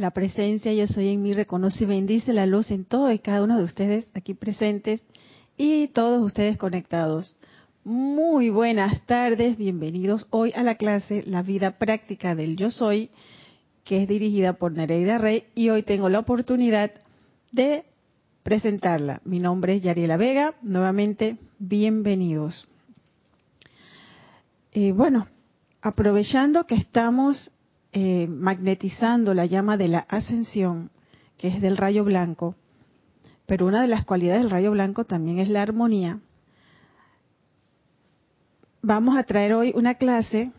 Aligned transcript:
La 0.00 0.12
presencia 0.12 0.72
yo 0.72 0.86
soy 0.86 1.08
en 1.08 1.22
mí 1.22 1.34
reconoce 1.34 1.84
y 1.84 1.86
bendice 1.86 2.32
la 2.32 2.46
luz 2.46 2.70
en 2.70 2.86
todo 2.86 3.12
y 3.12 3.18
cada 3.18 3.42
uno 3.42 3.58
de 3.58 3.64
ustedes 3.64 4.08
aquí 4.14 4.32
presentes 4.32 5.02
y 5.58 5.88
todos 5.88 6.24
ustedes 6.24 6.56
conectados. 6.56 7.36
Muy 7.84 8.48
buenas 8.48 9.04
tardes, 9.04 9.58
bienvenidos 9.58 10.26
hoy 10.30 10.54
a 10.56 10.62
la 10.62 10.76
clase 10.76 11.22
La 11.26 11.42
vida 11.42 11.72
práctica 11.72 12.34
del 12.34 12.56
yo 12.56 12.70
soy, 12.70 13.10
que 13.84 14.02
es 14.02 14.08
dirigida 14.08 14.54
por 14.54 14.72
Nereida 14.72 15.18
Rey 15.18 15.44
y 15.54 15.68
hoy 15.68 15.82
tengo 15.82 16.08
la 16.08 16.20
oportunidad 16.20 16.92
de 17.52 17.84
presentarla. 18.42 19.20
Mi 19.26 19.38
nombre 19.38 19.76
es 19.76 19.82
Yariela 19.82 20.16
Vega, 20.16 20.54
nuevamente 20.62 21.36
bienvenidos. 21.58 22.66
Eh, 24.72 24.92
bueno, 24.92 25.26
aprovechando 25.82 26.64
que 26.64 26.76
estamos 26.76 27.50
eh, 27.92 28.26
magnetizando 28.28 29.34
la 29.34 29.46
llama 29.46 29.76
de 29.76 29.88
la 29.88 29.98
ascensión, 30.08 30.90
que 31.36 31.48
es 31.48 31.60
del 31.60 31.76
rayo 31.76 32.04
blanco, 32.04 32.54
pero 33.46 33.66
una 33.66 33.82
de 33.82 33.88
las 33.88 34.04
cualidades 34.04 34.42
del 34.42 34.50
rayo 34.50 34.70
blanco 34.70 35.04
también 35.04 35.38
es 35.40 35.48
la 35.48 35.62
armonía. 35.62 36.20
Vamos 38.82 39.18
a 39.18 39.24
traer 39.24 39.54
hoy 39.54 39.72
una 39.74 39.94
clase 39.94 40.52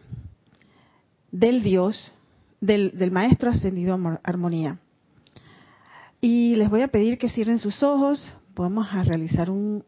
del 1.31 1.63
Dios, 1.63 2.13
del, 2.59 2.91
del 2.97 3.11
Maestro 3.11 3.49
Ascendido 3.49 3.97
Armonía. 4.23 4.79
Y 6.19 6.55
les 6.55 6.69
voy 6.69 6.81
a 6.81 6.89
pedir 6.89 7.17
que 7.17 7.29
cierren 7.29 7.59
sus 7.59 7.81
ojos, 7.81 8.31
vamos 8.55 8.87
a 8.91 9.03
realizar 9.03 9.49
un, 9.49 9.83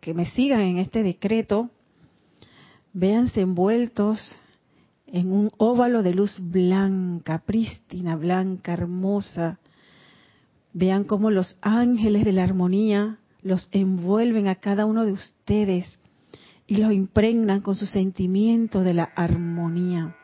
que 0.00 0.14
me 0.14 0.26
sigan 0.26 0.62
en 0.62 0.78
este 0.78 1.02
decreto, 1.02 1.70
véanse 2.92 3.42
envueltos 3.42 4.18
en 5.06 5.32
un 5.32 5.50
óvalo 5.56 6.02
de 6.02 6.14
luz 6.14 6.38
blanca, 6.40 7.42
prístina, 7.46 8.16
blanca, 8.16 8.72
hermosa. 8.72 9.58
Vean 10.72 11.04
cómo 11.04 11.30
los 11.30 11.58
ángeles 11.62 12.24
de 12.24 12.32
la 12.32 12.42
armonía 12.42 13.18
los 13.42 13.68
envuelven 13.72 14.48
a 14.48 14.56
cada 14.56 14.84
uno 14.84 15.04
de 15.04 15.12
ustedes 15.12 15.98
y 16.66 16.78
los 16.78 16.92
impregnan 16.92 17.60
con 17.60 17.76
su 17.76 17.86
sentimiento 17.86 18.82
de 18.82 18.94
la 18.94 19.04
armonía 19.04 20.16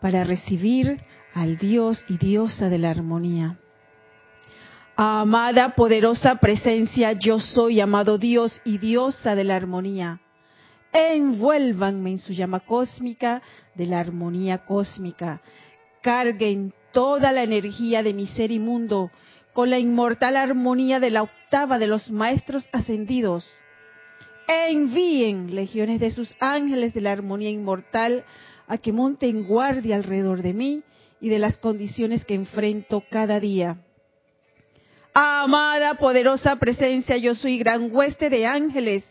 para 0.00 0.24
recibir 0.24 1.02
al 1.34 1.58
Dios 1.58 2.02
y 2.08 2.16
diosa 2.16 2.70
de 2.70 2.78
la 2.78 2.90
armonía. 2.90 3.58
Amada, 4.96 5.74
poderosa 5.74 6.36
presencia, 6.36 7.12
yo 7.12 7.38
soy, 7.38 7.80
amado 7.80 8.18
Dios 8.18 8.60
y 8.64 8.78
diosa 8.78 9.34
de 9.34 9.44
la 9.44 9.56
armonía 9.56 10.20
envuélvanme 10.92 12.10
en 12.10 12.18
su 12.18 12.32
llama 12.32 12.60
cósmica 12.60 13.42
de 13.74 13.86
la 13.86 14.00
armonía 14.00 14.58
cósmica. 14.58 15.40
Carguen 16.02 16.72
toda 16.92 17.32
la 17.32 17.42
energía 17.42 18.02
de 18.02 18.14
mi 18.14 18.26
ser 18.26 18.50
inmundo 18.50 19.10
con 19.52 19.70
la 19.70 19.78
inmortal 19.78 20.36
armonía 20.36 21.00
de 21.00 21.10
la 21.10 21.22
octava 21.22 21.78
de 21.78 21.86
los 21.86 22.10
maestros 22.10 22.68
ascendidos. 22.72 23.62
Envíen 24.48 25.54
legiones 25.54 26.00
de 26.00 26.10
sus 26.10 26.34
ángeles 26.40 26.94
de 26.94 27.00
la 27.00 27.12
armonía 27.12 27.50
inmortal 27.50 28.24
a 28.66 28.78
que 28.78 28.92
monten 28.92 29.44
guardia 29.44 29.96
alrededor 29.96 30.42
de 30.42 30.52
mí 30.52 30.82
y 31.20 31.28
de 31.28 31.38
las 31.38 31.58
condiciones 31.58 32.24
que 32.24 32.34
enfrento 32.34 33.04
cada 33.10 33.38
día. 33.38 33.78
Amada, 35.12 35.94
poderosa 35.94 36.56
presencia, 36.56 37.16
yo 37.16 37.34
soy 37.34 37.58
gran 37.58 37.94
hueste 37.94 38.30
de 38.30 38.46
ángeles 38.46 39.04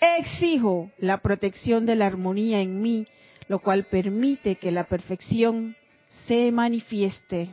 Exijo 0.00 0.90
la 0.98 1.18
protección 1.18 1.84
de 1.86 1.96
la 1.96 2.06
armonía 2.06 2.60
en 2.60 2.80
mí, 2.80 3.06
lo 3.48 3.58
cual 3.58 3.84
permite 3.84 4.56
que 4.56 4.70
la 4.70 4.84
perfección 4.84 5.76
se 6.26 6.52
manifieste. 6.52 7.50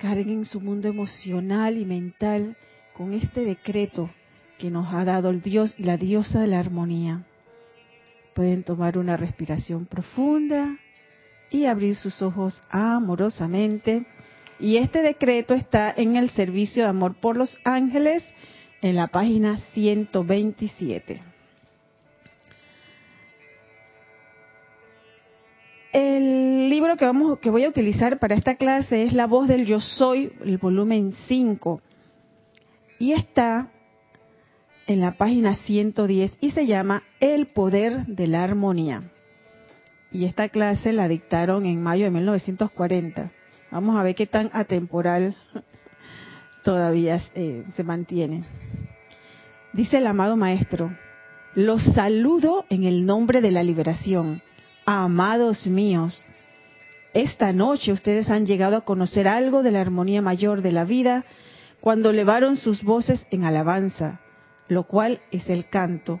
Carguen 0.00 0.46
su 0.46 0.60
mundo 0.60 0.88
emocional 0.88 1.76
y 1.76 1.84
mental 1.84 2.56
con 2.94 3.12
este 3.12 3.44
decreto 3.44 4.10
que 4.58 4.70
nos 4.70 4.92
ha 4.94 5.04
dado 5.04 5.30
el 5.30 5.42
Dios 5.42 5.74
y 5.78 5.84
la 5.84 5.98
diosa 5.98 6.40
de 6.40 6.46
la 6.46 6.58
armonía. 6.58 7.24
Pueden 8.34 8.62
tomar 8.62 8.96
una 8.96 9.16
respiración 9.16 9.86
profunda 9.86 10.78
y 11.50 11.66
abrir 11.66 11.96
sus 11.96 12.22
ojos 12.22 12.62
amorosamente. 12.70 14.06
Y 14.58 14.76
este 14.76 15.02
decreto 15.02 15.54
está 15.54 15.92
en 15.94 16.16
el 16.16 16.30
servicio 16.30 16.84
de 16.84 16.90
amor 16.90 17.14
por 17.20 17.36
los 17.36 17.58
ángeles 17.64 18.24
en 18.82 18.96
la 18.96 19.08
página 19.08 19.58
127. 19.72 21.22
El 25.92 26.70
libro 26.70 26.96
que, 26.96 27.04
vamos, 27.04 27.38
que 27.40 27.50
voy 27.50 27.64
a 27.64 27.68
utilizar 27.68 28.18
para 28.18 28.36
esta 28.36 28.54
clase 28.54 29.02
es 29.02 29.12
La 29.12 29.26
voz 29.26 29.48
del 29.48 29.66
yo 29.66 29.80
soy, 29.80 30.32
el 30.44 30.58
volumen 30.58 31.12
5. 31.12 31.80
Y 32.98 33.12
está 33.12 33.70
en 34.86 35.00
la 35.00 35.12
página 35.12 35.56
110 35.56 36.38
y 36.40 36.50
se 36.50 36.66
llama 36.66 37.02
El 37.18 37.46
poder 37.48 38.06
de 38.06 38.26
la 38.26 38.44
armonía. 38.44 39.02
Y 40.12 40.24
esta 40.24 40.48
clase 40.48 40.92
la 40.92 41.08
dictaron 41.08 41.66
en 41.66 41.82
mayo 41.82 42.04
de 42.04 42.10
1940. 42.10 43.32
Vamos 43.70 43.96
a 43.98 44.02
ver 44.02 44.14
qué 44.14 44.26
tan 44.26 44.50
atemporal 44.52 45.36
todavía 46.64 47.20
eh, 47.34 47.64
se 47.74 47.84
mantiene. 47.84 48.44
Dice 49.72 49.98
el 49.98 50.06
amado 50.08 50.36
Maestro, 50.36 50.96
los 51.54 51.80
saludo 51.94 52.64
en 52.70 52.82
el 52.82 53.06
nombre 53.06 53.40
de 53.40 53.52
la 53.52 53.62
liberación. 53.62 54.42
Amados 54.84 55.68
míos, 55.68 56.24
esta 57.14 57.52
noche 57.52 57.92
ustedes 57.92 58.30
han 58.30 58.46
llegado 58.46 58.76
a 58.76 58.84
conocer 58.84 59.28
algo 59.28 59.62
de 59.62 59.70
la 59.70 59.80
armonía 59.80 60.22
mayor 60.22 60.62
de 60.62 60.72
la 60.72 60.84
vida 60.84 61.24
cuando 61.80 62.10
elevaron 62.10 62.56
sus 62.56 62.82
voces 62.82 63.28
en 63.30 63.44
alabanza, 63.44 64.20
lo 64.66 64.88
cual 64.88 65.20
es 65.30 65.48
el 65.48 65.68
canto. 65.68 66.20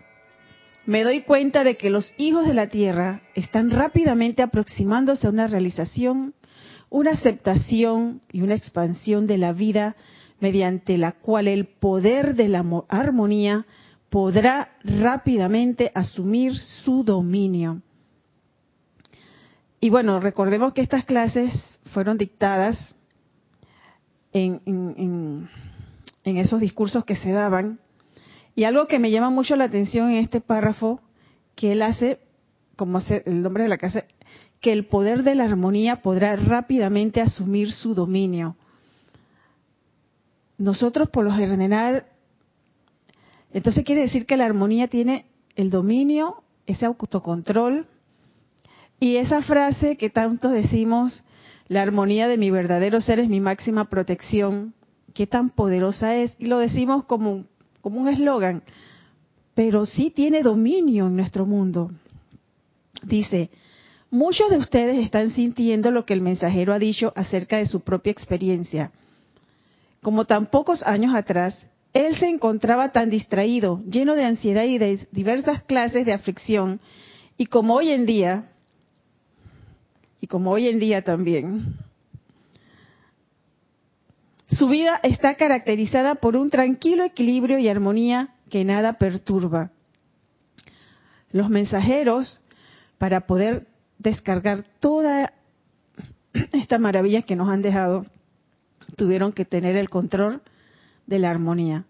Me 0.86 1.02
doy 1.02 1.22
cuenta 1.22 1.64
de 1.64 1.76
que 1.76 1.90
los 1.90 2.14
hijos 2.18 2.46
de 2.46 2.54
la 2.54 2.68
tierra 2.68 3.20
están 3.34 3.70
rápidamente 3.70 4.42
aproximándose 4.42 5.26
a 5.26 5.30
una 5.30 5.48
realización, 5.48 6.34
una 6.88 7.12
aceptación 7.12 8.20
y 8.30 8.42
una 8.42 8.54
expansión 8.54 9.26
de 9.26 9.38
la 9.38 9.52
vida 9.52 9.96
mediante 10.40 10.96
la 10.96 11.12
cual 11.12 11.48
el 11.48 11.66
poder 11.66 12.34
de 12.34 12.48
la 12.48 12.64
armonía 12.88 13.66
podrá 14.08 14.72
rápidamente 14.82 15.92
asumir 15.94 16.56
su 16.56 17.04
dominio. 17.04 17.82
Y 19.80 19.90
bueno, 19.90 20.20
recordemos 20.20 20.72
que 20.72 20.82
estas 20.82 21.04
clases 21.04 21.78
fueron 21.92 22.18
dictadas 22.18 22.96
en, 24.32 25.48
esos 26.24 26.60
discursos 26.60 27.04
que 27.04 27.16
se 27.16 27.30
daban. 27.30 27.78
Y 28.54 28.64
algo 28.64 28.86
que 28.86 28.98
me 28.98 29.10
llama 29.10 29.30
mucho 29.30 29.56
la 29.56 29.64
atención 29.64 30.10
en 30.10 30.16
este 30.16 30.40
párrafo, 30.40 31.00
que 31.54 31.72
él 31.72 31.82
hace, 31.82 32.18
como 32.76 32.98
hace 32.98 33.22
el 33.26 33.42
nombre 33.42 33.62
de 33.62 33.68
la 33.68 33.78
casa, 33.78 34.04
que 34.60 34.72
el 34.72 34.86
poder 34.86 35.22
de 35.22 35.34
la 35.34 35.44
armonía 35.44 36.02
podrá 36.02 36.36
rápidamente 36.36 37.20
asumir 37.20 37.72
su 37.72 37.94
dominio 37.94 38.56
nosotros 40.60 41.08
por 41.08 41.24
lo 41.24 41.32
general, 41.32 42.04
entonces 43.52 43.82
quiere 43.82 44.02
decir 44.02 44.26
que 44.26 44.36
la 44.36 44.44
armonía 44.44 44.88
tiene 44.88 45.24
el 45.56 45.70
dominio, 45.70 46.42
ese 46.66 46.84
autocontrol 46.84 47.86
y 49.00 49.16
esa 49.16 49.40
frase 49.40 49.96
que 49.96 50.10
tanto 50.10 50.50
decimos, 50.50 51.24
la 51.66 51.80
armonía 51.80 52.28
de 52.28 52.36
mi 52.36 52.50
verdadero 52.50 53.00
ser 53.00 53.20
es 53.20 53.28
mi 53.28 53.40
máxima 53.40 53.88
protección, 53.88 54.74
qué 55.14 55.26
tan 55.26 55.48
poderosa 55.48 56.14
es, 56.16 56.36
y 56.38 56.46
lo 56.46 56.58
decimos 56.58 57.04
como, 57.04 57.46
como 57.80 57.98
un 57.98 58.08
eslogan, 58.08 58.62
pero 59.54 59.86
sí 59.86 60.10
tiene 60.10 60.42
dominio 60.42 61.06
en 61.06 61.16
nuestro 61.16 61.46
mundo. 61.46 61.90
Dice, 63.02 63.50
muchos 64.10 64.50
de 64.50 64.58
ustedes 64.58 64.98
están 64.98 65.30
sintiendo 65.30 65.90
lo 65.90 66.04
que 66.04 66.12
el 66.12 66.20
mensajero 66.20 66.74
ha 66.74 66.78
dicho 66.78 67.14
acerca 67.16 67.56
de 67.56 67.64
su 67.64 67.80
propia 67.80 68.12
experiencia 68.12 68.92
como 70.02 70.24
tan 70.24 70.46
pocos 70.46 70.82
años 70.82 71.14
atrás, 71.14 71.66
él 71.92 72.14
se 72.16 72.28
encontraba 72.28 72.92
tan 72.92 73.10
distraído, 73.10 73.82
lleno 73.84 74.14
de 74.14 74.24
ansiedad 74.24 74.64
y 74.64 74.78
de 74.78 75.06
diversas 75.10 75.62
clases 75.64 76.06
de 76.06 76.12
aflicción, 76.12 76.80
y 77.36 77.46
como 77.46 77.74
hoy 77.74 77.90
en 77.90 78.06
día, 78.06 78.50
y 80.20 80.26
como 80.26 80.52
hoy 80.52 80.68
en 80.68 80.78
día 80.78 81.02
también, 81.02 81.76
su 84.48 84.68
vida 84.68 84.98
está 85.02 85.34
caracterizada 85.36 86.16
por 86.16 86.36
un 86.36 86.50
tranquilo 86.50 87.04
equilibrio 87.04 87.58
y 87.58 87.68
armonía 87.68 88.30
que 88.50 88.64
nada 88.64 88.94
perturba. 88.94 89.70
Los 91.32 91.48
mensajeros, 91.48 92.40
para 92.98 93.22
poder 93.22 93.68
descargar 93.98 94.64
toda 94.80 95.32
esta 96.52 96.78
maravilla 96.78 97.22
que 97.22 97.36
nos 97.36 97.48
han 97.48 97.62
dejado, 97.62 98.06
tuvieron 99.00 99.32
que 99.32 99.46
tener 99.46 99.76
el 99.76 99.88
control 99.88 100.42
de 101.06 101.18
la 101.18 101.30
armonía. 101.30 101.86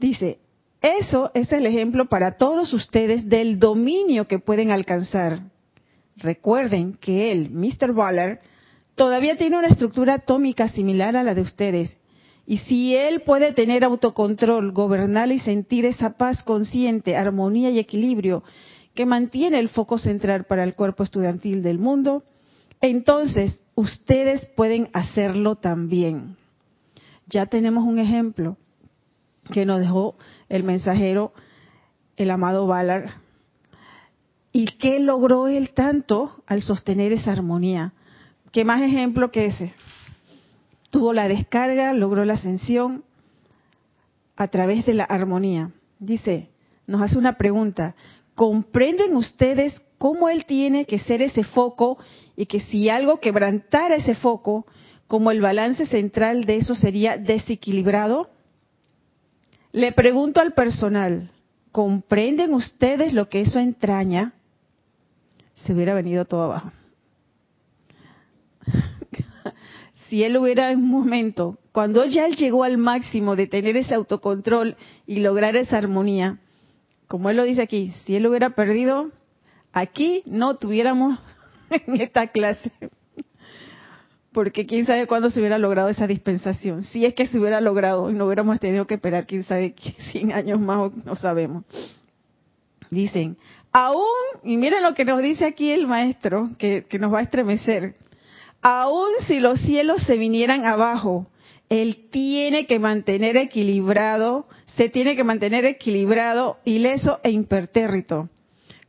Dice, 0.00 0.40
eso 0.82 1.30
es 1.32 1.52
el 1.52 1.64
ejemplo 1.64 2.06
para 2.08 2.36
todos 2.36 2.72
ustedes 2.74 3.28
del 3.28 3.60
dominio 3.60 4.26
que 4.26 4.40
pueden 4.40 4.72
alcanzar. 4.72 5.42
Recuerden 6.16 6.94
que 6.94 7.30
él, 7.30 7.50
Mr. 7.50 7.92
Waller, 7.92 8.40
todavía 8.96 9.36
tiene 9.36 9.58
una 9.58 9.68
estructura 9.68 10.14
atómica 10.14 10.66
similar 10.66 11.16
a 11.16 11.22
la 11.22 11.36
de 11.36 11.42
ustedes. 11.42 11.96
Y 12.44 12.56
si 12.56 12.96
él 12.96 13.20
puede 13.20 13.52
tener 13.52 13.84
autocontrol, 13.84 14.72
gobernar 14.72 15.30
y 15.30 15.38
sentir 15.38 15.86
esa 15.86 16.16
paz 16.16 16.42
consciente, 16.42 17.16
armonía 17.16 17.70
y 17.70 17.78
equilibrio 17.78 18.42
que 18.92 19.06
mantiene 19.06 19.60
el 19.60 19.68
foco 19.68 19.98
central 19.98 20.46
para 20.46 20.64
el 20.64 20.74
cuerpo 20.74 21.04
estudiantil 21.04 21.62
del 21.62 21.78
mundo, 21.78 22.24
entonces 22.80 23.62
ustedes 23.74 24.46
pueden 24.56 24.88
hacerlo 24.92 25.56
también. 25.56 26.36
Ya 27.26 27.46
tenemos 27.46 27.84
un 27.84 27.98
ejemplo 27.98 28.56
que 29.52 29.66
nos 29.66 29.80
dejó 29.80 30.16
el 30.48 30.64
mensajero, 30.64 31.32
el 32.16 32.30
amado 32.30 32.66
Valar. 32.66 33.16
¿Y 34.52 34.66
qué 34.78 35.00
logró 35.00 35.48
él 35.48 35.70
tanto 35.70 36.42
al 36.46 36.62
sostener 36.62 37.12
esa 37.12 37.32
armonía? 37.32 37.92
¿Qué 38.52 38.64
más 38.64 38.82
ejemplo 38.82 39.30
que 39.30 39.46
ese? 39.46 39.74
Tuvo 40.90 41.12
la 41.12 41.26
descarga, 41.26 41.92
logró 41.92 42.24
la 42.24 42.34
ascensión 42.34 43.04
a 44.36 44.48
través 44.48 44.86
de 44.86 44.94
la 44.94 45.04
armonía. 45.04 45.72
Dice, 45.98 46.50
nos 46.86 47.02
hace 47.02 47.18
una 47.18 47.36
pregunta, 47.36 47.96
¿comprenden 48.34 49.16
ustedes 49.16 49.84
cómo 50.04 50.28
él 50.28 50.44
tiene 50.44 50.84
que 50.84 50.98
ser 50.98 51.22
ese 51.22 51.44
foco 51.44 51.96
y 52.36 52.44
que 52.44 52.60
si 52.60 52.90
algo 52.90 53.20
quebrantara 53.20 53.94
ese 53.94 54.14
foco, 54.14 54.66
como 55.06 55.30
el 55.30 55.40
balance 55.40 55.86
central 55.86 56.44
de 56.44 56.56
eso 56.56 56.74
sería 56.74 57.16
desequilibrado? 57.16 58.28
Le 59.72 59.92
pregunto 59.92 60.42
al 60.42 60.52
personal, 60.52 61.30
¿comprenden 61.72 62.52
ustedes 62.52 63.14
lo 63.14 63.30
que 63.30 63.40
eso 63.40 63.58
entraña? 63.58 64.34
Se 65.54 65.72
hubiera 65.72 65.94
venido 65.94 66.26
todo 66.26 66.42
abajo. 66.42 66.70
si 70.10 70.22
él 70.22 70.36
hubiera 70.36 70.70
en 70.70 70.80
un 70.80 70.90
momento, 70.90 71.56
cuando 71.72 72.04
ya 72.04 72.26
él 72.26 72.36
llegó 72.36 72.64
al 72.64 72.76
máximo 72.76 73.36
de 73.36 73.46
tener 73.46 73.78
ese 73.78 73.94
autocontrol 73.94 74.76
y 75.06 75.20
lograr 75.20 75.56
esa 75.56 75.78
armonía, 75.78 76.40
como 77.08 77.30
él 77.30 77.38
lo 77.38 77.44
dice 77.44 77.62
aquí, 77.62 77.90
si 78.04 78.16
él 78.16 78.26
hubiera 78.26 78.50
perdido, 78.50 79.10
aquí 79.74 80.22
no 80.24 80.56
tuviéramos 80.56 81.18
en 81.70 82.00
esta 82.00 82.28
clase 82.28 82.72
porque 84.34 84.66
quién 84.66 84.84
sabe 84.84 85.06
cuándo 85.06 85.30
se 85.30 85.38
hubiera 85.38 85.58
logrado 85.58 85.88
esa 85.88 86.08
dispensación. 86.08 86.82
Si 86.82 87.06
es 87.06 87.14
que 87.14 87.28
se 87.28 87.38
hubiera 87.38 87.60
logrado 87.60 88.10
y 88.10 88.14
no 88.14 88.26
hubiéramos 88.26 88.58
tenido 88.58 88.86
que 88.86 88.94
esperar 88.94 89.26
quién 89.26 89.44
sabe 89.44 89.74
100 90.10 90.32
años 90.32 90.60
más, 90.60 90.92
no 91.04 91.14
sabemos. 91.14 91.64
Dicen, 92.90 93.38
aún, 93.72 94.02
y 94.42 94.56
miren 94.56 94.82
lo 94.82 94.92
que 94.94 95.04
nos 95.04 95.22
dice 95.22 95.46
aquí 95.46 95.70
el 95.70 95.86
maestro, 95.86 96.50
que, 96.58 96.84
que 96.88 96.98
nos 96.98 97.14
va 97.14 97.20
a 97.20 97.22
estremecer, 97.22 97.94
aún 98.60 99.10
si 99.26 99.38
los 99.38 99.60
cielos 99.60 100.02
se 100.02 100.16
vinieran 100.16 100.66
abajo, 100.66 101.28
él 101.68 102.08
tiene 102.10 102.66
que 102.66 102.80
mantener 102.80 103.36
equilibrado, 103.36 104.48
se 104.76 104.88
tiene 104.88 105.14
que 105.14 105.24
mantener 105.24 105.64
equilibrado, 105.64 106.58
ileso 106.64 107.20
e 107.22 107.30
impertérrito. 107.30 108.28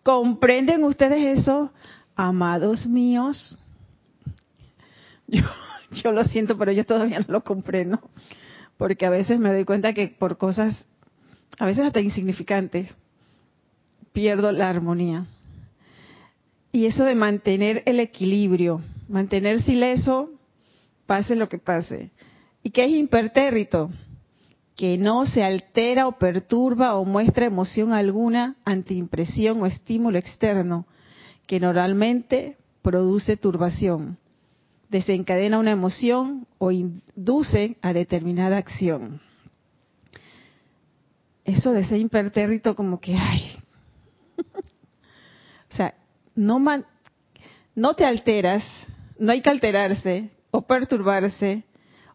¿Comprenden 0.06 0.84
ustedes 0.84 1.40
eso, 1.40 1.72
amados 2.16 2.86
míos? 2.86 3.58
Yo, 5.92 6.12
lo 6.12 6.24
siento, 6.26 6.60
pero 6.60 6.72
yo 6.72 6.86
todavía 6.86 7.18
no 7.22 7.26
lo 7.28 7.44
comprendo. 7.44 8.00
Porque 8.78 9.08
a 9.08 9.10
veces 9.10 9.40
me 9.40 9.52
doy 9.52 9.66
cuenta 9.66 9.94
que 9.94 10.10
por 10.10 10.38
cosas, 10.38 10.86
a 11.58 11.66
veces 11.66 11.86
hasta 11.86 12.02
insignificantes, 12.02 12.94
pierdo 14.14 14.52
la 14.52 14.70
armonía. 14.70 15.26
Y 16.72 16.86
eso 16.86 17.04
de 17.04 17.16
mantener 17.16 17.82
el 17.88 18.00
equilibrio, 18.00 18.84
mantener 19.10 19.64
silencio, 19.64 20.30
pase 21.08 21.36
lo 21.36 21.50
que 21.50 21.58
pase. 21.58 22.12
¿Y 22.62 22.70
qué 22.70 22.86
es 22.86 22.92
impertérrito? 22.92 23.90
Que 24.76 24.98
no 24.98 25.26
se 25.26 25.44
altera 25.44 26.08
o 26.08 26.14
perturba 26.14 26.96
o 26.96 27.06
muestra 27.06 27.46
emoción 27.46 27.94
alguna 27.94 28.56
ante 28.66 28.94
impresión 28.94 29.62
o 29.62 29.66
estímulo 29.66 30.18
externo, 30.18 30.86
que 31.48 31.60
normalmente 31.60 32.58
produce 32.82 33.38
turbación 33.38 34.18
desencadena 34.90 35.60
una 35.60 35.72
emoción 35.72 36.48
o 36.58 36.72
induce 36.72 37.78
a 37.82 37.94
determinada 37.94 38.58
acción. 38.58 39.22
Eso 41.44 41.72
de 41.72 41.84
ser 41.84 42.00
impertérrito 42.00 42.76
como 42.76 43.00
que, 43.00 43.16
ay, 43.16 43.52
o 45.72 45.76
sea, 45.76 45.96
no, 46.34 46.64
no 47.76 47.94
te 47.94 48.06
alteras, 48.06 48.64
no 49.20 49.32
hay 49.32 49.42
que 49.42 49.50
alterarse 49.50 50.32
o 50.52 50.62
perturbarse 50.62 51.64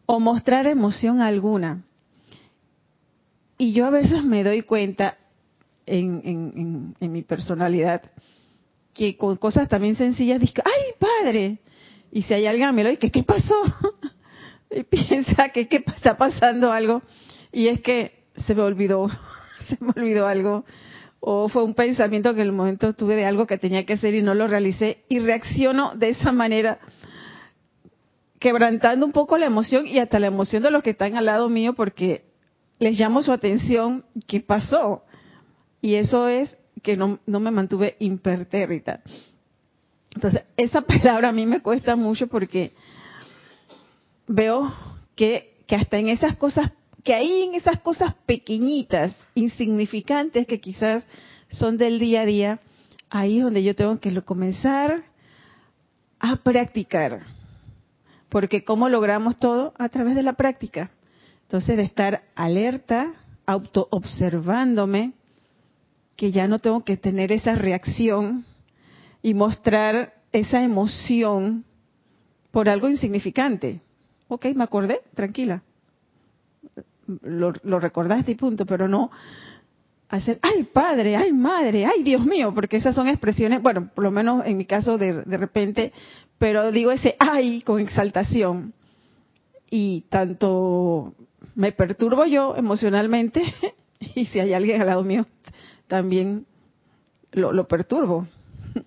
o 0.05 0.19
mostrar 0.19 0.67
emoción 0.67 1.21
alguna. 1.21 1.83
Y 3.61 3.73
yo 3.73 3.85
a 3.85 3.91
veces 3.91 4.23
me 4.23 4.43
doy 4.43 4.63
cuenta 4.63 5.19
en, 5.85 6.95
en 6.99 7.11
mi 7.11 7.21
personalidad 7.21 8.01
que 8.91 9.17
con 9.17 9.37
cosas 9.37 9.69
también 9.69 9.93
sencillas 9.93 10.39
digo, 10.39 10.63
ay, 10.65 10.95
padre, 10.97 11.59
y 12.11 12.23
si 12.23 12.33
hay 12.33 12.47
alguien 12.47 12.69
a 12.69 12.71
mi 12.71 12.81
lado, 12.81 12.97
¿qué, 12.99 13.11
¿qué 13.11 13.21
pasó? 13.21 13.53
y 14.71 14.81
piensa 14.81 15.49
que 15.49 15.67
¿qué 15.67 15.83
está 15.95 16.17
pasando 16.17 16.71
algo. 16.71 17.03
Y 17.51 17.67
es 17.67 17.81
que 17.81 18.23
se 18.35 18.55
me 18.55 18.63
olvidó, 18.63 19.11
se 19.69 19.77
me 19.79 19.93
olvidó 19.95 20.25
algo. 20.25 20.65
O 21.19 21.47
fue 21.47 21.63
un 21.63 21.75
pensamiento 21.75 22.33
que 22.33 22.41
en 22.41 22.47
el 22.47 22.53
momento 22.53 22.93
tuve 22.93 23.15
de 23.15 23.25
algo 23.25 23.45
que 23.45 23.59
tenía 23.59 23.85
que 23.85 23.93
hacer 23.93 24.15
y 24.15 24.23
no 24.23 24.33
lo 24.33 24.47
realicé. 24.47 25.03
Y 25.07 25.19
reacciono 25.19 25.93
de 25.93 26.09
esa 26.09 26.31
manera, 26.31 26.79
quebrantando 28.39 29.05
un 29.05 29.11
poco 29.11 29.37
la 29.37 29.45
emoción 29.45 29.85
y 29.85 29.99
hasta 29.99 30.17
la 30.17 30.25
emoción 30.25 30.63
de 30.63 30.71
los 30.71 30.81
que 30.81 30.89
están 30.89 31.15
al 31.15 31.25
lado 31.25 31.47
mío 31.47 31.73
porque 31.73 32.30
les 32.81 32.99
llamo 32.99 33.21
su 33.21 33.31
atención, 33.31 34.03
¿qué 34.27 34.39
pasó? 34.39 35.03
Y 35.81 35.93
eso 35.93 36.27
es 36.27 36.57
que 36.81 36.97
no, 36.97 37.19
no 37.27 37.39
me 37.39 37.51
mantuve 37.51 37.95
impertérrita. 37.99 39.01
Entonces, 40.15 40.41
esa 40.57 40.81
palabra 40.87 41.29
a 41.29 41.31
mí 41.31 41.45
me 41.45 41.61
cuesta 41.61 41.95
mucho 41.95 42.25
porque 42.25 42.73
veo 44.27 44.73
que, 45.15 45.59
que 45.67 45.75
hasta 45.75 45.99
en 45.99 46.09
esas 46.09 46.35
cosas, 46.37 46.71
que 47.03 47.13
ahí 47.13 47.43
en 47.43 47.53
esas 47.53 47.79
cosas 47.81 48.15
pequeñitas, 48.25 49.15
insignificantes, 49.35 50.47
que 50.47 50.59
quizás 50.59 51.05
son 51.51 51.77
del 51.77 51.99
día 51.99 52.21
a 52.21 52.25
día, 52.25 52.59
ahí 53.11 53.37
es 53.37 53.43
donde 53.43 53.61
yo 53.61 53.75
tengo 53.75 53.99
que 53.99 54.19
comenzar 54.23 55.03
a 56.19 56.37
practicar. 56.37 57.27
Porque 58.27 58.63
¿cómo 58.63 58.89
logramos 58.89 59.37
todo? 59.37 59.75
A 59.77 59.87
través 59.89 60.15
de 60.15 60.23
la 60.23 60.33
práctica. 60.33 60.89
Entonces, 61.51 61.75
de 61.75 61.83
estar 61.83 62.23
alerta, 62.33 63.11
auto 63.45 63.89
observándome, 63.91 65.11
que 66.15 66.31
ya 66.31 66.47
no 66.47 66.59
tengo 66.59 66.85
que 66.85 66.95
tener 66.95 67.33
esa 67.33 67.55
reacción 67.55 68.45
y 69.21 69.33
mostrar 69.33 70.13
esa 70.31 70.63
emoción 70.63 71.65
por 72.51 72.69
algo 72.69 72.87
insignificante. 72.87 73.81
Ok, 74.29 74.45
me 74.55 74.63
acordé, 74.63 75.01
tranquila. 75.13 75.61
Lo, 77.21 77.51
lo 77.63 77.81
recordaste 77.81 78.31
y 78.31 78.35
punto, 78.35 78.65
pero 78.65 78.87
no 78.87 79.11
hacer, 80.07 80.39
ay 80.41 80.63
padre, 80.63 81.17
ay 81.17 81.33
madre, 81.33 81.85
ay 81.85 82.01
Dios 82.01 82.25
mío, 82.25 82.53
porque 82.55 82.77
esas 82.77 82.95
son 82.95 83.09
expresiones, 83.09 83.61
bueno, 83.61 83.89
por 83.93 84.05
lo 84.05 84.11
menos 84.11 84.45
en 84.45 84.55
mi 84.55 84.63
caso 84.63 84.97
de 84.97 85.11
repente, 85.37 85.91
pero 86.37 86.71
digo 86.71 86.91
ese 86.91 87.17
ay 87.19 87.61
con 87.63 87.81
exaltación. 87.81 88.73
Y 89.73 90.01
tanto 90.09 91.13
me 91.55 91.71
perturbo 91.71 92.25
yo 92.25 92.55
emocionalmente, 92.55 93.41
y 94.15 94.25
si 94.25 94.39
hay 94.39 94.53
alguien 94.53 94.81
al 94.81 94.87
lado 94.87 95.03
mío, 95.03 95.25
también 95.87 96.45
lo, 97.31 97.51
lo 97.51 97.67
perturbo. 97.67 98.27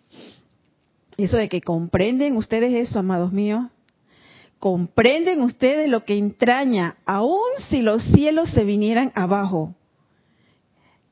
Eso 1.17 1.37
de 1.37 1.49
que 1.49 1.61
comprenden 1.61 2.37
ustedes 2.37 2.75
eso, 2.75 2.99
amados 2.99 3.33
míos. 3.33 3.67
Comprenden 4.59 5.43
ustedes 5.43 5.89
lo 5.89 6.05
que 6.05 6.19
entraña, 6.19 6.97
aun 7.05 7.39
si 7.69 7.83
los 7.83 8.03
cielos 8.03 8.51
se 8.51 8.65
vinieran 8.65 9.13
abajo. 9.15 9.75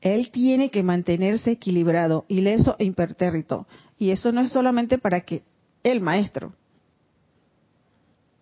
Él 0.01 0.31
tiene 0.31 0.69
que 0.71 0.83
mantenerse 0.83 1.51
equilibrado, 1.51 2.25
ileso 2.27 2.75
e 2.79 2.83
impertérrito. 2.83 3.65
Y 3.97 4.09
eso 4.09 4.33
no 4.33 4.41
es 4.41 4.51
solamente 4.51 4.97
para 4.97 5.21
que 5.21 5.43
el 5.83 6.01
maestro, 6.01 6.53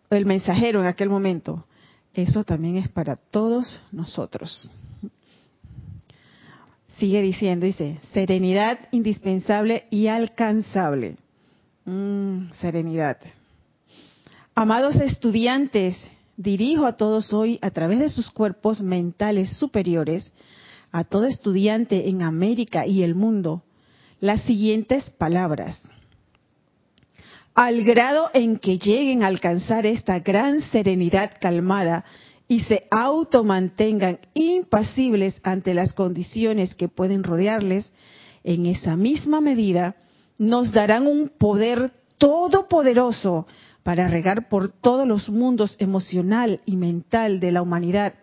el 0.10 0.26
mensajero 0.26 0.80
en 0.80 0.88
aquel 0.88 1.10
momento, 1.10 1.66
eso 2.14 2.44
también 2.44 2.78
es 2.78 2.90
para 2.90 3.16
todos 3.16 3.82
nosotros. 3.92 4.70
Sigue 6.98 7.22
diciendo, 7.22 7.66
dice, 7.66 8.00
serenidad 8.14 8.80
indispensable 8.92 9.86
y 9.90 10.08
alcanzable. 10.08 11.16
Mm, 11.86 12.52
serenidad. 12.52 13.18
Amados 14.54 14.98
estudiantes, 14.98 15.96
dirijo 16.38 16.86
a 16.86 16.98
todos 16.98 17.34
hoy 17.34 17.58
a 17.62 17.72
través 17.72 18.00
de 18.00 18.10
sus 18.10 18.30
cuerpos 18.30 18.82
mentales 18.82 19.58
superiores, 19.58 20.32
a 20.92 21.04
todo 21.06 21.26
estudiante 21.26 22.10
en 22.10 22.22
América 22.22 22.86
y 22.86 23.04
el 23.04 23.16
mundo, 23.16 23.64
las 24.20 24.42
siguientes 24.42 25.10
palabras. 25.12 25.82
Al 27.56 27.84
grado 27.84 28.30
en 28.34 28.58
que 28.58 28.78
lleguen 28.78 29.24
a 29.24 29.28
alcanzar 29.28 29.86
esta 29.86 30.20
gran 30.20 30.62
serenidad 30.62 31.32
calmada 31.40 32.06
y 32.48 32.62
se 32.62 32.88
automantengan 32.92 34.20
impasibles 34.34 35.40
ante 35.44 35.74
las 35.74 35.94
condiciones 35.94 36.76
que 36.76 36.88
pueden 36.88 37.24
rodearles, 37.24 37.92
en 38.44 38.66
esa 38.66 38.96
misma 38.96 39.42
medida 39.42 39.96
nos 40.38 40.72
darán 40.72 41.08
un 41.08 41.30
poder 41.30 41.92
todopoderoso 42.18 43.48
para 43.84 44.08
regar 44.08 44.50
por 44.50 44.70
todos 44.70 45.08
los 45.08 45.30
mundos 45.30 45.76
emocional 45.80 46.62
y 46.66 46.76
mental 46.76 47.40
de 47.40 47.52
la 47.52 47.62
humanidad 47.62 48.16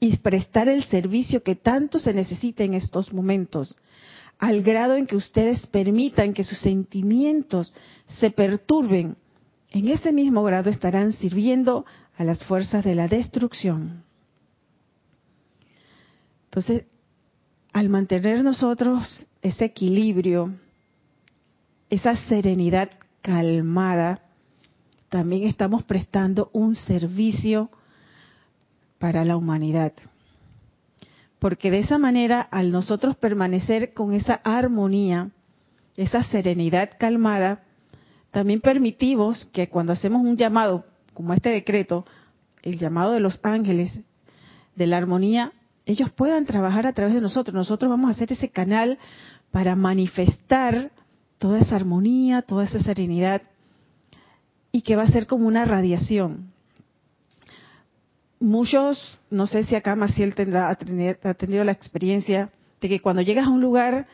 y 0.00 0.16
prestar 0.18 0.68
el 0.68 0.84
servicio 0.84 1.42
que 1.42 1.54
tanto 1.54 1.98
se 1.98 2.12
necesita 2.12 2.64
en 2.64 2.74
estos 2.74 3.12
momentos, 3.12 3.76
al 4.38 4.62
grado 4.62 4.96
en 4.96 5.06
que 5.06 5.16
ustedes 5.16 5.66
permitan 5.66 6.34
que 6.34 6.44
sus 6.44 6.58
sentimientos 6.58 7.74
se 8.06 8.30
perturben, 8.30 9.16
en 9.70 9.88
ese 9.88 10.12
mismo 10.12 10.42
grado 10.42 10.70
estarán 10.70 11.12
sirviendo 11.12 11.84
a 12.16 12.24
las 12.24 12.42
fuerzas 12.44 12.84
de 12.84 12.94
la 12.94 13.08
destrucción. 13.08 14.04
Entonces, 16.46 16.84
al 17.72 17.88
mantener 17.88 18.42
nosotros 18.42 19.26
ese 19.42 19.66
equilibrio, 19.66 20.54
esa 21.90 22.14
serenidad 22.14 22.90
calmada, 23.20 24.22
también 25.08 25.44
estamos 25.44 25.82
prestando 25.84 26.50
un 26.52 26.74
servicio 26.74 27.70
para 28.98 29.24
la 29.24 29.36
humanidad. 29.36 29.92
Porque 31.38 31.70
de 31.70 31.78
esa 31.78 31.98
manera, 31.98 32.40
al 32.40 32.72
nosotros 32.72 33.16
permanecer 33.16 33.92
con 33.92 34.14
esa 34.14 34.34
armonía, 34.44 35.30
esa 35.96 36.22
serenidad 36.22 36.90
calmada, 36.98 37.62
también 38.30 38.60
permitimos 38.60 39.46
que 39.46 39.68
cuando 39.68 39.92
hacemos 39.92 40.22
un 40.22 40.36
llamado, 40.36 40.84
como 41.14 41.32
este 41.34 41.50
decreto, 41.50 42.04
el 42.62 42.78
llamado 42.78 43.12
de 43.12 43.20
los 43.20 43.38
ángeles, 43.42 44.00
de 44.74 44.86
la 44.86 44.98
armonía, 44.98 45.52
ellos 45.86 46.10
puedan 46.10 46.44
trabajar 46.44 46.86
a 46.86 46.92
través 46.92 47.14
de 47.14 47.20
nosotros. 47.20 47.54
Nosotros 47.54 47.88
vamos 47.88 48.08
a 48.08 48.12
hacer 48.12 48.32
ese 48.32 48.50
canal 48.50 48.98
para 49.50 49.76
manifestar 49.76 50.90
toda 51.38 51.58
esa 51.60 51.76
armonía, 51.76 52.42
toda 52.42 52.64
esa 52.64 52.80
serenidad, 52.82 53.42
y 54.72 54.82
que 54.82 54.96
va 54.96 55.04
a 55.04 55.08
ser 55.08 55.26
como 55.26 55.46
una 55.46 55.64
radiación 55.64 56.52
muchos, 58.40 59.18
no 59.30 59.46
sé 59.46 59.64
si 59.64 59.74
acá 59.74 59.96
Maciel 59.96 60.34
tendrá, 60.34 60.68
ha 60.70 60.74
tenido, 61.34 61.64
la 61.64 61.72
experiencia 61.72 62.50
de 62.80 62.88
que 62.88 63.00
cuando 63.00 63.22
llegas 63.22 63.46
a 63.46 63.50
un 63.50 63.60
lugar, 63.60 64.06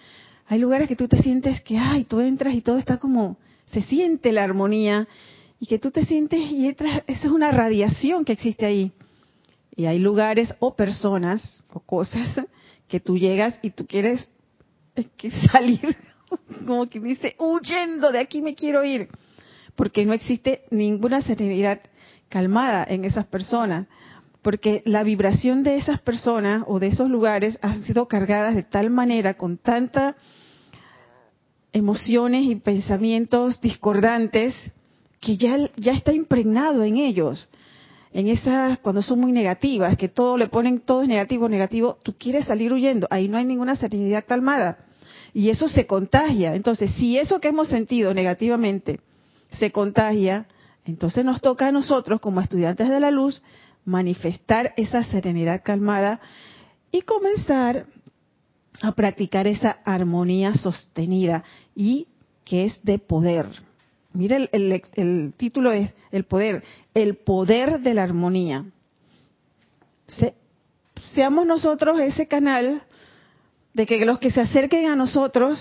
hay 0.47 0.59
lugares 0.59 0.89
que 0.89 0.97
tú 0.97 1.09
te 1.09 1.23
sientes 1.23 1.61
que, 1.63 1.79
ay, 1.79 2.05
tú 2.05 2.21
entras 2.21 2.55
y 2.55 2.61
todo 2.61 2.79
está 2.79 2.99
como, 2.99 3.37
se 3.67 3.83
siente 3.83 4.33
la 4.33 4.45
armonía 4.45 5.09
y 5.59 5.67
que 5.67 5.79
tú 5.79 5.91
te 5.91 6.05
sientes 6.05 6.41
y 6.51 6.67
entras, 6.67 7.03
esa 7.07 7.27
es 7.27 7.33
una 7.33 7.51
radiación 7.51 8.25
que 8.25 8.33
existe 8.33 8.67
ahí. 8.67 8.93
Y 9.75 9.87
hay 9.87 9.99
lugares 9.99 10.55
o 10.59 10.75
personas 10.75 11.63
o 11.73 11.81
cosas 11.81 12.41
que 12.89 13.01
tú 13.01 13.17
llegas 13.17 13.59
y 13.63 13.71
tú 13.71 13.87
quieres 13.87 14.29
que 15.17 15.31
salir, 15.53 15.97
como 16.67 16.89
que 16.89 17.01
dice, 17.01 17.35
huyendo 17.39 18.13
de 18.13 18.21
aquí 18.21 18.43
me 18.43 18.55
quiero 18.55 18.85
ir, 18.85 19.09
porque 19.75 20.05
no 20.05 20.13
existe 20.13 20.65
ninguna 20.71 21.23
serenidad 21.23 21.81
calmada 22.29 22.85
en 22.89 23.05
esas 23.05 23.27
personas 23.27 23.87
porque 24.43 24.83
la 24.85 25.05
vibración 25.05 25.63
de 25.63 25.77
esas 25.77 26.01
personas 26.01 26.65
o 26.67 26.81
de 26.81 26.89
esos 26.89 27.09
lugares 27.09 27.59
han 27.63 27.83
sido 27.83 28.09
cargadas 28.09 28.57
de 28.57 28.65
tal 28.65 28.91
manera, 28.91 29.35
con 29.35 29.57
tantas 29.57 30.17
emociones 31.73 32.45
y 32.45 32.57
pensamientos 32.57 33.61
discordantes, 33.61 34.55
que 35.21 35.37
ya, 35.37 35.57
ya 35.77 35.93
está 35.93 36.13
impregnado 36.13 36.83
en 36.83 36.97
ellos. 36.97 37.49
En 38.13 38.29
esas, 38.29 38.79
cuando 38.81 39.01
son 39.01 39.21
muy 39.21 39.33
negativas, 39.33 39.97
que 39.97 40.09
todo 40.09 40.37
le 40.37 40.49
ponen, 40.49 40.81
todo 40.81 41.03
es 41.03 41.09
negativo, 41.09 41.49
negativo, 41.49 41.99
tú 42.03 42.15
quieres 42.19 42.47
salir 42.47 42.73
huyendo, 42.73 43.07
ahí 43.11 43.29
no 43.29 43.39
hay 43.39 43.45
ninguna 43.45 43.77
serenidad 43.77 44.25
calmada. 44.27 44.79
Y 45.33 45.49
eso 45.49 45.69
se 45.69 45.87
contagia. 45.87 46.55
Entonces, 46.55 46.91
si 46.91 47.17
eso 47.17 47.41
que 47.41 47.49
hemos 47.49 47.69
sentido 47.69 48.13
negativamente 48.13 49.01
se 49.53 49.71
contagia, 49.71 50.47
entonces 50.85 51.25
nos 51.25 51.41
toca 51.41 51.69
a 51.69 51.73
nosotros, 51.73 52.21
como 52.21 52.41
estudiantes 52.41 52.91
de 52.91 53.01
la 53.01 53.11
luz, 53.11 53.43
manifestar 53.85 54.73
esa 54.77 55.03
serenidad 55.05 55.63
calmada 55.63 56.21
y 56.91 57.03
comenzar 57.03 57.87
a 58.81 58.93
practicar 58.93 59.47
esa 59.47 59.79
armonía 59.85 60.55
sostenida 60.55 61.45
y 61.75 62.07
que 62.45 62.65
es 62.65 62.83
de 62.85 62.99
poder. 62.99 63.47
Mire, 64.13 64.49
el, 64.53 65.33
título 65.37 65.73
es 65.73 65.93
el 66.11 66.25
poder, 66.25 66.63
el 66.95 67.17
poder 67.17 67.81
de 67.81 67.95
la 67.95 68.03
armonía. 68.03 68.67
seamos 71.15 71.47
nosotros 71.47 71.99
ese 71.99 72.29
canal 72.29 72.83
de 73.73 73.87
que 73.87 74.05
los 74.05 74.19
que 74.19 74.31
se 74.31 74.43
acerquen 74.43 74.87
a 74.87 74.97
nosotros 74.97 75.59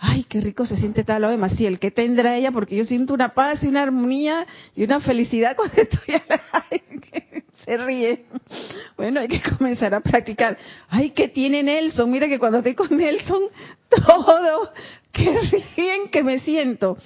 ay, 0.00 0.24
qué 0.24 0.40
rico 0.40 0.64
se 0.64 0.76
siente 0.76 1.04
tal 1.04 1.22
de 1.22 1.36
Maciel, 1.36 1.78
¿qué 1.78 1.90
tendrá 1.90 2.36
ella? 2.36 2.50
Porque 2.50 2.74
yo 2.74 2.84
siento 2.84 3.12
una 3.12 3.34
paz 3.34 3.62
y 3.62 3.68
una 3.68 3.82
armonía 3.82 4.46
y 4.74 4.82
una 4.82 5.00
felicidad 5.00 5.54
cuando 5.54 5.76
estoy 5.82 6.14
ay, 6.70 6.82
se 7.52 7.76
ríe. 7.76 8.24
Bueno, 8.96 9.20
hay 9.20 9.28
que 9.28 9.42
comenzar 9.42 9.94
a 9.94 10.00
practicar. 10.00 10.56
Ay, 10.88 11.10
¿qué 11.10 11.28
tiene 11.28 11.62
Nelson? 11.62 12.10
Mira 12.10 12.26
que 12.28 12.38
cuando 12.38 12.58
estoy 12.58 12.74
con 12.74 12.96
Nelson, 12.96 13.42
todo, 13.88 14.72
qué 15.12 15.38
bien 15.76 16.08
que 16.10 16.22
me 16.22 16.40
siento. 16.40 16.96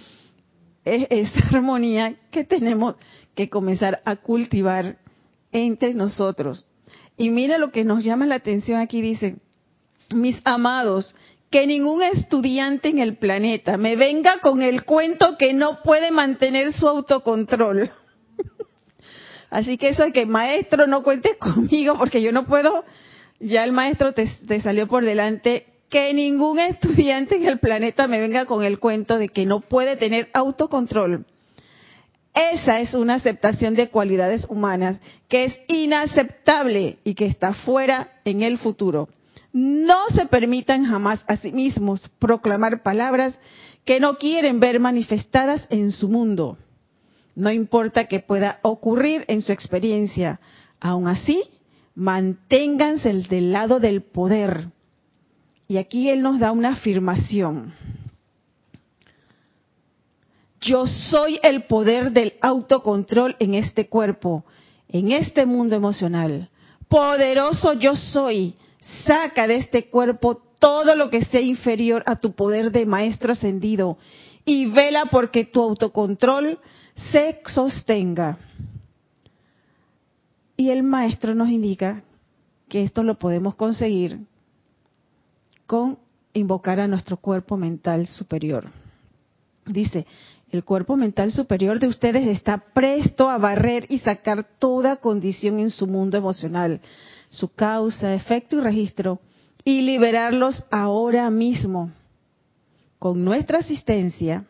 Es 0.85 1.07
esa 1.11 1.57
armonía 1.57 2.15
que 2.31 2.45
tenemos 2.45 2.95
que 3.35 3.49
comenzar 3.49 4.01
a 4.05 4.17
cultivar 4.17 4.99
entre 5.51 5.95
nosotros. 5.95 6.67
Y 7.17 7.31
mira 7.31 7.59
lo 7.59 7.73
que 7.73 7.85
nos 7.85 8.05
llama 8.05 8.27
la 8.27 8.37
atención 8.37 8.79
aquí, 8.81 9.01
dice, 9.01 9.37
mis 10.15 10.41
amados, 10.45 11.17
que 11.55 11.69
ningún 11.69 12.03
estudiante 12.03 12.89
en 12.89 12.99
el 12.99 13.17
planeta 13.17 13.77
me 13.77 13.95
venga 13.95 14.41
con 14.41 14.61
el 14.61 14.83
cuento 14.83 15.37
que 15.39 15.53
no 15.53 15.83
puede 15.85 16.11
mantener 16.11 16.73
su 16.73 16.89
autocontrol. 16.89 17.93
Así 19.51 19.79
que 19.79 19.91
eso 19.91 20.03
de 20.03 20.11
que 20.11 20.27
maestro 20.27 20.89
no 20.89 21.05
cuentes 21.05 21.37
conmigo 21.37 21.97
porque 21.97 22.21
yo 22.21 22.33
no 22.33 22.45
puedo, 22.45 22.85
ya 23.39 23.63
el 23.63 23.71
maestro 23.71 24.13
te, 24.13 24.27
te 24.49 24.61
salió 24.63 24.89
por 24.89 25.05
delante. 25.05 25.67
Que 25.89 26.13
ningún 26.13 26.59
estudiante 26.59 27.37
en 27.37 27.47
el 27.47 27.61
planeta 27.61 28.09
me 28.09 28.19
venga 28.19 28.47
con 28.47 28.65
el 28.65 28.81
cuento 28.81 29.17
de 29.17 29.29
que 29.29 29.47
no 29.47 29.61
puede 29.61 29.95
tener 29.95 30.31
autocontrol. 30.35 31.25
Esa 32.35 32.81
es 32.81 32.95
una 32.95 33.15
aceptación 33.15 33.77
de 33.77 33.91
cualidades 33.91 34.45
humanas 34.49 34.99
que 35.29 35.45
es 35.45 35.61
inaceptable 35.69 36.99
y 37.05 37.15
que 37.15 37.27
está 37.27 37.55
fuera 37.55 38.09
en 38.25 38.43
el 38.43 38.59
futuro 38.59 39.09
no 39.55 40.09
se 40.13 40.27
permitan 40.27 40.85
jamás 40.85 41.25
a 41.29 41.37
sí 41.37 41.53
mismos 41.53 42.11
proclamar 42.19 42.83
palabras 42.83 43.39
que 43.85 44.01
no 44.01 44.19
quieren 44.19 44.59
ver 44.59 44.81
manifestadas 44.81 45.69
en 45.71 45.93
su 45.93 46.09
mundo. 46.09 46.59
No 47.37 47.53
importa 47.53 48.07
que 48.07 48.19
pueda 48.19 48.59
ocurrir 48.63 49.25
en 49.29 49.43
su 49.43 49.53
experiencia. 49.53 50.41
Aún 50.81 51.07
así, 51.07 51.41
manténganse 51.95 53.13
del 53.13 53.53
lado 53.53 53.79
del 53.79 54.03
poder. 54.03 54.71
Y 55.69 55.77
aquí 55.77 56.11
Él 56.11 56.23
nos 56.23 56.41
da 56.41 56.51
una 56.51 56.71
afirmación. 56.71 57.75
Yo 60.61 60.89
soy 60.89 61.39
el 61.45 61.63
poder 61.65 62.11
del 62.11 62.35
autocontrol 62.41 63.37
en 63.39 63.55
este 63.55 63.89
cuerpo, 63.89 64.45
en 64.89 65.13
este 65.13 65.47
mundo 65.47 65.77
emocional. 65.77 66.49
Poderoso 66.89 67.75
yo 67.75 67.95
soy 67.95 68.57
Saca 69.05 69.47
de 69.47 69.57
este 69.57 69.89
cuerpo 69.89 70.43
todo 70.59 70.95
lo 70.95 71.11
que 71.11 71.25
sea 71.25 71.41
inferior 71.41 72.03
a 72.07 72.17
tu 72.17 72.33
poder 72.33 72.73
de 72.73 72.87
maestro 72.87 73.33
ascendido 73.33 73.99
y 74.45 74.67
vela 74.67 75.07
porque 75.11 75.45
tu 75.45 75.63
autocontrol 75.63 76.59
se 76.95 77.41
sostenga. 77.47 78.39
Y 80.57 80.71
el 80.71 80.83
maestro 80.83 81.35
nos 81.35 81.49
indica 81.49 82.03
que 82.69 82.83
esto 82.83 83.03
lo 83.03 83.19
podemos 83.19 83.55
conseguir 83.55 84.21
con 85.67 85.99
invocar 86.33 86.81
a 86.81 86.89
nuestro 86.89 87.17
cuerpo 87.17 87.57
mental 87.57 88.07
superior. 88.07 88.67
Dice, 89.67 90.07
el 90.51 90.63
cuerpo 90.63 90.97
mental 90.97 91.33
superior 91.33 91.79
de 91.79 91.89
ustedes 91.89 92.27
está 92.27 92.59
presto 92.73 93.29
a 93.29 93.39
barrer 93.39 93.87
y 93.89 93.99
sacar 93.99 94.45
toda 94.59 94.97
condición 94.97 95.59
en 95.59 95.71
su 95.71 95.87
mundo 95.87 96.17
emocional 96.17 96.81
su 97.35 97.49
causa, 97.49 98.15
efecto 98.15 98.57
y 98.57 98.61
registro 98.61 99.21
y 99.65 99.83
liberarlos 99.83 100.65
ahora 100.71 101.29
mismo 101.31 101.91
con 102.99 103.25
nuestra 103.25 103.59
asistencia, 103.59 104.45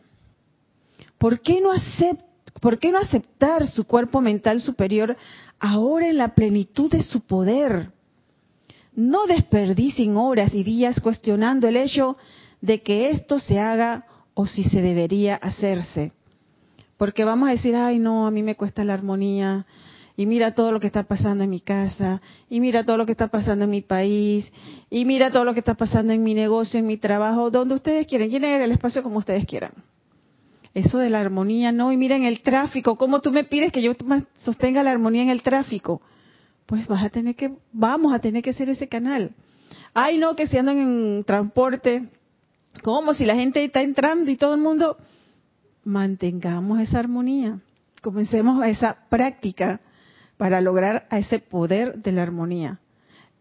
¿por 1.17 1.41
qué 1.41 1.59
no, 1.59 1.71
¿por 2.61 2.79
qué 2.79 2.91
no 2.91 2.99
aceptar 2.99 3.67
su 3.67 3.85
cuerpo 3.85 4.21
mental 4.21 4.61
superior 4.61 5.17
ahora 5.59 6.07
en 6.09 6.17
la 6.17 6.33
plenitud 6.35 6.89
de 6.89 7.03
su 7.03 7.21
poder? 7.21 7.91
No 8.93 9.25
desperdicien 9.27 10.15
horas 10.15 10.53
y 10.53 10.63
días 10.63 11.01
cuestionando 11.01 11.67
el 11.67 11.75
hecho 11.75 12.17
de 12.61 12.81
que 12.81 13.09
esto 13.09 13.39
se 13.39 13.59
haga 13.59 14.05
o 14.33 14.47
si 14.47 14.63
se 14.63 14.81
debería 14.81 15.35
hacerse. 15.35 16.13
Porque 16.97 17.25
vamos 17.25 17.49
a 17.49 17.51
decir, 17.51 17.75
ay 17.75 17.99
no, 17.99 18.25
a 18.25 18.31
mí 18.31 18.41
me 18.41 18.55
cuesta 18.55 18.85
la 18.85 18.93
armonía, 18.93 19.65
y 20.17 20.25
mira 20.25 20.53
todo 20.53 20.71
lo 20.71 20.79
que 20.79 20.87
está 20.87 21.03
pasando 21.03 21.43
en 21.43 21.49
mi 21.49 21.59
casa, 21.59 22.21
y 22.49 22.59
mira 22.59 22.85
todo 22.85 22.97
lo 22.97 23.05
que 23.05 23.11
está 23.11 23.27
pasando 23.27 23.65
en 23.65 23.71
mi 23.71 23.81
país, 23.81 24.51
y 24.89 25.05
mira 25.05 25.31
todo 25.31 25.43
lo 25.43 25.53
que 25.53 25.59
está 25.59 25.75
pasando 25.75 26.13
en 26.13 26.23
mi 26.23 26.33
negocio, 26.33 26.79
en 26.79 26.87
mi 26.87 26.97
trabajo, 26.97 27.51
donde 27.51 27.75
ustedes 27.75 28.07
quieren, 28.07 28.29
llenen 28.29 28.61
el 28.61 28.71
espacio 28.71 29.03
como 29.03 29.19
ustedes 29.19 29.45
quieran. 29.45 29.73
Eso 30.73 30.97
de 30.97 31.09
la 31.09 31.19
armonía, 31.19 31.71
no, 31.71 31.91
y 31.91 31.97
miren 31.97 32.23
el 32.23 32.41
tráfico, 32.41 32.97
¿cómo 32.97 33.21
tú 33.21 33.31
me 33.31 33.43
pides 33.43 33.71
que 33.71 33.81
yo 33.81 33.93
sostenga 34.39 34.83
la 34.83 34.91
armonía 34.91 35.23
en 35.23 35.29
el 35.29 35.41
tráfico? 35.41 36.01
Pues 36.65 36.87
vas 36.87 37.03
a 37.03 37.09
tener 37.09 37.35
que, 37.35 37.53
vamos 37.71 38.13
a 38.13 38.19
tener 38.19 38.41
que 38.41 38.53
ser 38.53 38.69
ese 38.69 38.87
canal. 38.87 39.31
Ay, 39.93 40.17
no, 40.17 40.35
que 40.35 40.47
si 40.47 40.57
andan 40.57 40.77
en 40.77 41.23
transporte, 41.25 42.09
como 42.83 43.13
si 43.13 43.25
la 43.25 43.35
gente 43.35 43.63
está 43.63 43.81
entrando 43.81 44.29
y 44.31 44.35
todo 44.35 44.53
el 44.55 44.61
mundo, 44.61 44.97
mantengamos 45.85 46.79
esa 46.79 46.99
armonía, 46.99 47.59
comencemos 48.01 48.65
esa 48.65 48.97
práctica 49.09 49.79
para 50.37 50.61
lograr 50.61 51.07
a 51.09 51.19
ese 51.19 51.39
poder 51.39 52.01
de 52.01 52.11
la 52.11 52.23
armonía. 52.23 52.79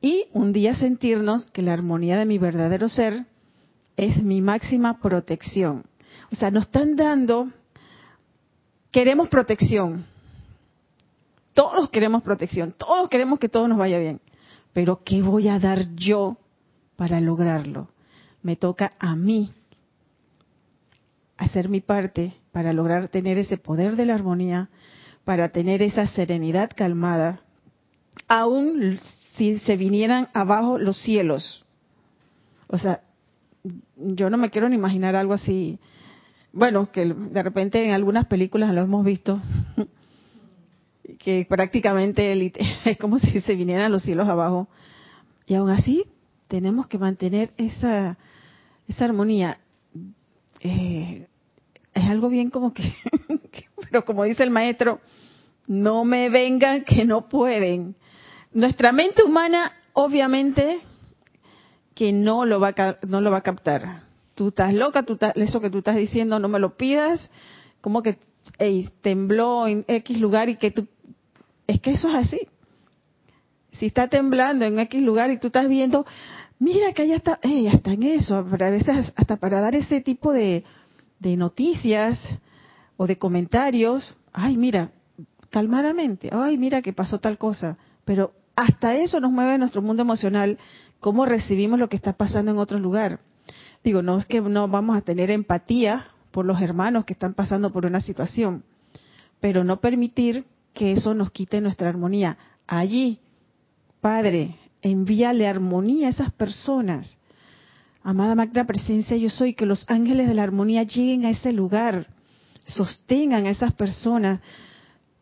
Y 0.00 0.26
un 0.32 0.52
día 0.52 0.74
sentirnos 0.74 1.50
que 1.50 1.62
la 1.62 1.72
armonía 1.72 2.18
de 2.18 2.26
mi 2.26 2.38
verdadero 2.38 2.88
ser 2.88 3.24
es 3.96 4.22
mi 4.22 4.40
máxima 4.40 5.00
protección. 5.00 5.84
O 6.30 6.36
sea, 6.36 6.50
nos 6.50 6.64
están 6.64 6.96
dando, 6.96 7.50
queremos 8.90 9.28
protección. 9.28 10.04
Todos 11.54 11.88
queremos 11.90 12.22
protección, 12.22 12.74
todos 12.76 13.08
queremos 13.08 13.38
que 13.38 13.48
todo 13.48 13.68
nos 13.68 13.78
vaya 13.78 13.98
bien. 13.98 14.20
Pero 14.72 15.02
¿qué 15.04 15.22
voy 15.22 15.48
a 15.48 15.58
dar 15.58 15.94
yo 15.94 16.36
para 16.96 17.20
lograrlo? 17.20 17.88
Me 18.42 18.56
toca 18.56 18.90
a 18.98 19.14
mí 19.14 19.52
hacer 21.36 21.68
mi 21.68 21.80
parte 21.80 22.34
para 22.52 22.72
lograr 22.72 23.08
tener 23.08 23.38
ese 23.38 23.56
poder 23.56 23.96
de 23.96 24.06
la 24.06 24.14
armonía, 24.14 24.68
para 25.24 25.48
tener 25.48 25.82
esa 25.82 26.06
serenidad 26.06 26.70
calmada, 26.74 27.40
aun 28.28 28.98
si 29.36 29.58
se 29.58 29.76
vinieran 29.76 30.28
abajo 30.32 30.78
los 30.78 30.96
cielos. 30.98 31.64
O 32.68 32.78
sea, 32.78 33.00
yo 33.96 34.30
no 34.30 34.36
me 34.36 34.50
quiero 34.50 34.68
ni 34.68 34.76
imaginar 34.76 35.16
algo 35.16 35.34
así. 35.34 35.78
Bueno, 36.52 36.90
que 36.92 37.06
de 37.06 37.42
repente 37.42 37.84
en 37.84 37.92
algunas 37.92 38.26
películas 38.26 38.72
lo 38.72 38.82
hemos 38.82 39.04
visto, 39.04 39.40
que 41.18 41.46
prácticamente 41.48 42.52
es 42.84 42.98
como 42.98 43.18
si 43.18 43.40
se 43.40 43.54
vinieran 43.54 43.90
los 43.90 44.02
cielos 44.02 44.28
abajo. 44.28 44.68
Y 45.46 45.54
aún 45.54 45.70
así 45.70 46.04
tenemos 46.48 46.86
que 46.86 46.98
mantener 46.98 47.52
esa, 47.56 48.18
esa 48.86 49.04
armonía. 49.04 49.58
Eh, 50.60 51.26
es 51.94 52.10
algo 52.10 52.28
bien 52.28 52.50
como 52.50 52.74
que, 52.74 52.92
pero 53.88 54.04
como 54.04 54.24
dice 54.24 54.42
el 54.42 54.50
maestro, 54.50 55.00
no 55.66 56.04
me 56.04 56.28
vengan 56.28 56.84
que 56.84 57.04
no 57.04 57.28
pueden. 57.28 57.96
Nuestra 58.52 58.92
mente 58.92 59.22
humana, 59.22 59.72
obviamente, 59.92 60.80
que 61.94 62.12
no 62.12 62.44
lo 62.44 62.60
va 62.60 62.74
a, 62.76 62.96
no 63.06 63.20
lo 63.20 63.30
va 63.30 63.38
a 63.38 63.42
captar. 63.42 64.02
Tú 64.34 64.48
estás 64.48 64.74
loca, 64.74 65.04
tú 65.04 65.16
eso 65.36 65.60
que 65.60 65.70
tú 65.70 65.78
estás 65.78 65.96
diciendo, 65.96 66.38
no 66.38 66.48
me 66.48 66.58
lo 66.58 66.76
pidas, 66.76 67.30
como 67.80 68.02
que 68.02 68.18
tembló 69.00 69.66
en 69.66 69.84
X 69.86 70.20
lugar 70.20 70.48
y 70.48 70.56
que 70.56 70.70
tú... 70.70 70.88
Es 71.66 71.80
que 71.80 71.92
eso 71.92 72.08
es 72.08 72.14
así. 72.14 72.40
Si 73.72 73.86
está 73.86 74.08
temblando 74.08 74.64
en 74.64 74.78
X 74.80 75.00
lugar 75.02 75.30
y 75.30 75.38
tú 75.38 75.46
estás 75.48 75.68
viendo, 75.68 76.04
mira 76.58 76.92
que 76.92 77.02
allá 77.02 77.16
está, 77.16 77.38
ella 77.42 77.72
está 77.72 77.92
en 77.92 78.02
eso, 78.02 78.36
a 78.36 78.42
veces 78.42 79.12
hasta 79.16 79.36
para 79.36 79.60
dar 79.60 79.74
ese 79.74 80.00
tipo 80.00 80.32
de, 80.32 80.64
de 81.24 81.36
noticias 81.36 82.20
o 82.96 83.06
de 83.06 83.18
comentarios, 83.18 84.14
ay, 84.32 84.56
mira, 84.56 84.90
calmadamente, 85.50 86.28
ay, 86.32 86.58
mira 86.58 86.82
que 86.82 86.92
pasó 86.92 87.18
tal 87.18 87.38
cosa, 87.38 87.78
pero 88.04 88.32
hasta 88.54 88.94
eso 88.96 89.18
nos 89.20 89.32
mueve 89.32 89.58
nuestro 89.58 89.82
mundo 89.82 90.02
emocional, 90.02 90.58
cómo 91.00 91.24
recibimos 91.24 91.78
lo 91.78 91.88
que 91.88 91.96
está 91.96 92.12
pasando 92.12 92.50
en 92.50 92.58
otro 92.58 92.78
lugar. 92.78 93.20
Digo, 93.82 94.02
no 94.02 94.18
es 94.18 94.26
que 94.26 94.40
no 94.40 94.68
vamos 94.68 94.96
a 94.96 95.00
tener 95.00 95.30
empatía 95.30 96.08
por 96.30 96.44
los 96.44 96.60
hermanos 96.60 97.04
que 97.04 97.14
están 97.14 97.34
pasando 97.34 97.72
por 97.72 97.86
una 97.86 98.00
situación, 98.00 98.62
pero 99.40 99.64
no 99.64 99.80
permitir 99.80 100.44
que 100.72 100.92
eso 100.92 101.14
nos 101.14 101.30
quite 101.30 101.60
nuestra 101.60 101.88
armonía. 101.88 102.36
Allí, 102.66 103.20
Padre, 104.00 104.56
envíale 104.82 105.46
armonía 105.46 106.08
a 106.08 106.10
esas 106.10 106.32
personas 106.32 107.16
Amada 108.06 108.34
Magna 108.34 108.66
Presencia, 108.66 109.16
yo 109.16 109.30
soy, 109.30 109.54
que 109.54 109.64
los 109.64 109.88
ángeles 109.88 110.28
de 110.28 110.34
la 110.34 110.42
armonía 110.42 110.82
lleguen 110.82 111.24
a 111.24 111.30
ese 111.30 111.52
lugar, 111.52 112.08
sostengan 112.66 113.46
a 113.46 113.50
esas 113.50 113.72
personas, 113.72 114.40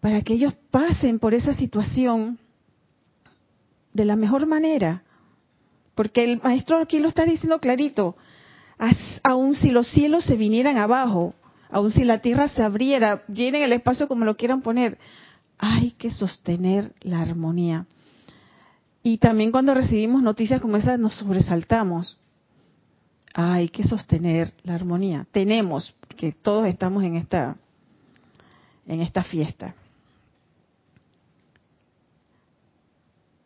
para 0.01 0.21
que 0.23 0.35
ellos 0.35 0.55
pasen 0.73 1.21
por 1.21 1.33
esa 1.33 1.55
situación 1.55 2.41
de 3.93 4.05
la 4.05 4.17
mejor 4.17 4.47
manera. 4.47 5.05
Porque 5.95 6.25
el 6.25 6.43
maestro 6.43 6.79
aquí 6.79 6.99
lo 6.99 7.09
está 7.09 7.25
diciendo 7.25 7.61
clarito, 7.61 8.17
aun 9.23 9.55
si 9.55 9.71
los 9.71 9.87
cielos 9.87 10.25
se 10.25 10.35
vinieran 10.35 10.77
abajo, 10.77 11.37
aun 11.71 11.93
si 11.93 12.03
la 12.03 12.19
tierra 12.19 12.49
se 12.49 12.65
abriera, 12.65 13.23
llenen 13.29 13.63
el 13.63 13.73
espacio 13.75 14.09
como 14.09 14.25
lo 14.25 14.37
quieran 14.37 14.61
poner, 14.61 14.99
hay 15.57 15.93
que 15.93 16.11
sostener 16.11 16.93
la 17.03 17.21
armonía. 17.21 17.87
Y 19.05 19.19
también 19.19 19.53
cuando 19.53 19.73
recibimos 19.73 20.21
noticias 20.21 20.61
como 20.61 20.79
esas 20.79 20.99
nos 20.99 21.15
sobresaltamos 21.15 22.19
hay 23.35 23.69
que 23.69 23.85
sostener 23.85 24.53
la 24.63 24.75
armonía. 24.75 25.27
Tenemos, 25.31 25.95
que 26.17 26.33
todos 26.33 26.67
estamos 26.67 27.03
en 27.05 27.17
esta, 27.17 27.57
en 28.87 29.01
esta 29.01 29.25
fiesta. 29.25 29.75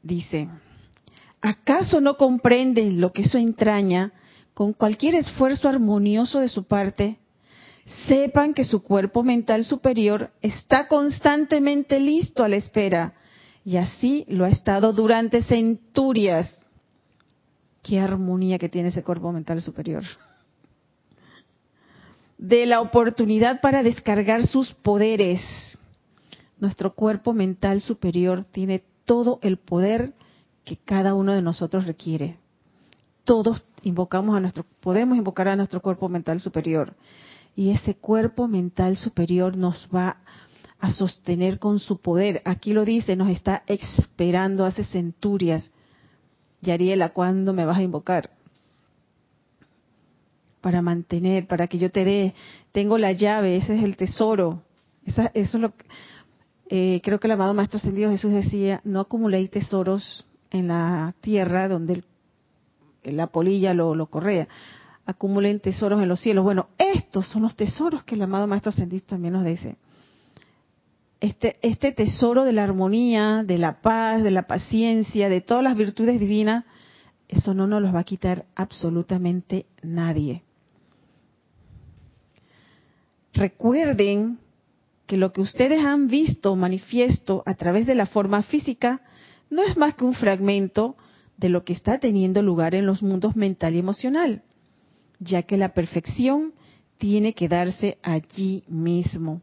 Dice, 0.03 0.49
¿acaso 1.41 2.01
no 2.01 2.17
comprenden 2.17 3.01
lo 3.01 3.13
que 3.13 3.23
eso 3.23 3.39
entraña? 3.39 4.13
Con 4.55 4.73
cualquier 4.73 5.15
esfuerzo 5.15 5.69
armonioso 5.69 6.41
de 6.41 6.49
su 6.49 6.65
parte, 6.65 7.19
sepan 8.09 8.55
que 8.55 8.65
su 8.65 8.83
cuerpo 8.83 9.23
mental 9.23 9.65
superior 9.65 10.31
está 10.43 10.89
constantemente 10.89 12.01
listo 12.01 12.43
a 12.43 12.49
la 12.49 12.57
espera, 12.57 13.15
y 13.65 13.77
así 13.77 14.25
lo 14.29 14.45
ha 14.45 14.49
estado 14.49 14.93
durante 14.93 15.43
centurias 15.43 16.66
Qué 17.87 18.01
armonía 18.01 18.59
que 18.59 18.69
tiene 18.69 18.89
ese 18.89 19.05
cuerpo 19.05 19.31
mental 19.31 19.63
superior. 19.63 20.03
De 22.37 22.67
la 22.67 22.81
oportunidad 22.81 23.61
para 23.61 23.85
descargar 23.85 24.49
sus 24.49 24.73
poderes. 24.73 25.41
Nuestro 26.59 26.95
cuerpo 26.95 27.33
mental 27.33 27.81
superior 27.81 28.45
tiene 28.51 28.83
todo 29.05 29.39
el 29.41 29.59
poder 29.59 30.15
que 30.65 30.77
cada 30.77 31.15
uno 31.15 31.33
de 31.33 31.43
nosotros 31.43 31.87
requiere. 31.87 32.39
Todos 33.23 33.63
invocamos 33.85 34.37
a 34.37 34.41
nuestro, 34.41 34.67
podemos 34.81 35.17
invocar 35.17 35.49
a 35.49 35.55
nuestro 35.55 35.81
cuerpo 35.81 36.09
mental 36.09 36.41
superior. 36.41 36.93
Y 37.55 37.71
ese 37.71 37.95
cuerpo 37.95 38.49
mental 38.49 38.97
superior 38.97 39.57
nos 39.57 39.89
va 39.95 40.17
a 40.81 40.91
sostener 40.91 41.61
con 41.61 41.79
su 41.79 42.01
poder. 42.01 42.43
Aquí 42.47 42.73
lo 42.73 42.85
dice, 42.85 43.15
nos 43.15 43.29
está 43.29 43.63
esperando 43.69 44.65
hace 44.65 44.83
centurias 44.83 45.71
Yariela, 46.61 47.11
¿cuándo 47.11 47.53
me 47.53 47.65
vas 47.65 47.79
a 47.79 47.83
invocar? 47.83 48.31
Para 50.61 50.83
mantener, 50.83 51.47
para 51.47 51.69
que 51.69 51.79
yo 51.79 51.91
te 51.91 52.05
dé, 52.05 52.35
tengo 52.73 52.99
la 52.99 53.13
llave, 53.13 53.57
ese 53.57 53.77
es 53.77 53.85
el 53.85 53.97
tesoro. 53.97 54.63
eso 55.05 55.31
es 55.33 55.55
lo 55.55 55.73
eh, 56.69 57.01
creo 57.05 57.21
que 57.21 57.29
el 57.29 57.33
amado 57.33 57.55
Maestro 57.55 57.77
Ascendido 57.77 58.11
Jesús 58.11 58.33
decía, 58.33 58.81
no 58.83 58.99
acumuléis 58.99 59.51
tesoros 59.51 60.27
en 60.51 60.67
la 60.67 61.15
tierra 61.21 61.69
donde 61.69 62.03
la 63.05 63.29
polilla 63.29 63.73
lo, 63.73 63.95
lo 63.95 64.07
correa, 64.07 64.49
acumulen 65.05 65.61
tesoros 65.61 66.03
en 66.03 66.09
los 66.09 66.19
cielos. 66.19 66.43
Bueno, 66.43 66.67
estos 66.77 67.29
son 67.29 67.43
los 67.43 67.55
tesoros 67.55 68.03
que 68.03 68.17
el 68.17 68.23
amado 68.23 68.49
Maestro 68.49 68.71
Ascendido 68.71 69.05
también 69.07 69.35
nos 69.35 69.45
dice 69.45 69.77
este, 71.21 71.57
este 71.63 71.93
tesoro 71.93 72.45
de 72.45 72.53
la 72.53 72.65
armonía, 72.65 73.43
de 73.45 73.59
la 73.59 73.81
paz, 73.81 74.23
de 74.23 74.31
la 74.31 74.47
paciencia, 74.47 75.29
de 75.29 75.41
todas 75.41 75.65
las 75.65 75.77
virtudes 75.77 76.21
divinas, 76.21 76.65
eso 77.29 77.55
no 77.55 77.67
nos 77.67 77.83
los 77.83 77.95
va 77.95 78.01
a 78.01 78.05
quitar 78.05 78.47
absolutamente 78.55 79.67
nadie. 79.83 80.43
Recuerden 83.33 84.39
que 85.07 85.17
lo 85.17 85.33
que 85.33 85.41
ustedes 85.41 85.85
han 85.85 86.09
visto 86.09 86.57
manifiesto 86.57 87.43
a 87.47 87.55
través 87.55 87.87
de 87.87 87.95
la 87.95 88.07
forma 88.07 88.43
física 88.43 89.03
no 89.51 89.63
es 89.63 89.77
más 89.77 89.95
que 89.95 90.05
un 90.05 90.15
fragmento 90.15 90.97
de 91.37 91.49
lo 91.49 91.65
que 91.65 91.73
está 91.73 91.99
teniendo 91.99 92.43
lugar 92.43 92.75
en 92.75 92.87
los 92.87 93.03
mundos 93.03 93.37
mental 93.37 93.75
y 93.75 93.79
emocional, 93.79 94.43
ya 95.21 95.43
que 95.43 95.57
la 95.57 95.75
perfección 95.75 96.55
tiene 96.99 97.35
que 97.35 97.49
darse 97.49 97.99
allí 98.03 98.65
mismo. 98.69 99.43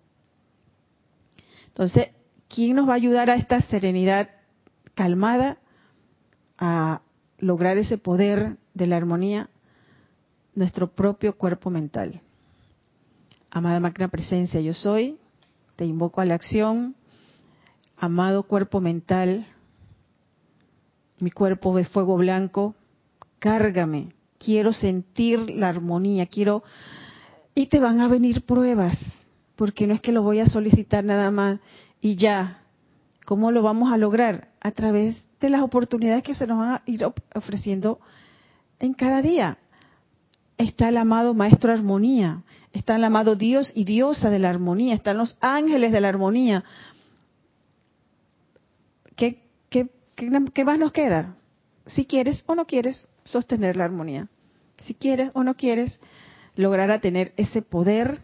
Entonces, 1.73 2.09
¿quién 2.47 2.75
nos 2.75 2.87
va 2.87 2.93
a 2.93 2.97
ayudar 2.97 3.31
a 3.31 3.35
esta 3.35 3.59
serenidad 3.61 4.29
calmada, 4.93 5.57
a 6.57 7.01
lograr 7.39 7.77
ese 7.77 7.97
poder 7.97 8.57
de 8.75 8.87
la 8.87 8.97
armonía? 8.97 9.49
Nuestro 10.53 10.91
propio 10.91 11.35
cuerpo 11.35 11.71
mental. 11.71 12.21
Amada 13.49 13.79
máquina 13.79 14.07
presencia, 14.07 14.61
yo 14.61 14.73
soy, 14.73 15.17
te 15.75 15.85
invoco 15.85 16.21
a 16.21 16.25
la 16.25 16.35
acción. 16.35 16.95
Amado 17.97 18.43
cuerpo 18.43 18.81
mental, 18.81 19.47
mi 21.19 21.31
cuerpo 21.31 21.75
de 21.75 21.85
fuego 21.85 22.17
blanco, 22.17 22.75
cárgame. 23.39 24.13
Quiero 24.37 24.73
sentir 24.73 25.49
la 25.49 25.69
armonía, 25.69 26.27
quiero... 26.27 26.63
Y 27.55 27.67
te 27.67 27.79
van 27.79 28.01
a 28.01 28.07
venir 28.07 28.45
pruebas, 28.45 28.97
porque 29.55 29.87
no 29.87 29.93
es 29.93 30.01
que 30.01 30.11
lo 30.11 30.23
voy 30.23 30.39
a 30.39 30.47
solicitar 30.47 31.03
nada 31.03 31.31
más 31.31 31.59
y 32.01 32.15
ya. 32.15 32.61
¿Cómo 33.25 33.51
lo 33.51 33.61
vamos 33.61 33.91
a 33.91 33.97
lograr? 33.97 34.49
A 34.59 34.71
través 34.71 35.23
de 35.39 35.49
las 35.49 35.61
oportunidades 35.61 36.23
que 36.23 36.35
se 36.35 36.47
nos 36.47 36.57
van 36.57 36.69
a 36.69 36.81
ir 36.85 37.05
ofreciendo 37.33 37.99
en 38.79 38.93
cada 38.93 39.21
día. 39.21 39.57
Está 40.57 40.89
el 40.89 40.97
amado 40.97 41.33
Maestro 41.33 41.71
Armonía, 41.71 42.43
está 42.73 42.95
el 42.95 43.03
amado 43.03 43.35
Dios 43.35 43.71
y 43.75 43.85
Diosa 43.85 44.29
de 44.29 44.39
la 44.39 44.49
Armonía, 44.49 44.95
están 44.95 45.17
los 45.17 45.37
ángeles 45.41 45.91
de 45.91 46.01
la 46.01 46.09
Armonía. 46.09 46.63
¿Qué, 49.15 49.41
qué, 49.69 49.89
qué, 50.15 50.65
más 50.65 50.79
nos 50.79 50.91
queda? 50.91 51.35
Si 51.85 52.05
quieres 52.05 52.43
o 52.47 52.55
no 52.55 52.65
quieres 52.65 53.09
sostener 53.23 53.75
la 53.75 53.85
armonía. 53.85 54.27
Si 54.83 54.93
quieres 54.93 55.31
o 55.33 55.43
no 55.43 55.55
quieres 55.55 55.99
lograr 56.55 56.91
a 56.91 56.99
tener 56.99 57.33
ese 57.37 57.61
poder 57.61 58.21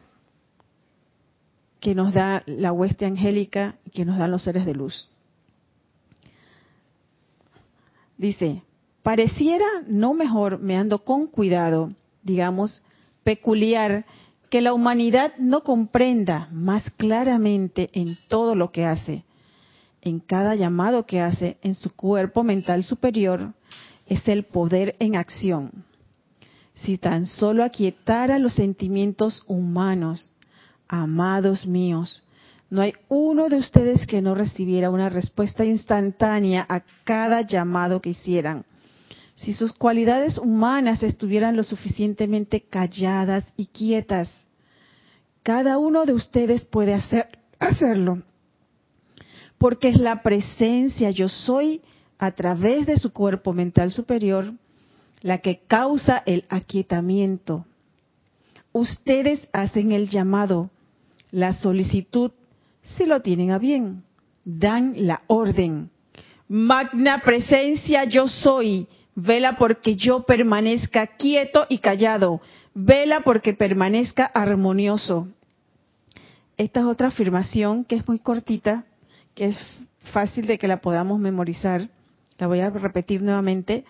que 1.79 1.95
nos 1.95 2.13
da 2.13 2.43
la 2.45 2.71
hueste 2.71 3.05
angélica 3.05 3.75
y 3.85 3.91
que 3.91 4.05
nos 4.05 4.17
dan 4.17 4.31
los 4.31 4.43
seres 4.43 4.65
de 4.65 4.73
luz. 4.73 5.09
Dice, 8.17 8.63
pareciera 9.01 9.65
no 9.87 10.13
mejor, 10.13 10.59
me 10.59 10.75
ando 10.75 11.05
con 11.05 11.27
cuidado, 11.27 11.93
digamos, 12.21 12.83
peculiar, 13.23 14.05
que 14.49 14.61
la 14.61 14.73
humanidad 14.73 15.33
no 15.37 15.63
comprenda 15.63 16.49
más 16.51 16.83
claramente 16.97 17.89
en 17.93 18.17
todo 18.27 18.55
lo 18.55 18.71
que 18.71 18.85
hace, 18.85 19.23
en 20.01 20.19
cada 20.19 20.55
llamado 20.55 21.05
que 21.05 21.21
hace 21.21 21.57
en 21.61 21.75
su 21.75 21.95
cuerpo 21.95 22.43
mental 22.43 22.83
superior, 22.83 23.53
es 24.07 24.27
el 24.27 24.43
poder 24.43 24.95
en 24.99 25.15
acción. 25.15 25.85
Si 26.73 26.97
tan 26.97 27.25
solo 27.25 27.63
aquietara 27.63 28.39
los 28.39 28.55
sentimientos 28.55 29.43
humanos, 29.47 30.33
amados 30.89 31.65
míos, 31.65 32.23
no 32.69 32.81
hay 32.81 32.93
uno 33.07 33.47
de 33.47 33.55
ustedes 33.55 34.05
que 34.05 34.21
no 34.21 34.35
recibiera 34.35 34.89
una 34.89 35.09
respuesta 35.09 35.63
instantánea 35.63 36.65
a 36.67 36.81
cada 37.03 37.41
llamado 37.41 38.01
que 38.01 38.09
hicieran. 38.09 38.65
Si 39.37 39.53
sus 39.53 39.71
cualidades 39.71 40.37
humanas 40.37 41.01
estuvieran 41.01 41.55
lo 41.55 41.63
suficientemente 41.63 42.61
calladas 42.61 43.45
y 43.55 43.67
quietas, 43.67 44.29
cada 45.43 45.77
uno 45.77 46.05
de 46.05 46.13
ustedes 46.13 46.65
puede 46.65 46.93
hacer, 46.93 47.29
hacerlo. 47.59 48.21
Porque 49.57 49.89
es 49.89 49.99
la 49.99 50.21
presencia 50.21 51.09
yo 51.11 51.29
soy 51.29 51.81
a 52.17 52.31
través 52.31 52.85
de 52.85 52.97
su 52.97 53.13
cuerpo 53.13 53.53
mental 53.53 53.91
superior 53.91 54.53
la 55.21 55.39
que 55.39 55.61
causa 55.67 56.21
el 56.25 56.45
aquietamiento. 56.49 57.65
Ustedes 58.71 59.47
hacen 59.51 59.91
el 59.91 60.09
llamado, 60.09 60.69
la 61.31 61.53
solicitud, 61.53 62.31
si 62.81 63.05
lo 63.05 63.21
tienen 63.21 63.51
a 63.51 63.57
bien. 63.57 64.03
Dan 64.45 64.93
la 64.97 65.21
orden. 65.27 65.89
Magna 66.47 67.21
presencia 67.23 68.05
yo 68.05 68.27
soy. 68.27 68.87
Vela 69.15 69.57
porque 69.57 69.95
yo 69.95 70.23
permanezca 70.23 71.07
quieto 71.17 71.65
y 71.69 71.79
callado. 71.79 72.41
Vela 72.73 73.21
porque 73.21 73.53
permanezca 73.53 74.25
armonioso. 74.25 75.27
Esta 76.57 76.79
es 76.79 76.85
otra 76.85 77.09
afirmación 77.09 77.85
que 77.85 77.95
es 77.95 78.07
muy 78.07 78.19
cortita, 78.19 78.85
que 79.35 79.45
es 79.45 79.61
fácil 80.11 80.47
de 80.47 80.57
que 80.57 80.67
la 80.67 80.81
podamos 80.81 81.19
memorizar. 81.19 81.89
La 82.37 82.47
voy 82.47 82.61
a 82.61 82.69
repetir 82.69 83.21
nuevamente. 83.21 83.85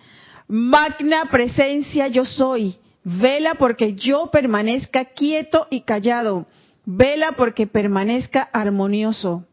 Magna 0.48 1.26
presencia 1.32 2.08
yo 2.08 2.26
soy. 2.26 2.78
Vela 3.04 3.56
porque 3.56 3.94
yo 3.94 4.30
permanezca 4.32 5.06
quieto 5.06 5.68
y 5.70 5.82
callado. 5.82 6.48
Vela 6.92 7.34
porque 7.34 7.68
permanezca 7.68 8.42
armonioso. 8.42 9.46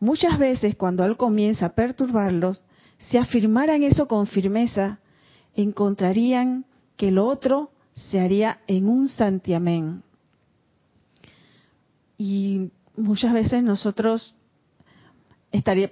Muchas 0.00 0.38
veces 0.38 0.74
cuando 0.74 1.04
Él 1.04 1.18
comienza 1.18 1.66
a 1.66 1.74
perturbarlos, 1.74 2.62
si 2.96 3.18
afirmaran 3.18 3.82
eso 3.82 4.08
con 4.08 4.26
firmeza, 4.26 4.98
encontrarían 5.54 6.64
que 6.96 7.10
lo 7.10 7.26
otro 7.26 7.70
se 7.92 8.18
haría 8.18 8.60
en 8.66 8.88
un 8.88 9.08
santiamén. 9.08 10.02
Y 12.16 12.70
muchas 12.96 13.34
veces 13.34 13.62
nosotros 13.62 14.34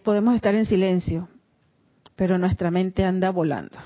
podemos 0.02 0.36
estar 0.36 0.54
en 0.54 0.64
silencio, 0.64 1.28
pero 2.16 2.38
nuestra 2.38 2.70
mente 2.70 3.04
anda 3.04 3.28
volando. 3.28 3.76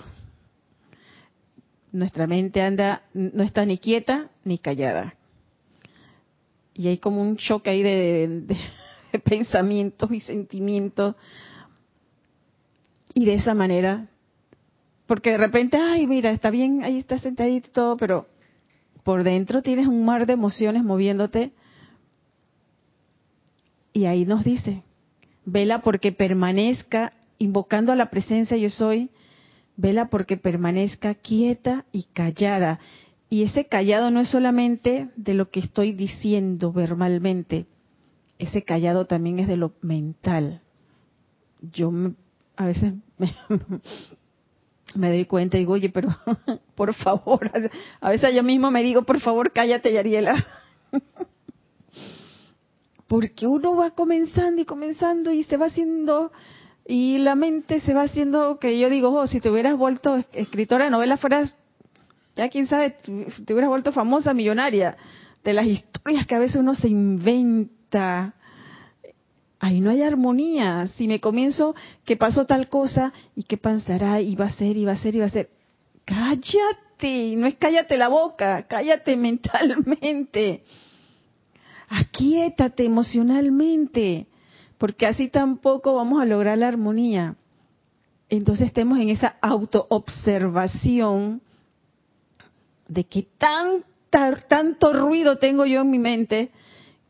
Nuestra 1.90 2.28
mente 2.28 2.62
anda, 2.62 3.02
no 3.12 3.42
está 3.42 3.64
ni 3.66 3.78
quieta 3.78 4.28
ni 4.44 4.58
callada. 4.58 5.17
Y 6.78 6.88
hay 6.88 6.98
como 6.98 7.20
un 7.20 7.36
choque 7.36 7.68
ahí 7.68 7.82
de, 7.82 8.46
de 9.12 9.18
pensamientos 9.18 10.10
y 10.12 10.20
sentimientos. 10.20 11.16
Y 13.12 13.24
de 13.26 13.34
esa 13.34 13.52
manera, 13.52 14.08
porque 15.06 15.30
de 15.30 15.38
repente, 15.38 15.76
ay, 15.76 16.06
mira, 16.06 16.30
está 16.30 16.50
bien, 16.50 16.84
ahí 16.84 16.98
está 16.98 17.18
sentadito 17.18 17.68
y 17.68 17.72
todo, 17.72 17.96
pero 17.96 18.28
por 19.02 19.24
dentro 19.24 19.60
tienes 19.60 19.86
un 19.86 20.04
mar 20.04 20.24
de 20.26 20.34
emociones 20.34 20.84
moviéndote. 20.84 21.52
Y 23.92 24.04
ahí 24.04 24.24
nos 24.24 24.44
dice, 24.44 24.82
vela 25.44 25.80
porque 25.80 26.12
permanezca 26.12 27.14
invocando 27.38 27.90
a 27.90 27.96
la 27.96 28.10
presencia 28.10 28.56
yo 28.56 28.68
soy, 28.68 29.10
vela 29.76 30.08
porque 30.10 30.36
permanezca 30.36 31.14
quieta 31.14 31.86
y 31.90 32.04
callada. 32.12 32.78
Y 33.30 33.42
ese 33.42 33.66
callado 33.66 34.10
no 34.10 34.20
es 34.20 34.30
solamente 34.30 35.10
de 35.16 35.34
lo 35.34 35.50
que 35.50 35.60
estoy 35.60 35.92
diciendo 35.92 36.72
verbalmente, 36.72 37.66
ese 38.38 38.62
callado 38.62 39.06
también 39.06 39.38
es 39.38 39.48
de 39.48 39.56
lo 39.56 39.72
mental. 39.82 40.62
Yo 41.72 41.92
a 42.56 42.66
veces 42.66 42.94
me, 44.94 45.08
doy 45.10 45.24
cuenta 45.26 45.56
y 45.56 45.60
digo, 45.60 45.74
oye, 45.74 45.90
pero 45.90 46.08
por 46.74 46.94
favor, 46.94 47.50
a 48.00 48.10
veces 48.10 48.34
yo 48.34 48.42
mismo 48.42 48.70
me 48.70 48.82
digo, 48.82 49.02
por 49.02 49.20
favor, 49.20 49.52
cállate, 49.52 49.92
Yariela. 49.92 50.46
Porque 53.08 53.46
uno 53.46 53.74
va 53.74 53.90
comenzando 53.92 54.60
y 54.60 54.64
comenzando 54.64 55.32
y 55.32 55.42
se 55.44 55.56
va 55.56 55.66
haciendo 55.66 56.30
y 56.86 57.18
la 57.18 57.34
mente 57.34 57.80
se 57.80 57.92
va 57.92 58.02
haciendo 58.02 58.58
que 58.58 58.78
yo 58.78 58.88
digo, 58.88 59.10
oh, 59.10 59.26
si 59.26 59.40
te 59.40 59.50
hubieras 59.50 59.76
vuelto 59.76 60.16
escritora 60.32 60.84
de 60.84 60.90
novelas, 60.90 61.20
fueras, 61.20 61.54
ya 62.38 62.48
quién 62.48 62.68
sabe, 62.68 62.90
te 62.90 63.52
hubieras 63.52 63.68
vuelto 63.68 63.90
famosa, 63.90 64.32
millonaria, 64.32 64.96
de 65.42 65.52
las 65.52 65.66
historias 65.66 66.24
que 66.24 66.36
a 66.36 66.38
veces 66.38 66.58
uno 66.58 66.76
se 66.76 66.86
inventa. 66.86 68.32
Ahí 69.58 69.80
no 69.80 69.90
hay 69.90 70.02
armonía. 70.02 70.86
Si 70.96 71.08
me 71.08 71.18
comienzo 71.18 71.74
que 72.04 72.16
pasó 72.16 72.46
tal 72.46 72.68
cosa 72.68 73.12
y 73.34 73.42
qué 73.42 73.56
pasará 73.56 74.20
y 74.20 74.36
va 74.36 74.44
a 74.44 74.50
ser 74.50 74.76
y 74.76 74.84
va 74.84 74.92
a 74.92 74.96
ser 74.96 75.16
y 75.16 75.18
va 75.18 75.24
a 75.24 75.30
ser. 75.30 75.50
Cállate, 76.04 77.34
no 77.36 77.48
es 77.48 77.56
cállate 77.56 77.96
la 77.96 78.06
boca, 78.06 78.68
cállate 78.68 79.16
mentalmente. 79.16 80.62
Aquíétate 81.88 82.84
emocionalmente 82.84 84.28
porque 84.78 85.06
así 85.06 85.26
tampoco 85.26 85.94
vamos 85.94 86.22
a 86.22 86.24
lograr 86.24 86.56
la 86.56 86.68
armonía. 86.68 87.34
Entonces 88.28 88.68
estemos 88.68 89.00
en 89.00 89.08
esa 89.08 89.38
autoobservación 89.40 91.42
de 92.88 93.04
qué 93.04 93.28
tanto 93.38 94.92
ruido 94.92 95.36
tengo 95.38 95.66
yo 95.66 95.82
en 95.82 95.90
mi 95.90 95.98
mente, 95.98 96.50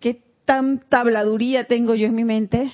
qué 0.00 0.22
tanta 0.44 1.00
habladuría 1.00 1.64
tengo 1.64 1.94
yo 1.94 2.06
en 2.06 2.14
mi 2.14 2.24
mente, 2.24 2.72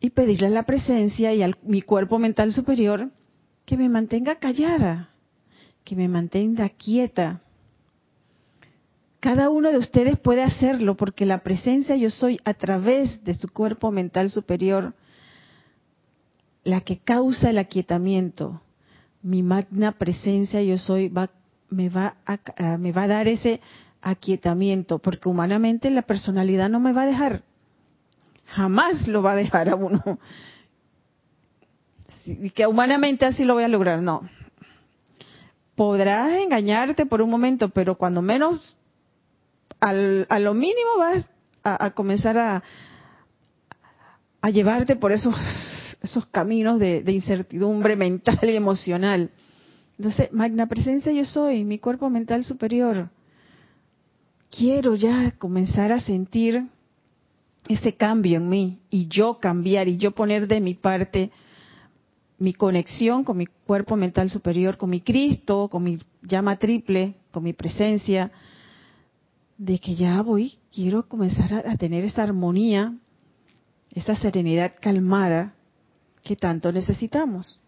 y 0.00 0.10
pedirle 0.10 0.48
a 0.48 0.50
la 0.50 0.64
presencia 0.64 1.32
y 1.34 1.42
a 1.42 1.50
mi 1.62 1.82
cuerpo 1.82 2.18
mental 2.18 2.52
superior 2.52 3.10
que 3.64 3.76
me 3.76 3.88
mantenga 3.88 4.36
callada, 4.36 5.10
que 5.82 5.96
me 5.96 6.08
mantenga 6.08 6.68
quieta, 6.68 7.42
cada 9.24 9.48
uno 9.48 9.72
de 9.72 9.78
ustedes 9.78 10.18
puede 10.18 10.42
hacerlo 10.42 10.98
porque 10.98 11.24
la 11.24 11.42
presencia 11.42 11.96
yo 11.96 12.10
soy 12.10 12.38
a 12.44 12.52
través 12.52 13.24
de 13.24 13.32
su 13.32 13.48
cuerpo 13.48 13.90
mental 13.90 14.28
superior 14.28 14.92
la 16.62 16.82
que 16.82 16.98
causa 16.98 17.48
el 17.48 17.56
aquietamiento. 17.56 18.60
Mi 19.22 19.42
magna 19.42 19.92
presencia 19.92 20.62
yo 20.62 20.76
soy 20.76 21.08
va, 21.08 21.30
me, 21.74 21.88
va 21.88 22.14
a, 22.24 22.78
me 22.78 22.92
va 22.92 23.02
a 23.02 23.08
dar 23.08 23.28
ese 23.28 23.60
aquietamiento 24.00 24.98
porque 24.98 25.28
humanamente 25.28 25.90
la 25.90 26.02
personalidad 26.02 26.68
no 26.68 26.80
me 26.80 26.92
va 26.92 27.02
a 27.02 27.06
dejar. 27.06 27.42
Jamás 28.46 29.08
lo 29.08 29.22
va 29.22 29.32
a 29.32 29.36
dejar 29.36 29.68
a 29.70 29.74
uno. 29.74 30.18
Que 32.54 32.66
humanamente 32.66 33.26
así 33.26 33.44
lo 33.44 33.54
voy 33.54 33.64
a 33.64 33.68
lograr, 33.68 34.00
no. 34.00 34.28
Podrás 35.74 36.32
engañarte 36.38 37.04
por 37.04 37.20
un 37.20 37.30
momento, 37.30 37.68
pero 37.70 37.96
cuando 37.96 38.22
menos 38.22 38.76
a 39.80 39.92
lo 40.38 40.54
mínimo 40.54 40.96
vas 40.98 41.28
a, 41.62 41.90
comenzar 41.90 42.38
a, 42.38 42.62
a 44.40 44.50
llevarte 44.50 44.96
por 44.96 45.12
esos, 45.12 45.34
esos 46.00 46.24
caminos 46.26 46.78
de 46.78 47.12
incertidumbre 47.12 47.96
mental 47.96 48.38
y 48.42 48.56
emocional. 48.56 49.30
Entonces, 49.98 50.32
magna 50.32 50.66
presencia 50.66 51.12
yo 51.12 51.24
soy, 51.24 51.64
mi 51.64 51.78
cuerpo 51.78 52.10
mental 52.10 52.44
superior. 52.44 53.10
Quiero 54.50 54.94
ya 54.94 55.32
comenzar 55.38 55.92
a 55.92 56.00
sentir 56.00 56.68
ese 57.68 57.94
cambio 57.94 58.36
en 58.36 58.48
mí 58.48 58.78
y 58.90 59.08
yo 59.08 59.38
cambiar 59.38 59.88
y 59.88 59.96
yo 59.96 60.12
poner 60.12 60.46
de 60.48 60.60
mi 60.60 60.74
parte 60.74 61.30
mi 62.38 62.52
conexión 62.52 63.24
con 63.24 63.36
mi 63.36 63.46
cuerpo 63.46 63.96
mental 63.96 64.28
superior, 64.28 64.76
con 64.76 64.90
mi 64.90 65.00
Cristo, 65.00 65.68
con 65.70 65.82
mi 65.82 65.98
llama 66.22 66.58
triple, 66.58 67.14
con 67.30 67.44
mi 67.44 67.52
presencia, 67.52 68.32
de 69.56 69.78
que 69.78 69.94
ya 69.94 70.20
voy, 70.22 70.58
quiero 70.72 71.08
comenzar 71.08 71.54
a, 71.54 71.76
tener 71.76 72.04
esa 72.04 72.24
armonía, 72.24 72.94
esa 73.92 74.16
serenidad 74.16 74.74
calmada 74.80 75.54
que 76.22 76.36
tanto 76.36 76.72
necesitamos. 76.72 77.60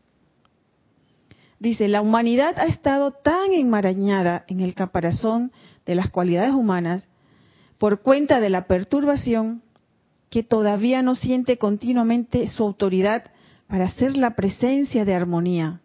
Dice, 1.58 1.88
la 1.88 2.02
humanidad 2.02 2.58
ha 2.58 2.66
estado 2.66 3.12
tan 3.12 3.52
enmarañada 3.52 4.44
en 4.48 4.60
el 4.60 4.74
caparazón 4.74 5.52
de 5.86 5.94
las 5.94 6.10
cualidades 6.10 6.54
humanas 6.54 7.08
por 7.78 8.02
cuenta 8.02 8.40
de 8.40 8.50
la 8.50 8.66
perturbación 8.66 9.62
que 10.30 10.42
todavía 10.42 11.02
no 11.02 11.14
siente 11.14 11.56
continuamente 11.56 12.46
su 12.48 12.62
autoridad 12.62 13.30
para 13.68 13.86
hacer 13.86 14.16
la 14.16 14.34
presencia 14.34 15.04
de 15.04 15.14
armonía. 15.14 15.80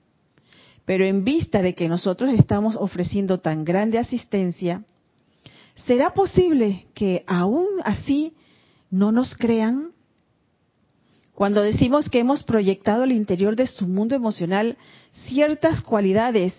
Pero 0.86 1.06
en 1.06 1.24
vista 1.24 1.62
de 1.62 1.74
que 1.74 1.88
nosotros 1.88 2.34
estamos 2.34 2.76
ofreciendo 2.76 3.40
tan 3.40 3.64
grande 3.64 3.98
asistencia, 3.98 4.84
¿será 5.76 6.14
posible 6.14 6.88
que 6.94 7.24
aún 7.28 7.68
así 7.84 8.34
no 8.90 9.12
nos 9.12 9.36
crean? 9.38 9.92
Cuando 11.42 11.64
decimos 11.64 12.08
que 12.08 12.20
hemos 12.20 12.44
proyectado 12.44 13.02
al 13.02 13.12
interior 13.12 13.56
de 13.56 13.66
su 13.66 13.88
mundo 13.88 14.14
emocional 14.14 14.78
ciertas 15.12 15.82
cualidades, 15.82 16.54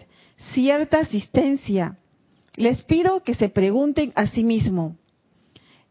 cierta 0.54 0.98
asistencia, 0.98 1.98
les 2.56 2.82
pido 2.82 3.22
que 3.22 3.34
se 3.34 3.48
pregunten 3.48 4.12
a 4.16 4.26
sí 4.26 4.42
mismos, 4.42 4.96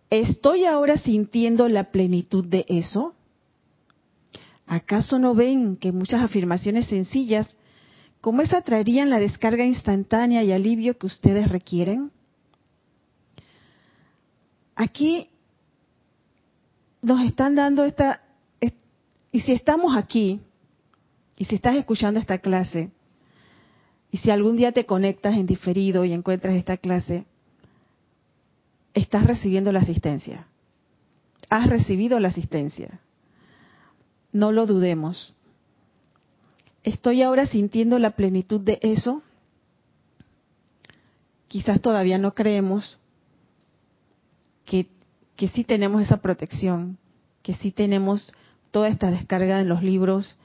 ¿estoy 0.09 0.65
ahora 0.65 0.97
sintiendo 0.97 1.69
la 1.69 1.85
plenitud 1.85 2.43
de 2.43 2.65
eso? 2.67 3.15
¿Acaso 4.67 5.19
no 5.19 5.35
ven 5.35 5.77
que 5.77 5.93
muchas 5.93 6.21
afirmaciones 6.21 6.87
sencillas 6.87 7.55
como 8.19 8.41
esa 8.41 8.61
traerían 8.61 9.09
la 9.09 9.19
descarga 9.19 9.63
instantánea 9.63 10.43
y 10.43 10.51
alivio 10.51 10.97
que 10.97 11.05
ustedes 11.05 11.49
requieren? 11.49 12.11
Aquí 14.75 15.29
nos 17.01 17.21
están 17.21 17.55
dando 17.55 17.85
esta, 17.85 18.23
y 19.31 19.41
si 19.41 19.53
estamos 19.53 19.95
aquí, 19.95 20.41
y 21.37 21.45
si 21.45 21.55
estás 21.55 21.75
escuchando 21.75 22.19
esta 22.19 22.39
clase, 22.39 22.91
y 24.11 24.17
si 24.17 24.29
algún 24.29 24.57
día 24.57 24.73
te 24.73 24.85
conectas 24.85 25.35
en 25.35 25.45
diferido 25.45 26.03
y 26.03 26.11
encuentras 26.11 26.55
esta 26.55 26.77
clase, 26.77 27.25
estás 28.93 29.25
recibiendo 29.25 29.71
la 29.71 29.79
asistencia. 29.79 30.47
Has 31.49 31.69
recibido 31.69 32.19
la 32.19 32.27
asistencia. 32.27 32.99
No 34.33 34.51
lo 34.51 34.65
dudemos. 34.65 35.33
¿Estoy 36.83 37.21
ahora 37.21 37.45
sintiendo 37.45 37.99
la 37.99 38.11
plenitud 38.11 38.59
de 38.59 38.79
eso? 38.81 39.21
Quizás 41.47 41.81
todavía 41.81 42.17
no 42.17 42.33
creemos 42.33 42.97
que, 44.65 44.87
que 45.35 45.47
sí 45.47 45.63
tenemos 45.63 46.01
esa 46.01 46.17
protección, 46.17 46.97
que 47.43 47.53
sí 47.53 47.71
tenemos 47.71 48.33
toda 48.71 48.87
esta 48.87 49.11
descarga 49.11 49.59
en 49.59 49.69
los 49.69 49.83
libros, 49.83 50.37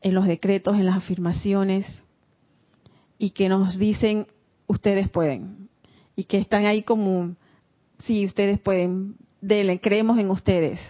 en 0.00 0.14
los 0.14 0.26
decretos, 0.26 0.76
en 0.76 0.86
las 0.86 0.96
afirmaciones, 0.96 1.86
y 3.18 3.30
que 3.30 3.48
nos 3.48 3.78
dicen, 3.78 4.26
ustedes 4.66 5.08
pueden, 5.08 5.68
y 6.16 6.24
que 6.24 6.38
están 6.38 6.66
ahí 6.66 6.82
como, 6.82 7.36
sí, 7.98 8.26
ustedes 8.26 8.58
pueden, 8.58 9.16
denle, 9.40 9.80
creemos 9.80 10.18
en 10.18 10.30
ustedes. 10.30 10.80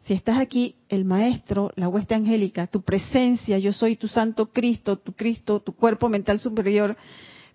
Si 0.00 0.14
estás 0.14 0.38
aquí, 0.38 0.76
el 0.88 1.04
Maestro, 1.04 1.72
la 1.74 1.88
hueste 1.88 2.14
angélica, 2.14 2.66
tu 2.66 2.82
presencia, 2.82 3.58
yo 3.58 3.72
soy 3.72 3.96
tu 3.96 4.08
Santo 4.08 4.46
Cristo, 4.52 4.98
tu 4.98 5.12
Cristo, 5.12 5.60
tu 5.60 5.72
cuerpo 5.72 6.08
mental 6.08 6.38
superior, 6.40 6.96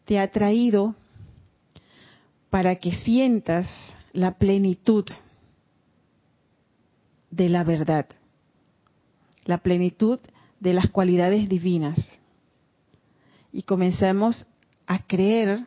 te 0.05 0.19
ha 0.19 0.29
traído 0.29 0.95
para 2.49 2.75
que 2.75 2.93
sientas 2.97 3.67
la 4.11 4.37
plenitud 4.37 5.05
de 7.31 7.49
la 7.49 7.63
verdad, 7.63 8.05
la 9.45 9.57
plenitud 9.59 10.19
de 10.59 10.73
las 10.73 10.89
cualidades 10.89 11.49
divinas. 11.49 11.97
Y 13.51 13.63
comencemos 13.63 14.47
a 14.85 14.99
creer 15.07 15.65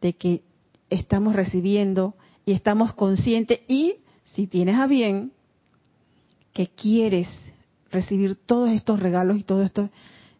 de 0.00 0.14
que 0.14 0.42
estamos 0.88 1.36
recibiendo 1.36 2.14
y 2.44 2.52
estamos 2.52 2.94
conscientes 2.94 3.60
y, 3.68 3.96
si 4.24 4.46
tienes 4.46 4.76
a 4.76 4.86
bien, 4.86 5.32
que 6.52 6.68
quieres 6.68 7.28
recibir 7.90 8.36
todos 8.36 8.70
estos 8.70 9.00
regalos 9.00 9.38
y 9.38 9.42
todo 9.42 9.62
esto, 9.62 9.90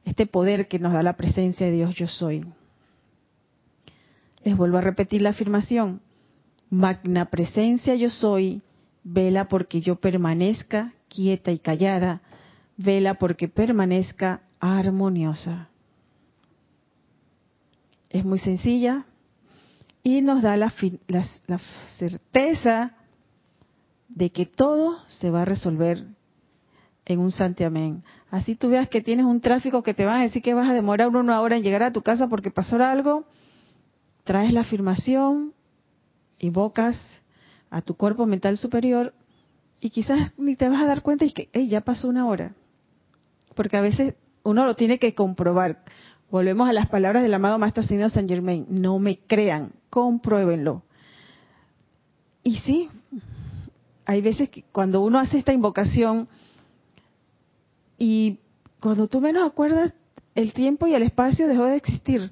este 0.05 0.27
poder 0.27 0.69
que 0.69 0.79
nos 0.79 0.93
da 0.93 1.03
la 1.03 1.17
presencia 1.17 1.67
de 1.67 1.73
Dios 1.73 1.95
yo 1.95 2.07
soy. 2.07 2.45
Les 4.45 4.57
vuelvo 4.57 4.79
a 4.79 4.83
repetir 4.83 5.23
la 5.23 5.31
afirmación. 5.31 6.01
Magna 6.71 7.27
presencia 7.27 7.95
yo 7.97 8.09
soy, 8.09 8.63
vela 9.09 9.47
porque 9.47 9.81
yo 9.81 9.97
permanezca 9.97 10.93
quieta 11.09 11.53
y 11.53 11.61
callada, 11.61 12.23
vela 12.77 13.15
porque 13.15 13.47
permanezca 13.47 14.43
armoniosa. 14.59 15.69
Es 18.11 18.25
muy 18.25 18.41
sencilla 18.41 19.07
y 20.03 20.23
nos 20.23 20.43
da 20.43 20.57
la, 20.57 20.73
la, 21.07 21.61
certeza 21.99 22.97
de 24.09 24.31
que 24.31 24.45
todo 24.45 24.99
se 25.09 25.31
va 25.31 25.43
a 25.43 25.45
resolver 25.45 26.05
en 27.05 27.21
un 27.21 27.31
santiamén. 27.31 28.03
Así 28.31 28.57
tú 28.57 28.71
veas 28.71 28.89
que 28.89 29.03
tienes 29.03 29.27
un 29.27 29.41
tráfico 29.41 29.85
que 29.85 29.95
te 29.95 30.05
van 30.05 30.21
a 30.21 30.23
decir 30.23 30.43
que 30.43 30.55
vas 30.55 30.69
a 30.69 30.75
demorar 30.75 31.09
una 31.09 31.41
hora 31.41 31.57
en 31.57 31.63
llegar 31.63 31.85
a 31.85 31.93
tu 31.93 32.03
casa 32.03 32.27
porque 32.27 32.51
pasó 32.51 32.77
algo, 32.83 33.25
traes 34.25 34.53
la 34.53 34.63
afirmación, 34.63 35.53
invocas 36.41 36.97
a 37.71 37.83
tu 37.83 37.95
cuerpo 37.95 38.27
mental 38.27 38.57
superior 38.59 39.15
y 39.81 39.91
quizás 39.91 40.33
ni 40.39 40.57
te 40.57 40.69
vas 40.69 40.83
a 40.83 40.87
dar 40.87 41.03
cuenta 41.03 41.25
y 41.25 41.33
que 41.33 41.49
ya 41.67 41.81
pasó 41.83 42.09
una 42.09 42.27
hora. 42.27 42.55
Porque 43.55 43.77
a 43.77 43.81
veces 43.81 44.15
uno 44.43 44.65
lo 44.65 44.77
tiene 44.77 44.99
que 44.99 45.15
comprobar. 45.15 45.83
Volvemos 46.31 46.69
a 46.69 46.73
las 46.73 46.89
palabras 46.89 47.23
del 47.23 47.35
amado 47.35 47.59
Maestro 47.59 47.83
Señor 47.83 48.11
San 48.11 48.29
Germain. 48.29 48.67
No 48.69 48.99
me 48.99 49.19
crean, 49.19 49.73
compruébenlo. 49.91 50.83
Y 52.43 52.59
sí, 52.59 52.89
hay 54.05 54.21
veces 54.21 54.49
que 54.51 54.63
cuando 54.73 55.01
uno 55.01 55.19
hace 55.19 55.39
esta 55.39 55.53
invocación 55.53 56.29
y 57.99 58.39
cuando 58.81 59.09
tú 59.09 59.21
menos 59.21 59.49
acuerdas, 59.49 59.95
el 60.35 60.53
tiempo 60.53 60.87
y 60.87 60.95
el 60.95 61.03
espacio 61.03 61.49
dejó 61.49 61.65
de 61.65 61.77
existir. 61.77 62.31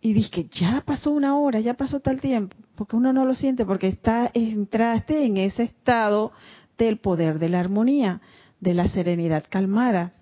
Y 0.00 0.12
dije, 0.12 0.48
ya 0.50 0.82
pasó 0.84 1.12
una 1.12 1.38
hora, 1.38 1.60
ya 1.60 1.74
pasó 1.74 2.00
tal 2.00 2.20
tiempo, 2.20 2.54
porque 2.76 2.96
uno 2.96 3.12
no 3.12 3.24
lo 3.24 3.34
siente, 3.34 3.64
porque 3.64 3.88
está, 3.88 4.30
entraste 4.34 5.24
en 5.24 5.36
ese 5.36 5.64
estado 5.64 6.32
del 6.76 6.98
poder 6.98 7.38
de 7.38 7.48
la 7.48 7.60
armonía, 7.60 8.20
de 8.60 8.74
la 8.74 8.88
serenidad 8.88 9.44
calmada. 9.48 10.12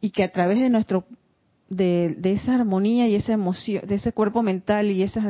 Y 0.00 0.10
que 0.10 0.24
a 0.24 0.32
través 0.32 0.60
de 0.60 0.68
nuestro 0.68 1.06
de, 1.68 2.16
esa 2.24 2.54
armonía 2.54 3.08
y 3.08 3.14
esa 3.14 3.32
emoción, 3.32 3.86
de 3.86 3.94
ese 3.96 4.12
cuerpo 4.12 4.42
mental 4.42 4.90
y 4.90 5.02
ese 5.02 5.20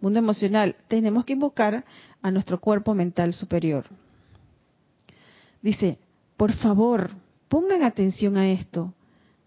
mundo 0.00 0.18
emocional, 0.18 0.76
tenemos 0.88 1.24
que 1.24 1.32
invocar 1.32 1.84
a 2.22 2.30
nuestro 2.30 2.60
cuerpo 2.60 2.94
mental 2.94 3.32
superior. 3.32 3.86
Dice, 5.62 5.98
por 6.36 6.52
favor, 6.52 7.10
pongan 7.48 7.82
atención 7.82 8.36
a 8.36 8.50
esto, 8.50 8.94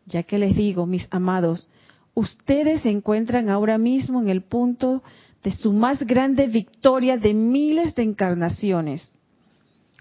ya 0.05 0.23
que 0.23 0.37
les 0.37 0.55
digo, 0.55 0.85
mis 0.85 1.07
amados, 1.11 1.69
ustedes 2.13 2.81
se 2.81 2.89
encuentran 2.89 3.49
ahora 3.49 3.77
mismo 3.77 4.21
en 4.21 4.29
el 4.29 4.41
punto 4.41 5.03
de 5.43 5.51
su 5.51 5.73
más 5.73 6.03
grande 6.03 6.47
victoria 6.47 7.17
de 7.17 7.33
miles 7.33 7.95
de 7.95 8.03
encarnaciones. 8.03 9.13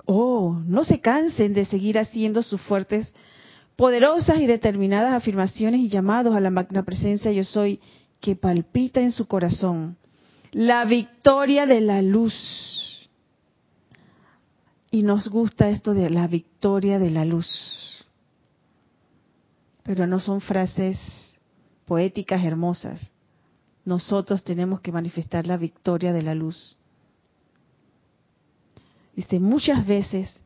Oh, 0.07 0.61
no 0.67 0.85
se 0.85 1.01
cansen 1.01 1.53
de 1.53 1.65
seguir 1.65 1.99
haciendo 1.99 2.43
sus 2.43 2.61
fuertes 2.61 3.13
poderosas 3.77 4.41
y 4.41 4.47
determinadas 4.47 5.13
afirmaciones 5.15 5.81
y 5.81 5.89
llamados 5.89 6.35
a 6.35 6.41
la 6.41 6.51
magna 6.51 6.83
presencia 6.83 7.33
yo 7.33 7.45
soy 7.45 7.81
que 8.21 8.37
palpita 8.37 9.01
en 9.01 9.11
su 9.11 9.27
corazón. 9.27 9.97
La 10.53 10.85
victoria 10.85 11.67
de 11.67 11.81
la 11.81 12.03
luz. 12.03 13.09
Y 14.91 15.03
nos 15.03 15.29
gusta 15.29 15.71
esto 15.71 15.95
de 15.95 16.11
la 16.11 16.29
victoria 16.29 16.99
de 16.99 17.11
la 17.11 17.25
luz. 17.25 17.92
Pero 19.83 20.07
no 20.07 20.21
son 20.21 20.41
frases 20.41 20.99
poéticas 21.87 22.45
hermosas. 22.45 23.11
Nosotros 23.85 24.45
tenemos 24.45 24.81
que 24.81 24.93
manifestar 24.93 25.47
la 25.47 25.57
victoria 25.57 26.13
de 26.13 26.23
la 26.23 26.35
luz. 26.35 26.77
Dice, 29.15 29.41
muchas 29.41 29.87
veces, 29.87 30.41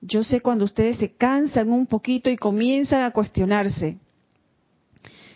yo 0.00 0.22
sé 0.22 0.40
cuando 0.40 0.64
ustedes 0.64 0.98
se 0.98 1.12
cansan 1.12 1.70
un 1.70 1.86
poquito 1.86 2.30
y 2.30 2.36
comienzan 2.36 3.02
a 3.02 3.10
cuestionarse, 3.10 3.98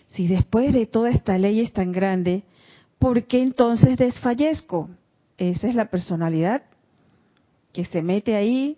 si 0.09 0.27
después 0.27 0.73
de 0.73 0.87
toda 0.87 1.11
esta 1.11 1.39
ley 1.39 1.61
es 1.61 1.73
tan 1.73 1.93
grande, 1.93 2.43
¿por 2.99 3.25
qué 3.25 3.43
entonces 3.43 3.97
desfallezco? 3.97 4.91
Esa 5.39 5.69
es 5.69 5.75
la 5.75 5.87
personalidad 5.87 6.63
que 7.73 7.85
se 7.85 8.03
mete 8.03 8.35
ahí, 8.35 8.77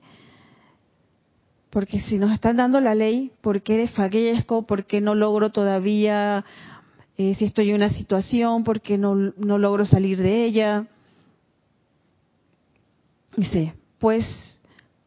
porque 1.73 2.01
si 2.01 2.19
nos 2.19 2.33
están 2.33 2.59
dando 2.59 2.83
la 2.83 2.95
ley, 2.95 3.33
¿por 3.41 3.63
qué 3.63 3.79
desfallezco? 3.79 4.67
¿Por 4.67 4.85
qué 4.85 5.01
no 5.01 5.15
logro 5.15 5.53
todavía, 5.53 6.45
eh, 7.17 7.35
si 7.35 7.47
estoy 7.47 7.71
en 7.71 7.77
una 7.77 7.89
situación, 7.89 8.63
por 8.63 8.83
qué 8.83 8.99
no, 8.99 9.15
no 9.15 9.57
logro 9.57 9.87
salir 9.87 10.19
de 10.19 10.45
ella? 10.45 10.87
Dice, 13.39 13.73
pues 13.99 14.27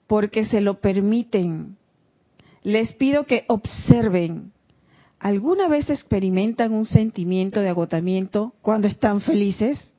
porque 0.07 0.45
se 0.45 0.59
lo 0.59 0.81
permiten. 0.81 1.77
Les 2.63 2.93
pido 2.93 3.27
que 3.27 3.45
observen. 3.47 4.51
¿Alguna 5.19 5.67
vez 5.67 5.91
experimentan 5.91 6.73
un 6.73 6.87
sentimiento 6.87 7.59
de 7.59 7.69
agotamiento 7.69 8.55
cuando 8.63 8.87
están 8.87 9.21
felices? 9.21 9.93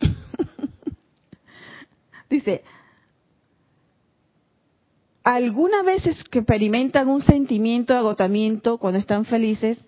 Dice, 2.28 2.64
¿alguna 5.26 5.82
vez 5.82 6.06
experimentan 6.06 7.08
un 7.08 7.20
sentimiento 7.20 7.92
de 7.92 7.98
agotamiento 7.98 8.78
cuando 8.78 9.00
están 9.00 9.24
felices? 9.24 9.84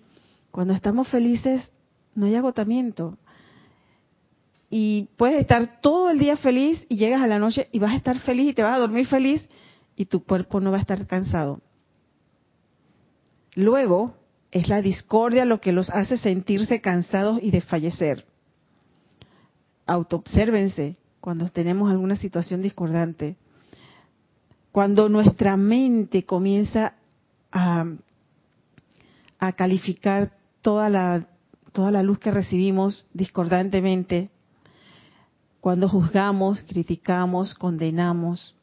Cuando 0.51 0.73
estamos 0.73 1.07
felices 1.07 1.71
no 2.13 2.25
hay 2.25 2.35
agotamiento. 2.35 3.17
Y 4.69 5.07
puedes 5.15 5.39
estar 5.39 5.79
todo 5.79 6.09
el 6.09 6.19
día 6.19 6.35
feliz 6.35 6.85
y 6.89 6.97
llegas 6.97 7.21
a 7.21 7.27
la 7.27 7.39
noche 7.39 7.69
y 7.71 7.79
vas 7.79 7.93
a 7.93 7.95
estar 7.95 8.19
feliz 8.19 8.49
y 8.49 8.53
te 8.53 8.63
vas 8.63 8.75
a 8.75 8.79
dormir 8.79 9.07
feliz 9.07 9.47
y 9.95 10.05
tu 10.05 10.25
cuerpo 10.25 10.59
no 10.59 10.71
va 10.71 10.77
a 10.77 10.81
estar 10.81 11.07
cansado. 11.07 11.61
Luego 13.55 14.15
es 14.51 14.67
la 14.67 14.81
discordia 14.81 15.45
lo 15.45 15.61
que 15.61 15.71
los 15.71 15.89
hace 15.89 16.17
sentirse 16.17 16.81
cansados 16.81 17.39
y 17.41 17.51
desfallecer. 17.51 18.25
Autoobsérvense 19.85 20.97
cuando 21.21 21.47
tenemos 21.47 21.89
alguna 21.89 22.17
situación 22.17 22.61
discordante. 22.61 23.37
Cuando 24.71 25.09
nuestra 25.09 25.57
mente 25.57 26.25
comienza 26.25 26.93
a, 27.51 27.85
a 29.39 29.51
calificar 29.53 30.33
toda 30.61 30.89
la, 30.89 31.27
toda 31.71 31.91
la 31.91 32.03
luz 32.03 32.19
que 32.19 32.31
recibimos 32.31 33.07
discordantemente, 33.13 34.29
cuando 35.59 35.89
juzgamos, 35.89 36.61
criticamos, 36.61 37.53
condenamos, 37.53 38.55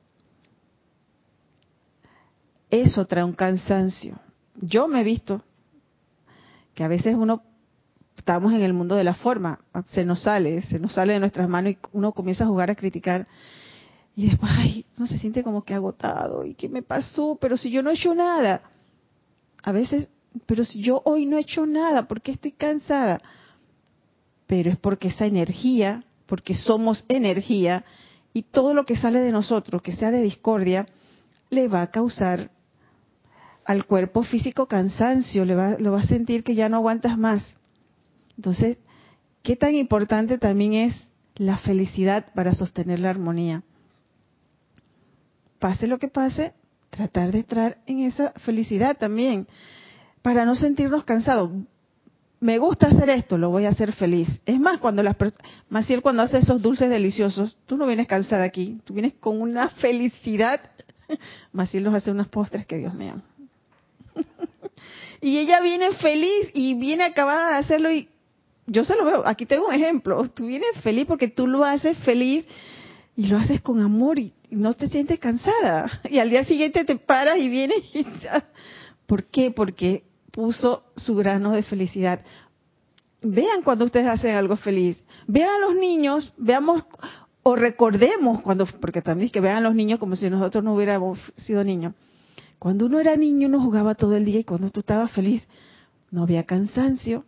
eso 2.70 3.04
trae 3.06 3.24
un 3.24 3.32
cansancio. 3.32 4.18
Yo 4.56 4.88
me 4.88 5.00
he 5.00 5.04
visto 5.04 5.42
que 6.74 6.84
a 6.84 6.88
veces 6.88 7.14
uno 7.14 7.42
estamos 8.16 8.52
en 8.52 8.62
el 8.62 8.72
mundo 8.72 8.96
de 8.96 9.04
la 9.04 9.14
forma, 9.14 9.60
se 9.86 10.04
nos 10.04 10.22
sale, 10.22 10.62
se 10.62 10.78
nos 10.78 10.94
sale 10.94 11.12
de 11.12 11.20
nuestras 11.20 11.48
manos 11.48 11.72
y 11.72 11.78
uno 11.92 12.12
comienza 12.12 12.44
a 12.44 12.48
jugar 12.48 12.70
a 12.70 12.74
criticar 12.74 13.26
y 14.16 14.28
después, 14.28 14.50
ay, 14.54 14.86
uno 14.96 15.06
se 15.06 15.18
siente 15.18 15.44
como 15.44 15.62
que 15.62 15.74
agotado 15.74 16.46
y 16.46 16.54
qué 16.54 16.70
me 16.70 16.82
pasó, 16.82 17.36
pero 17.38 17.58
si 17.58 17.70
yo 17.70 17.82
no 17.82 17.90
he 17.90 17.94
hecho 17.94 18.14
nada. 18.14 18.62
A 19.62 19.72
veces, 19.72 20.08
pero 20.46 20.64
si 20.64 20.80
yo 20.80 21.02
hoy 21.04 21.26
no 21.26 21.36
he 21.36 21.42
hecho 21.42 21.66
nada, 21.66 22.08
¿por 22.08 22.22
qué 22.22 22.32
estoy 22.32 22.52
cansada? 22.52 23.20
Pero 24.46 24.70
es 24.70 24.78
porque 24.78 25.08
esa 25.08 25.26
energía, 25.26 26.04
porque 26.24 26.54
somos 26.54 27.04
energía 27.08 27.84
y 28.32 28.42
todo 28.42 28.72
lo 28.72 28.86
que 28.86 28.96
sale 28.96 29.20
de 29.20 29.32
nosotros, 29.32 29.82
que 29.82 29.92
sea 29.92 30.10
de 30.10 30.22
discordia, 30.22 30.86
le 31.50 31.68
va 31.68 31.82
a 31.82 31.90
causar 31.90 32.50
al 33.66 33.84
cuerpo 33.84 34.22
físico 34.22 34.66
cansancio, 34.66 35.44
le 35.44 35.54
va, 35.54 35.76
lo 35.78 35.92
va 35.92 36.00
a 36.00 36.06
sentir 36.06 36.42
que 36.42 36.54
ya 36.54 36.70
no 36.70 36.76
aguantas 36.78 37.18
más. 37.18 37.58
Entonces, 38.38 38.78
¿qué 39.42 39.56
tan 39.56 39.74
importante 39.74 40.38
también 40.38 40.72
es 40.72 41.10
la 41.34 41.58
felicidad 41.58 42.32
para 42.34 42.54
sostener 42.54 43.00
la 43.00 43.10
armonía? 43.10 43.62
Pase 45.66 45.88
lo 45.88 45.98
que 45.98 46.06
pase, 46.06 46.52
tratar 46.90 47.32
de 47.32 47.38
entrar 47.38 47.78
en 47.88 47.98
esa 47.98 48.30
felicidad 48.44 48.96
también, 48.96 49.48
para 50.22 50.44
no 50.44 50.54
sentirnos 50.54 51.02
cansados. 51.02 51.50
Me 52.38 52.58
gusta 52.58 52.86
hacer 52.86 53.10
esto, 53.10 53.36
lo 53.36 53.50
voy 53.50 53.64
a 53.64 53.70
hacer 53.70 53.92
feliz. 53.92 54.40
Es 54.46 54.60
más, 54.60 54.78
cuando 54.78 55.02
las 55.02 55.16
Maciel 55.68 56.02
cuando 56.02 56.22
hace 56.22 56.38
esos 56.38 56.62
dulces 56.62 56.88
deliciosos, 56.88 57.58
tú 57.66 57.76
no 57.76 57.84
vienes 57.84 58.06
cansada 58.06 58.44
aquí, 58.44 58.80
tú 58.84 58.94
vienes 58.94 59.14
con 59.14 59.42
una 59.42 59.70
felicidad. 59.70 60.60
Maciel 61.52 61.82
nos 61.82 61.94
hace 61.94 62.12
unos 62.12 62.28
postres 62.28 62.64
que 62.64 62.76
Dios 62.76 62.94
mío 62.94 63.20
y 65.20 65.38
ella 65.38 65.60
viene 65.62 65.90
feliz 65.94 66.48
y 66.54 66.74
viene 66.74 67.02
acabada 67.02 67.54
de 67.54 67.56
hacerlo 67.56 67.90
y 67.90 68.08
yo 68.68 68.84
se 68.84 68.94
lo 68.94 69.04
veo, 69.04 69.26
aquí 69.26 69.46
tengo 69.46 69.66
un 69.66 69.74
ejemplo, 69.74 70.28
tú 70.28 70.46
vienes 70.46 70.80
feliz 70.80 71.06
porque 71.06 71.26
tú 71.26 71.48
lo 71.48 71.64
haces 71.64 71.98
feliz 71.98 72.46
y 73.16 73.28
lo 73.28 73.38
haces 73.38 73.62
con 73.62 73.80
amor 73.80 74.18
y 74.18 74.34
no 74.50 74.74
te 74.74 74.88
sientes 74.88 75.18
cansada. 75.18 76.00
Y 76.10 76.18
al 76.18 76.30
día 76.30 76.44
siguiente 76.44 76.84
te 76.84 76.96
paras 76.96 77.38
y 77.38 77.48
vienes 77.48 77.82
y 77.94 78.06
¿Por 79.06 79.24
qué? 79.24 79.50
Porque 79.50 80.04
puso 80.30 80.84
su 80.96 81.14
grano 81.16 81.52
de 81.52 81.62
felicidad. 81.62 82.20
Vean 83.22 83.62
cuando 83.62 83.86
ustedes 83.86 84.06
hacen 84.06 84.34
algo 84.34 84.56
feliz. 84.56 85.02
Vean 85.26 85.48
a 85.48 85.58
los 85.66 85.76
niños, 85.76 86.34
veamos 86.36 86.84
o 87.42 87.56
recordemos 87.56 88.42
cuando, 88.42 88.66
porque 88.66 89.02
también 89.02 89.26
es 89.26 89.32
que 89.32 89.40
vean 89.40 89.58
a 89.58 89.60
los 89.60 89.74
niños 89.74 89.98
como 89.98 90.16
si 90.16 90.28
nosotros 90.28 90.62
no 90.62 90.74
hubiéramos 90.74 91.18
sido 91.36 91.64
niños. 91.64 91.94
Cuando 92.58 92.86
uno 92.86 93.00
era 93.00 93.16
niño 93.16 93.48
uno 93.48 93.60
jugaba 93.60 93.94
todo 93.94 94.16
el 94.16 94.24
día 94.24 94.40
y 94.40 94.44
cuando 94.44 94.70
tú 94.70 94.80
estabas 94.80 95.12
feliz 95.12 95.46
no 96.10 96.24
había 96.24 96.44
cansancio, 96.44 97.24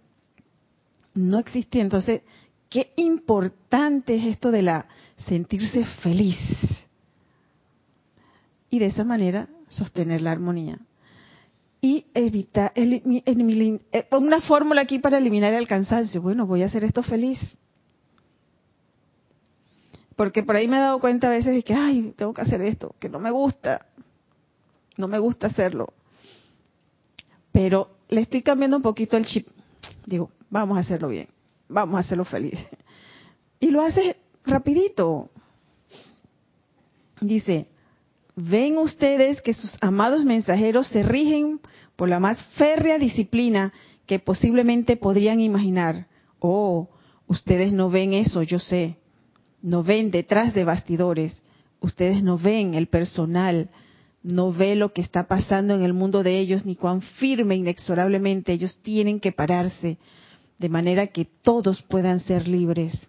no 1.14 1.38
existía. 1.38 1.82
Entonces, 1.82 2.22
qué 2.68 2.92
importante 2.96 4.16
es 4.16 4.24
esto 4.26 4.50
de 4.50 4.62
la 4.62 4.86
sentirse 5.26 5.84
feliz. 6.02 6.38
Y 8.70 8.78
de 8.78 8.86
esa 8.86 9.04
manera 9.04 9.48
sostener 9.68 10.20
la 10.22 10.32
armonía. 10.32 10.78
Y 11.80 12.06
evitar, 12.14 12.72
eh, 12.74 14.08
una 14.12 14.40
fórmula 14.40 14.82
aquí 14.82 14.98
para 14.98 15.18
eliminar 15.18 15.52
el 15.54 15.68
cansancio. 15.68 16.20
Bueno, 16.20 16.46
voy 16.46 16.62
a 16.62 16.66
hacer 16.66 16.84
esto 16.84 17.02
feliz. 17.02 17.38
Porque 20.16 20.42
por 20.42 20.56
ahí 20.56 20.66
me 20.66 20.78
he 20.78 20.80
dado 20.80 20.98
cuenta 20.98 21.28
a 21.28 21.30
veces 21.30 21.54
de 21.54 21.62
que, 21.62 21.74
ay, 21.74 22.12
tengo 22.16 22.34
que 22.34 22.42
hacer 22.42 22.60
esto, 22.62 22.94
que 22.98 23.08
no 23.08 23.20
me 23.20 23.30
gusta 23.30 23.86
no 24.98 25.08
me 25.08 25.18
gusta 25.18 25.46
hacerlo. 25.46 25.94
Pero 27.50 27.88
le 28.10 28.20
estoy 28.20 28.42
cambiando 28.42 28.76
un 28.76 28.82
poquito 28.82 29.16
el 29.16 29.24
chip. 29.24 29.46
Digo, 30.04 30.30
vamos 30.50 30.76
a 30.76 30.80
hacerlo 30.80 31.08
bien, 31.08 31.28
vamos 31.68 31.96
a 31.96 32.00
hacerlo 32.00 32.26
feliz. 32.26 32.58
Y 33.60 33.72
lo 33.72 33.82
hace 33.82 34.17
rapidito. 34.48 35.30
Dice, 37.20 37.66
ven 38.36 38.78
ustedes 38.78 39.42
que 39.42 39.52
sus 39.52 39.76
amados 39.80 40.24
mensajeros 40.24 40.86
se 40.88 41.02
rigen 41.02 41.60
por 41.96 42.08
la 42.08 42.20
más 42.20 42.42
férrea 42.54 42.98
disciplina 42.98 43.72
que 44.06 44.18
posiblemente 44.18 44.96
podrían 44.96 45.40
imaginar. 45.40 46.06
Oh, 46.38 46.88
ustedes 47.26 47.72
no 47.72 47.90
ven 47.90 48.14
eso, 48.14 48.42
yo 48.42 48.58
sé. 48.58 48.96
No 49.60 49.82
ven 49.82 50.10
detrás 50.10 50.54
de 50.54 50.64
bastidores. 50.64 51.42
Ustedes 51.80 52.22
no 52.22 52.38
ven 52.38 52.74
el 52.74 52.86
personal, 52.86 53.70
no 54.22 54.52
ve 54.52 54.74
lo 54.74 54.92
que 54.92 55.00
está 55.00 55.28
pasando 55.28 55.74
en 55.74 55.82
el 55.82 55.92
mundo 55.92 56.22
de 56.22 56.38
ellos, 56.38 56.64
ni 56.64 56.74
cuán 56.74 57.02
firme 57.02 57.56
inexorablemente 57.56 58.52
ellos 58.52 58.78
tienen 58.82 59.20
que 59.20 59.32
pararse, 59.32 59.98
de 60.58 60.68
manera 60.68 61.08
que 61.08 61.24
todos 61.24 61.82
puedan 61.82 62.20
ser 62.20 62.48
libres. 62.48 63.08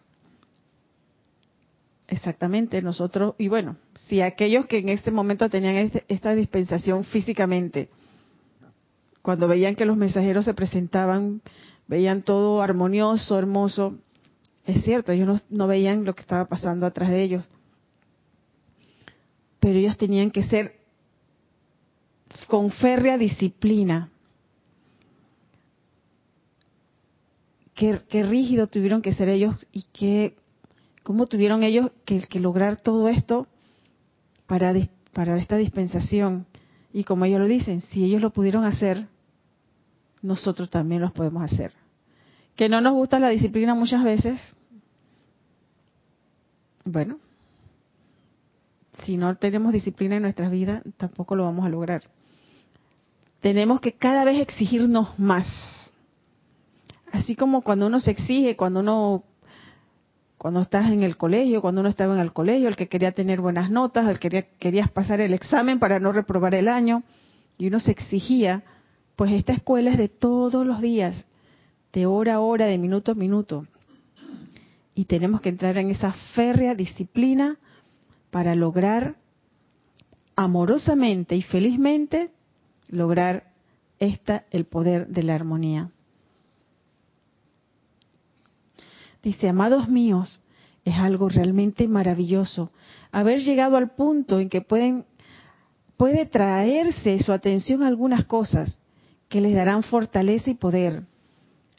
Exactamente, 2.12 2.82
nosotros, 2.82 3.36
y 3.38 3.50
bueno, 3.50 3.78
si 4.08 4.22
aquellos 4.22 4.66
que 4.66 4.80
en 4.80 4.90
este 4.90 5.12
momento 5.12 5.48
tenían 5.48 5.76
este, 5.76 6.06
esta 6.08 6.34
dispensación 6.34 7.04
físicamente, 7.04 7.90
cuando 9.22 9.48
veían 9.48 9.76
que 9.76 9.86
los 9.86 9.96
mensajeros 9.96 10.46
se 10.46 10.56
presentaban, 10.56 11.42
veían 11.88 12.24
todo 12.24 12.64
armonioso, 12.64 13.38
hermoso, 13.38 14.00
es 14.66 14.84
cierto, 14.84 15.12
ellos 15.12 15.28
no, 15.28 15.40
no 15.50 15.68
veían 15.68 16.04
lo 16.04 16.16
que 16.16 16.22
estaba 16.22 16.46
pasando 16.46 16.88
atrás 16.88 17.12
de 17.12 17.22
ellos, 17.22 17.48
pero 19.60 19.78
ellos 19.78 19.96
tenían 19.98 20.32
que 20.32 20.42
ser 20.44 20.80
con 22.48 22.72
férrea 22.72 23.18
disciplina. 23.20 24.10
Qué, 27.76 28.24
rígido 28.24 28.68
tuvieron 28.68 29.02
que 29.02 29.14
ser 29.14 29.30
ellos 29.30 29.66
y 29.72 29.84
qué, 29.94 30.36
cómo 31.10 31.26
tuvieron 31.26 31.64
ellos 31.64 31.90
que, 32.06 32.40
lograr 32.40 32.76
todo 32.76 33.10
esto 33.10 33.48
para, 34.46 34.72
para 35.12 35.40
esta 35.40 35.58
dispensación. 35.58 36.46
Y 36.94 37.04
como 37.04 37.26
ellos 37.26 37.40
lo 37.40 37.48
dicen, 37.48 37.82
si 37.82 38.04
ellos 38.04 38.22
lo 38.22 38.30
pudieron 38.30 38.64
hacer, 38.64 39.08
nosotros 40.22 40.70
también 40.70 41.02
los 41.02 41.12
podemos 41.12 41.52
hacer. 41.52 41.74
Que 42.56 42.70
no 42.70 42.80
nos 42.80 42.94
gusta 42.94 43.18
la 43.18 43.30
disciplina 43.30 43.74
muchas 43.74 44.04
veces. 44.04 44.56
Bueno, 46.86 47.18
si 49.04 49.18
no 49.18 49.36
tenemos 49.36 49.74
disciplina 49.74 50.18
en 50.18 50.22
nuestras 50.22 50.52
vidas, 50.52 50.84
tampoco 50.98 51.36
lo 51.36 51.46
vamos 51.46 51.66
a 51.66 51.70
lograr. 51.70 52.04
Tenemos 53.40 53.82
que 53.82 53.94
cada 53.94 54.24
vez 54.26 54.40
exigirnos 54.40 55.18
más. 55.18 55.92
Así 57.12 57.36
como 57.36 57.64
cuando 57.64 57.88
uno 57.88 58.00
se 58.00 58.12
exige, 58.12 58.56
cuando 58.56 58.82
uno 58.82 59.24
cuando 60.40 60.62
estás 60.62 60.90
en 60.90 61.04
el 61.04 61.18
colegio, 61.18 61.62
cuando 61.62 61.82
uno 61.82 61.90
estaba 61.90 62.16
en 62.16 62.22
el 62.22 62.32
colegio, 62.32 62.70
el 62.70 62.78
que 62.78 62.88
quería 62.88 63.12
tener 63.12 63.42
buenas 63.42 63.70
notas, 63.70 64.08
el 64.08 64.20
que 64.20 64.30
quería, 64.30 64.48
querías 64.58 64.90
pasar 64.90 65.20
el 65.20 65.34
examen 65.34 65.80
para 65.80 66.00
no 66.00 66.14
reprobar 66.14 66.56
el 66.56 66.70
año, 66.70 67.04
y 67.58 67.68
uno 67.68 67.82
se 67.82 67.92
exigía, 67.92 68.64
pues 69.18 69.34
esta 69.34 69.52
escuela 69.52 69.92
es 69.92 69.98
de 69.98 70.08
todos 70.08 70.66
los 70.66 70.80
días, 70.80 71.28
de 71.92 72.06
hora 72.06 72.36
a 72.36 72.40
hora, 72.40 72.68
de 72.68 72.78
minuto 72.78 73.12
a 73.12 73.16
minuto. 73.16 73.68
Y 74.96 75.06
tenemos 75.06 75.42
que 75.42 75.50
entrar 75.50 75.78
en 75.78 75.90
esa 75.90 76.14
férrea 76.34 76.74
disciplina 76.74 77.58
para 78.32 78.56
lograr 78.56 79.18
amorosamente 80.38 81.36
y 81.36 81.42
felizmente 81.42 82.32
lograr 82.88 83.52
esta 84.00 84.46
el 84.52 84.64
poder 84.64 85.08
de 85.08 85.24
la 85.24 85.36
armonía. 85.36 85.90
Dice, 89.22 89.50
amados 89.50 89.90
míos, 89.90 90.42
es 90.86 90.96
algo 90.96 91.30
realmente 91.30 91.88
maravilloso 91.88 92.72
haber 93.12 93.40
llegado 93.40 93.78
al 93.78 93.92
punto 93.92 94.40
en 94.40 94.50
que 94.50 94.62
pueden 94.62 95.06
puede 95.98 96.26
traerse 96.26 97.20
su 97.20 97.34
atención 97.34 97.84
a 97.84 97.88
algunas 97.88 98.24
cosas 98.24 98.80
que 99.28 99.42
les 99.42 99.54
darán 99.54 99.84
fortaleza 99.84 100.50
y 100.50 100.54
poder, 100.54 101.04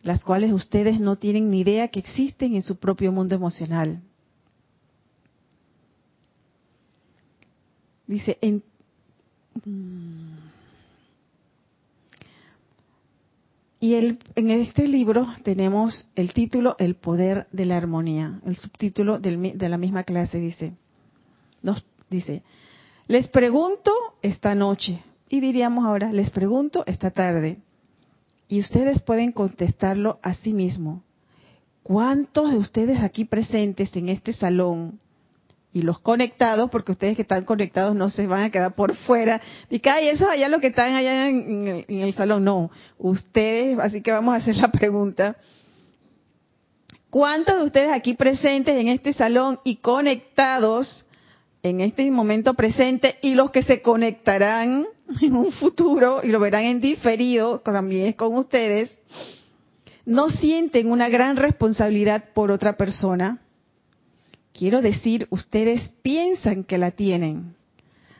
las 0.03 0.23
cuales 0.23 0.53
ustedes 0.53 1.01
no 1.01 1.17
tienen 1.17 1.51
ni 1.51 1.61
idea 1.61 1.89
que 1.89 2.01
existen 2.01 2.55
en 2.55 2.63
su 2.63 2.77
propio 2.77 3.13
mundo 3.13 3.35
emocional. 3.35 4.03
Dice, 8.07 8.37
en, 8.43 8.63
y 13.81 13.95
el, 13.95 14.19
en 14.37 14.51
este 14.51 14.87
libro 14.87 15.27
tenemos 15.43 16.07
el 16.15 16.35
título 16.35 16.77
El 16.79 16.97
poder 16.97 17.47
de 17.51 17.65
la 17.65 17.79
armonía. 17.79 18.41
El 18.45 18.57
subtítulo 18.57 19.19
de 19.19 19.69
la 19.69 19.79
misma 19.79 20.05
clase 20.05 20.39
dice, 20.39 20.75
nos 21.63 21.83
dice, 22.11 22.43
les 23.09 23.27
pregunto 23.29 23.91
esta 24.21 24.55
noche, 24.55 25.03
y 25.31 25.41
diríamos 25.41 25.87
ahora, 25.87 26.13
les 26.13 26.31
pregunto 26.31 26.85
esta 26.87 27.11
tarde, 27.11 27.59
y 28.49 28.61
ustedes 28.61 29.01
pueden 29.01 29.33
contestarlo 29.33 30.19
a 30.23 30.35
sí 30.35 30.53
mismo. 30.53 31.03
¿Cuántos 31.83 32.51
de 32.51 32.59
ustedes 32.59 33.01
aquí 33.01 33.25
presentes 33.25 33.97
en 33.97 34.11
este 34.11 34.35
salón 34.35 35.01
y 35.73 35.83
los 35.83 36.01
conectados, 36.01 36.69
porque 36.71 36.93
ustedes 36.93 37.17
que 37.17 37.23
están 37.23 37.45
conectados 37.45 37.95
no 37.95 38.11
se 38.11 38.27
van 38.27 38.43
a 38.43 38.51
quedar 38.51 38.75
por 38.75 38.95
fuera. 38.97 39.41
Y 39.69 39.79
que, 39.79 39.91
ay, 39.91 40.09
eso 40.09 40.29
allá 40.29 40.49
lo 40.49 40.61
que 40.61 40.69
están 40.69 40.95
allá 40.95 41.29
en, 41.29 41.85
el, 41.89 42.15
salón. 42.15 42.45
No, 42.45 42.71
ustedes, 42.99 43.79
así 43.79 44.03
que 44.03 44.11
vamos 44.11 44.35
a 44.35 44.39
hacer 44.39 44.57
la 44.57 44.73
pregunta. 44.73 45.37
¿Cuántos 47.09 47.57
de 47.59 47.65
ustedes 47.65 47.93
aquí 47.93 48.15
presentes 48.15 48.77
en 48.77 48.89
este 48.89 49.13
salón 49.13 49.61
y 49.65 49.77
conectados 49.77 51.07
en 51.63 51.81
este 51.81 52.11
momento 52.11 52.55
presente 52.55 53.19
y 53.21 53.35
los 53.35 53.51
que 53.51 53.63
se 53.63 53.83
conectarán 53.83 54.87
en 55.21 55.37
un 55.37 55.53
futuro 55.53 56.21
y 56.23 56.29
lo 56.29 56.41
verán 56.41 56.65
en 56.65 56.81
diferido, 56.81 57.61
también 57.61 58.07
es 58.07 58.17
con 58.17 58.35
ustedes, 58.37 58.97
no 60.05 60.31
sienten 60.31 60.91
una 60.91 61.09
gran 61.09 61.37
responsabilidad 61.37 62.25
por 62.33 62.51
otra 62.51 62.77
persona? 62.77 63.41
Quiero 64.53 64.83
decir, 64.83 65.27
ustedes 65.31 65.89
piensan 66.03 66.65
que 66.65 66.79
la 66.79 66.91
tienen. 66.91 67.55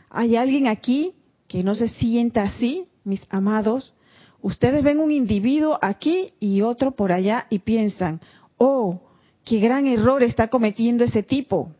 ¿Hay 0.09 0.37
alguien 0.37 0.67
aquí 0.67 1.15
que 1.49 1.63
no 1.63 1.75
se 1.75 1.89
sienta 1.89 2.43
así, 2.43 2.87
mis 3.05 3.23
amados? 3.31 3.95
Ustedes 4.43 4.83
ven 4.83 5.01
un 5.01 5.11
individuo 5.11 5.79
aquí 5.83 6.33
y 6.41 6.63
otro 6.63 6.93
por 6.93 7.13
allá 7.13 7.47
y 7.51 7.61
piensan, 7.61 8.21
oh, 8.57 9.01
qué 9.45 9.61
gran 9.61 9.87
error 9.87 10.23
está 10.23 10.49
cometiendo 10.49 11.05
ese 11.05 11.23
tipo. 11.23 11.73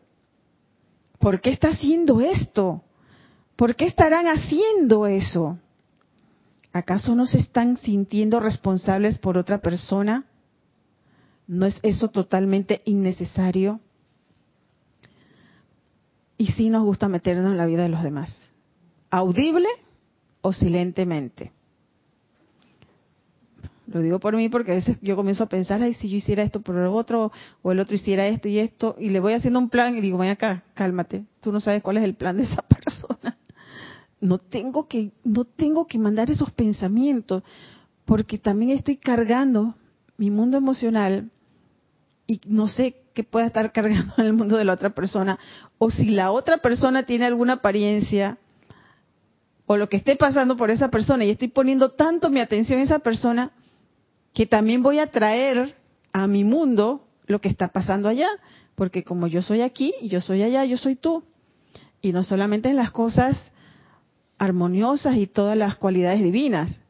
¿Por 1.19 1.41
qué 1.41 1.51
está 1.51 1.69
haciendo 1.69 2.21
esto? 2.21 2.83
¿Por 3.55 3.75
qué 3.75 3.85
estarán 3.85 4.27
haciendo 4.27 5.07
eso? 5.07 5.57
¿Acaso 6.73 7.15
no 7.15 7.25
se 7.25 7.39
están 7.39 7.77
sintiendo 7.77 8.39
responsables 8.39 9.17
por 9.17 9.37
otra 9.37 9.59
persona? 9.59 10.25
¿No 11.47 11.65
es 11.65 11.79
eso 11.83 12.07
totalmente 12.07 12.81
innecesario? 12.85 13.81
Y 16.41 16.47
sí 16.47 16.71
nos 16.71 16.83
gusta 16.83 17.07
meternos 17.07 17.51
en 17.51 17.57
la 17.59 17.67
vida 17.67 17.83
de 17.83 17.89
los 17.89 18.01
demás, 18.01 18.35
audible 19.11 19.67
o 20.41 20.51
silentemente. 20.53 21.51
Lo 23.85 24.01
digo 24.01 24.19
por 24.19 24.35
mí 24.35 24.49
porque 24.49 24.71
a 24.71 24.73
veces 24.73 24.97
yo 25.03 25.15
comienzo 25.15 25.43
a 25.43 25.49
pensar, 25.49 25.83
ay, 25.83 25.93
si 25.93 26.09
yo 26.09 26.17
hiciera 26.17 26.41
esto 26.41 26.61
por 26.61 26.77
el 26.77 26.87
otro, 26.87 27.31
o 27.61 27.71
el 27.71 27.79
otro 27.79 27.93
hiciera 27.93 28.27
esto 28.27 28.47
y 28.49 28.57
esto, 28.57 28.95
y 28.97 29.09
le 29.09 29.19
voy 29.19 29.33
haciendo 29.33 29.59
un 29.59 29.69
plan 29.69 29.95
y 29.95 30.01
digo, 30.01 30.17
ven 30.17 30.31
acá, 30.31 30.63
cálmate, 30.73 31.25
tú 31.41 31.51
no 31.51 31.59
sabes 31.59 31.83
cuál 31.83 31.97
es 31.97 32.03
el 32.03 32.15
plan 32.15 32.37
de 32.37 32.43
esa 32.43 32.61
persona. 32.67 33.37
No 34.19 34.39
tengo 34.39 34.87
que, 34.87 35.11
no 35.23 35.43
tengo 35.43 35.85
que 35.85 35.99
mandar 35.99 36.31
esos 36.31 36.49
pensamientos, 36.49 37.43
porque 38.03 38.39
también 38.39 38.71
estoy 38.71 38.97
cargando 38.97 39.75
mi 40.17 40.31
mundo 40.31 40.57
emocional 40.57 41.29
y 42.25 42.41
no 42.47 42.67
sé 42.67 43.00
qué 43.13 43.23
pueda 43.23 43.47
estar 43.47 43.71
cargando 43.71 44.13
en 44.17 44.25
el 44.25 44.33
mundo 44.33 44.57
de 44.57 44.65
la 44.65 44.73
otra 44.73 44.91
persona, 44.91 45.39
o 45.77 45.89
si 45.89 46.09
la 46.09 46.31
otra 46.31 46.57
persona 46.57 47.03
tiene 47.03 47.25
alguna 47.25 47.53
apariencia, 47.53 48.37
o 49.65 49.77
lo 49.77 49.89
que 49.89 49.97
esté 49.97 50.15
pasando 50.15 50.57
por 50.57 50.69
esa 50.69 50.89
persona, 50.89 51.23
y 51.25 51.29
estoy 51.29 51.47
poniendo 51.47 51.91
tanto 51.91 52.29
mi 52.29 52.39
atención 52.39 52.79
en 52.79 52.85
esa 52.85 52.99
persona, 52.99 53.51
que 54.33 54.45
también 54.45 54.81
voy 54.81 54.99
a 54.99 55.11
traer 55.11 55.75
a 56.13 56.27
mi 56.27 56.43
mundo 56.43 57.07
lo 57.27 57.39
que 57.39 57.49
está 57.49 57.69
pasando 57.69 58.09
allá, 58.09 58.29
porque 58.75 59.03
como 59.03 59.27
yo 59.27 59.41
soy 59.41 59.61
aquí, 59.61 59.93
yo 60.01 60.21
soy 60.21 60.43
allá, 60.43 60.65
yo 60.65 60.77
soy 60.77 60.95
tú. 60.95 61.23
Y 62.01 62.13
no 62.13 62.23
solamente 62.23 62.69
en 62.69 62.75
las 62.75 62.91
cosas 62.91 63.51
armoniosas 64.37 65.17
y 65.17 65.27
todas 65.27 65.55
las 65.55 65.75
cualidades 65.75 66.23
divinas, 66.23 66.81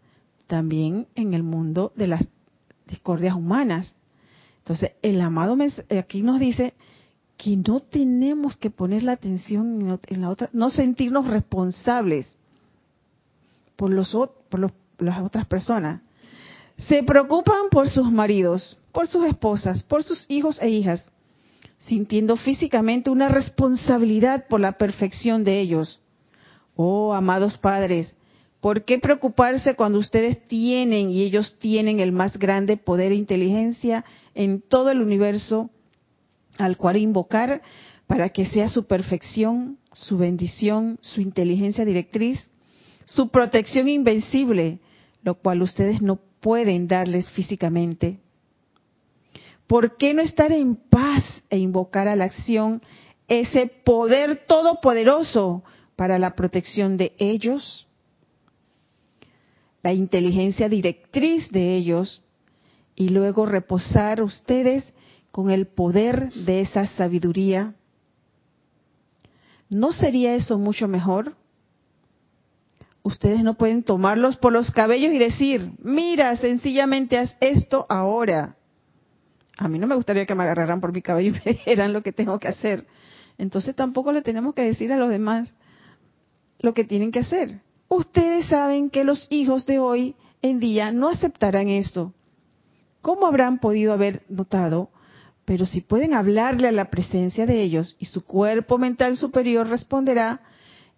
también 0.48 1.08
en 1.16 1.34
el 1.34 1.44
mundo 1.44 1.92
de 1.96 2.08
las 2.08 2.28
discordias 2.88 3.36
humanas. 3.36 3.96
Entonces, 4.64 4.92
el 5.02 5.20
amado 5.22 5.58
aquí 5.98 6.22
nos 6.22 6.40
dice 6.40 6.74
que 7.38 7.58
no 7.58 7.80
tenemos 7.80 8.56
que 8.56 8.70
poner 8.70 9.04
la 9.04 9.14
atención 9.14 10.00
en 10.08 10.22
la 10.22 10.30
otra, 10.30 10.50
no 10.54 10.70
sentirnos 10.70 11.28
responsables 11.28 12.36
por, 13.76 13.90
los, 13.90 14.16
por 14.50 14.72
las 15.00 15.20
otras 15.20 15.48
personas. 15.48 16.02
Se 16.78 17.02
preocupan 17.04 17.70
por 17.72 17.90
sus 17.90 18.12
maridos, 18.12 18.78
por 18.92 19.08
sus 19.08 19.26
esposas, 19.26 19.82
por 19.84 20.04
sus 20.04 20.26
hijos 20.30 20.62
e 20.62 20.70
hijas, 20.70 21.12
sintiendo 21.80 22.36
físicamente 22.36 23.10
una 23.10 23.28
responsabilidad 23.28 24.46
por 24.48 24.60
la 24.60 24.74
perfección 24.74 25.44
de 25.44 25.60
ellos. 25.60 26.00
Oh, 26.76 27.14
amados 27.14 27.58
padres, 27.58 28.16
¿Por 28.62 28.86
qué 28.86 29.00
preocuparse 29.00 29.74
cuando 29.74 29.98
ustedes 29.98 30.48
tienen 30.48 31.10
y 31.10 31.24
ellos 31.24 31.58
tienen 31.58 32.00
el 32.00 32.12
más 32.12 32.38
grande 32.38 32.78
poder 32.78 33.12
e 33.12 33.16
inteligencia 33.16 34.06
en 34.36 34.62
todo 34.62 34.92
el 34.92 35.02
universo 35.02 35.72
al 36.60 36.78
cual 36.78 36.98
invocar 36.98 37.64
para 38.06 38.30
que 38.30 38.46
sea 38.46 38.70
su 38.70 38.86
perfección, 38.86 39.80
su 39.94 40.20
bendición, 40.20 41.00
su 41.02 41.22
inteligencia 41.22 41.86
directriz, 41.86 42.52
su 43.06 43.30
protección 43.30 43.90
invencible, 43.90 44.80
lo 45.24 45.36
cual 45.36 45.64
ustedes 45.64 46.04
no 46.04 46.20
pueden 46.40 46.88
darles 46.88 47.32
físicamente? 47.32 48.20
¿Por 49.66 49.98
qué 49.98 50.14
no 50.14 50.22
estar 50.22 50.52
en 50.52 50.76
paz 50.76 51.24
e 51.50 51.58
invocar 51.58 52.08
a 52.08 52.16
la 52.16 52.26
acción 52.26 52.84
ese 53.28 53.66
poder 53.66 54.46
todopoderoso 54.46 55.64
para 55.96 56.20
la 56.20 56.36
protección 56.36 56.98
de 56.98 57.14
ellos? 57.18 57.88
La 59.84 59.94
inteligencia 59.94 60.70
directriz 60.70 61.50
de 61.52 61.76
ellos 61.76 62.24
y 62.96 63.10
luego 63.10 63.46
reposar 63.46 64.22
ustedes 64.22 64.94
con 65.32 65.50
el 65.50 65.68
poder 65.68 66.32
de 66.34 66.62
esa 66.62 66.88
sabiduría. 66.88 67.74
¿No 69.70 69.94
sería 69.94 70.36
eso 70.36 70.60
mucho 70.60 70.88
mejor? 70.88 71.36
Ustedes 73.04 73.44
no 73.44 73.56
pueden 73.56 73.84
tomarlos 73.84 74.38
por 74.38 74.54
los 74.54 74.70
cabellos 74.70 75.14
y 75.14 75.18
decir, 75.18 75.72
mira, 75.82 76.36
sencillamente 76.36 77.18
haz 77.18 77.36
esto 77.40 77.86
ahora. 77.90 78.58
A 79.58 79.68
mí 79.68 79.80
no 79.80 79.88
me 79.88 79.96
gustaría 79.96 80.26
que 80.26 80.36
me 80.36 80.44
agarraran 80.44 80.82
por 80.82 80.94
mi 80.94 81.02
cabello 81.02 81.30
y 81.30 81.42
me 81.46 81.54
dijeran 81.54 81.94
lo 81.94 82.04
que 82.04 82.12
tengo 82.12 82.38
que 82.40 82.50
hacer. 82.50 82.86
Entonces 83.38 83.76
tampoco 83.76 84.12
le 84.12 84.22
tenemos 84.22 84.54
que 84.54 84.64
decir 84.64 84.92
a 84.92 84.98
los 84.98 85.10
demás 85.10 85.52
lo 86.60 86.74
que 86.74 86.84
tienen 86.84 87.12
que 87.12 87.20
hacer. 87.20 87.62
Ustedes 87.94 88.46
saben 88.46 88.90
que 88.90 89.04
los 89.04 89.28
hijos 89.30 89.66
de 89.66 89.78
hoy 89.78 90.16
en 90.42 90.62
día 90.62 90.94
no 90.94 91.10
aceptarán 91.10 91.68
esto. 91.68 92.14
¿Cómo 93.02 93.28
habrán 93.28 93.60
podido 93.60 93.92
haber 93.92 94.24
notado? 94.30 94.92
Pero 95.44 95.66
si 95.66 95.82
pueden 95.82 96.14
hablarle 96.14 96.70
a 96.70 96.72
la 96.72 96.90
presencia 96.90 97.46
de 97.46 97.62
ellos 97.62 97.98
y 98.00 98.06
su 98.06 98.24
cuerpo 98.24 98.78
mental 98.78 99.18
superior 99.18 99.68
responderá, 99.68 100.40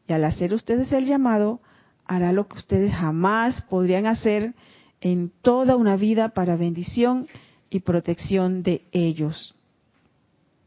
y 0.08 0.14
al 0.14 0.24
hacer 0.24 0.54
ustedes 0.54 0.92
el 0.92 1.08
llamado, 1.08 1.62
hará 2.06 2.32
lo 2.32 2.48
que 2.48 2.60
ustedes 2.60 2.94
jamás 2.94 3.64
podrían 3.64 4.06
hacer 4.06 4.54
en 5.02 5.32
toda 5.42 5.76
una 5.76 5.96
vida 5.96 6.30
para 6.30 6.58
bendición 6.58 7.28
y 7.72 7.80
protección 7.80 8.62
de 8.62 8.86
ellos. 8.92 9.56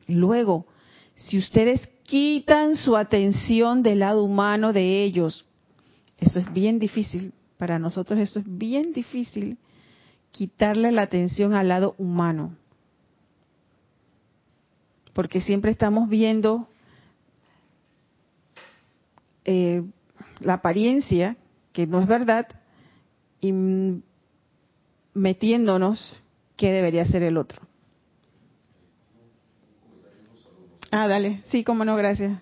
Luego, 0.09 0.67
si 1.15 1.39
ustedes 1.39 1.89
quitan 2.03 2.75
su 2.75 2.97
atención 2.97 3.85
del 3.85 4.01
lado 4.01 4.25
humano 4.25 4.73
de 4.73 5.05
ellos, 5.05 5.47
eso 6.19 6.39
es 6.39 6.53
bien 6.53 6.79
difícil, 6.79 7.33
para 7.59 7.79
nosotros 7.79 8.19
eso 8.19 8.41
es 8.41 8.45
bien 8.47 8.93
difícil, 8.93 9.59
quitarle 10.31 10.93
la 10.93 11.03
atención 11.03 11.55
al 11.55 11.69
lado 11.69 11.95
humano, 11.99 12.57
porque 15.13 15.41
siempre 15.41 15.71
estamos 15.71 16.09
viendo 16.09 16.69
eh, 19.45 19.83
la 20.41 20.55
apariencia, 20.55 21.37
que 21.73 21.87
no 21.87 22.01
es 22.01 22.07
verdad, 22.07 22.49
y 23.41 23.53
metiéndonos 25.15 26.21
qué 26.57 26.73
debería 26.73 27.05
ser 27.07 27.23
el 27.23 27.37
otro. 27.37 27.63
Ah, 30.91 31.09
dale. 31.09 31.43
Sí, 31.45 31.65
cómo 31.65 31.85
no, 31.85 31.97
gracias. 31.97 32.41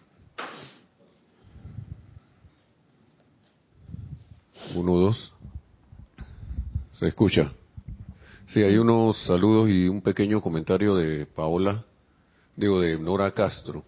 Uno, 4.75 4.95
dos. 4.95 5.33
Se 6.95 7.07
escucha. 7.07 7.53
Sí, 8.49 8.63
hay 8.63 8.77
unos 8.77 9.19
saludos 9.25 9.69
y 9.71 9.89
un 9.89 10.01
pequeño 10.01 10.41
comentario 10.41 10.95
de 10.95 11.27
Paola, 11.27 11.85
digo, 12.57 12.81
de 12.81 12.99
Nora 12.99 13.31
Castro. 13.33 13.85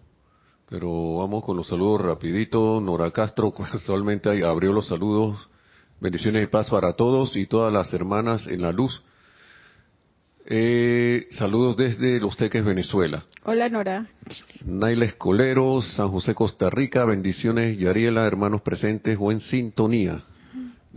Pero 0.69 1.17
vamos 1.17 1.43
con 1.43 1.57
los 1.57 1.67
saludos 1.67 2.01
rapidito. 2.01 2.81
Nora 2.81 3.11
Castro 3.11 3.51
casualmente 3.71 4.45
abrió 4.45 4.73
los 4.73 4.87
saludos. 4.87 5.49
Bendiciones 5.99 6.43
y 6.43 6.47
paz 6.47 6.69
para 6.69 6.93
todos 6.93 7.35
y 7.35 7.45
todas 7.47 7.73
las 7.73 7.93
hermanas 7.93 8.45
en 8.47 8.61
la 8.61 8.71
luz. 8.71 9.01
Eh, 10.45 11.27
saludos 11.31 11.75
desde 11.75 12.21
Los 12.21 12.37
Teques, 12.37 12.63
Venezuela. 12.63 13.25
Hola, 13.43 13.67
Nora. 13.67 14.07
Naila 14.63 15.05
Escolero, 15.05 15.81
San 15.81 16.09
José, 16.09 16.35
Costa 16.35 16.69
Rica. 16.69 17.03
Bendiciones, 17.03 17.77
Yariela, 17.77 18.25
hermanos 18.25 18.61
presentes 18.61 19.17
o 19.19 19.31
en 19.31 19.41
sintonía. 19.41 20.23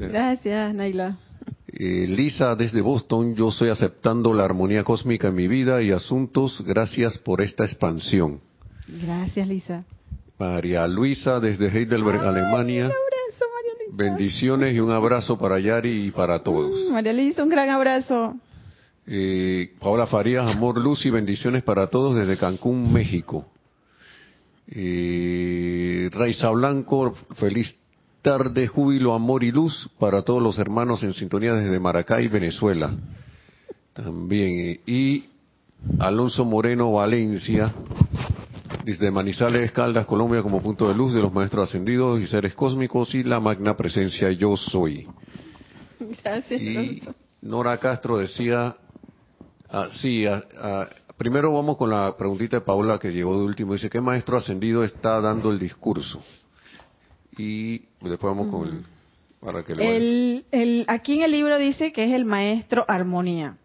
Gracias, 0.09 0.75
Naila. 0.75 1.19
Eh, 1.73 2.07
Lisa, 2.09 2.57
desde 2.57 2.81
Boston, 2.81 3.35
yo 3.35 3.49
estoy 3.51 3.69
aceptando 3.69 4.35
la 4.35 4.45
armonía 4.45 4.83
cósmica 4.83 5.29
en 5.29 5.35
mi 5.35 5.49
vida 5.49 5.83
y 5.83 5.93
asuntos. 5.93 6.63
Gracias 6.67 7.17
por 7.19 7.41
esta 7.41 7.65
expansión. 7.65 8.41
Gracias, 8.89 9.47
Lisa. 9.47 9.85
María 10.39 10.87
Luisa, 10.89 11.39
desde 11.39 11.69
Heidelberg, 11.69 12.23
Alemania. 12.23 12.87
Un 12.87 12.93
abrazo, 12.93 13.45
María 13.55 13.73
Luisa. 13.79 13.97
Bendiciones 13.97 14.75
y 14.75 14.81
un 14.81 14.91
abrazo 14.91 15.39
para 15.39 15.61
Yari 15.61 16.07
y 16.07 16.11
para 16.11 16.43
todos. 16.43 16.89
Mm, 16.89 16.93
María 16.93 17.13
Luisa, 17.13 17.43
un 17.43 17.51
gran 17.51 17.69
abrazo. 17.71 18.37
Eh, 19.07 19.73
Paola 19.79 20.07
Farías, 20.07 20.47
amor, 20.47 20.79
luz 20.79 21.05
y 21.07 21.11
bendiciones 21.11 21.63
para 21.63 21.87
todos 21.87 22.17
desde 22.17 22.37
Cancún, 22.37 22.93
México. 22.93 23.47
Eh, 24.69 26.09
Raiza 26.13 26.51
Blanco, 26.51 27.15
feliz 27.37 27.75
tarde, 28.23 28.67
júbilo, 28.67 29.15
amor 29.15 29.45
y 29.45 29.51
luz 29.51 29.89
para 29.99 30.23
todos 30.23 30.43
los 30.43 30.59
hermanos 30.59 31.03
en 31.03 31.13
sintonía 31.13 31.55
desde 31.55 31.81
Maracay, 31.81 32.29
Venezuela. 32.29 32.95
También. 33.93 34.59
eh, 34.61 34.81
y 34.87 35.25
Alonso 35.99 36.45
Moreno, 36.45 36.93
Valencia, 36.93 37.75
desde 38.85 39.11
Manizales, 39.11 39.73
Caldas, 39.73 40.07
Colombia, 40.07 40.43
como 40.43 40.63
punto 40.63 40.89
de 40.89 40.95
luz 40.95 41.15
de 41.15 41.21
los 41.21 41.33
maestros 41.33 41.69
ascendidos 41.69 42.21
y 42.21 42.27
seres 42.27 42.55
cósmicos 42.55 43.15
y 43.15 43.23
la 43.23 43.41
magna 43.41 43.77
presencia 43.77 44.31
yo 44.33 44.57
soy. 44.57 45.07
Gracias, 46.23 46.61
Y 46.61 46.77
Alonso. 46.77 47.15
Nora 47.43 47.79
Castro 47.79 48.19
decía, 48.19 48.77
ah, 49.71 49.89
sí, 50.01 50.27
ah, 50.27 50.43
ah, 50.61 50.89
primero 51.17 51.53
vamos 51.53 51.77
con 51.77 51.91
la 51.91 52.15
preguntita 52.17 52.57
de 52.57 52.63
Paula 52.63 52.99
que 52.99 53.13
llegó 53.13 53.39
de 53.39 53.45
último. 53.45 53.73
Dice, 53.73 53.89
¿qué 53.89 54.01
maestro 54.01 54.37
ascendido 54.37 54.85
está 54.85 55.21
dando 55.21 55.51
el 55.51 55.59
discurso? 55.59 56.23
Y 57.41 57.83
después 58.03 58.37
vamos 58.37 58.51
con 58.51 58.69
el... 58.69 58.85
Para 59.41 59.63
que 59.65 59.75
le. 59.75 59.97
El, 59.97 60.45
el, 60.51 60.85
aquí 60.87 61.15
en 61.15 61.23
el 61.23 61.31
libro 61.31 61.59
dice 61.59 61.93
que 61.93 62.05
es 62.05 62.13
el 62.13 62.27
maestro 62.27 62.85
armonía. 62.87 63.57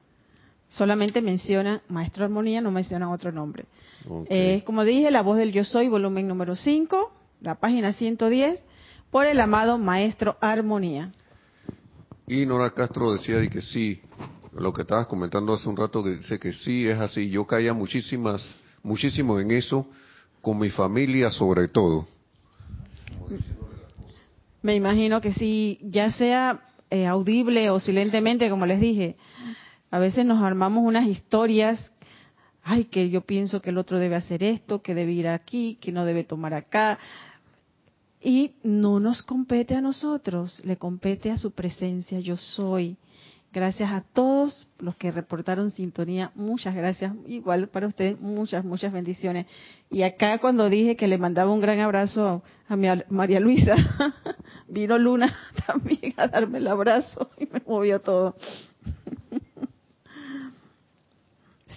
Solamente 0.69 1.21
menciona 1.21 1.81
maestro 1.89 2.23
armonía, 2.23 2.61
no 2.61 2.71
mencionan 2.71 3.09
otro 3.09 3.33
nombre. 3.33 3.65
Ok. 4.07 4.27
Es 4.29 4.63
como 4.63 4.85
dije, 4.85 5.11
la 5.11 5.21
voz 5.21 5.37
del 5.37 5.51
yo 5.51 5.65
soy, 5.65 5.89
volumen 5.89 6.27
número 6.27 6.55
5, 6.55 7.11
la 7.41 7.55
página 7.55 7.91
110, 7.91 8.63
por 9.11 9.25
el 9.25 9.39
amado 9.41 9.77
maestro 9.77 10.37
armonía. 10.39 11.11
Y 12.27 12.45
Nora 12.45 12.71
Castro 12.71 13.11
decía 13.11 13.37
de 13.37 13.49
que 13.49 13.61
sí, 13.61 14.01
lo 14.57 14.71
que 14.71 14.83
estabas 14.83 15.07
comentando 15.07 15.53
hace 15.53 15.67
un 15.67 15.75
rato, 15.75 16.01
que 16.01 16.11
dice 16.11 16.39
que 16.39 16.53
sí, 16.53 16.87
es 16.87 16.99
así. 16.99 17.29
Yo 17.29 17.45
caía 17.45 17.73
muchísimas, 17.73 18.41
muchísimo 18.81 19.39
en 19.39 19.51
eso, 19.51 19.85
con 20.41 20.57
mi 20.57 20.69
familia 20.69 21.29
sobre 21.29 21.67
todo. 21.67 22.07
Me 24.65 24.73
imagino 24.73 25.21
que 25.21 25.31
sí, 25.31 25.77
ya 25.83 26.09
sea 26.09 26.59
eh, 26.89 27.05
audible 27.05 27.69
o 27.69 27.79
silentemente, 27.79 28.49
como 28.49 28.65
les 28.65 28.79
dije, 28.79 29.15
a 29.91 29.99
veces 29.99 30.25
nos 30.25 30.41
armamos 30.41 30.83
unas 30.83 31.05
historias, 31.05 31.93
ay, 32.63 32.85
que 32.85 33.11
yo 33.11 33.21
pienso 33.21 33.61
que 33.61 33.69
el 33.69 33.77
otro 33.77 33.99
debe 33.99 34.15
hacer 34.15 34.41
esto, 34.41 34.81
que 34.81 34.95
debe 34.95 35.11
ir 35.11 35.27
aquí, 35.27 35.77
que 35.79 35.91
no 35.91 36.03
debe 36.03 36.23
tomar 36.23 36.55
acá, 36.55 36.97
y 38.19 38.55
no 38.63 38.99
nos 38.99 39.21
compete 39.21 39.75
a 39.75 39.81
nosotros, 39.81 40.59
le 40.65 40.77
compete 40.77 41.29
a 41.29 41.37
su 41.37 41.51
presencia, 41.51 42.19
yo 42.19 42.35
soy. 42.35 42.97
Gracias 43.55 43.89
a 43.89 44.01
todos 44.01 44.67
los 44.79 44.97
que 44.97 45.11
reportaron 45.11 45.71
sintonía, 45.71 46.29
muchas 46.35 46.75
gracias, 46.75 47.13
igual 47.25 47.69
para 47.69 47.87
ustedes, 47.87 48.19
muchas, 48.19 48.65
muchas 48.65 48.91
bendiciones. 48.91 49.45
Y 49.89 50.01
acá 50.01 50.39
cuando 50.39 50.69
dije 50.69 50.97
que 50.97 51.07
le 51.07 51.17
mandaba 51.17 51.53
un 51.53 51.61
gran 51.61 51.79
abrazo 51.79 52.43
a 52.67 52.75
mi 52.75 52.89
María 53.07 53.39
Luisa, 53.39 53.77
vino 54.67 54.97
Luna 54.97 55.33
también 55.67 56.13
a 56.17 56.27
darme 56.27 56.57
el 56.57 56.67
abrazo 56.67 57.31
y 57.37 57.45
me 57.45 57.61
movió 57.65 58.01
todo. 58.01 58.35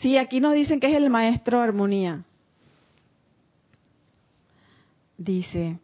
Sí, 0.01 0.17
aquí 0.17 0.39
nos 0.39 0.55
dicen 0.55 0.79
que 0.79 0.87
es 0.87 0.97
el 0.97 1.11
maestro 1.11 1.61
armonía. 1.61 2.23
Dice, 5.17 5.81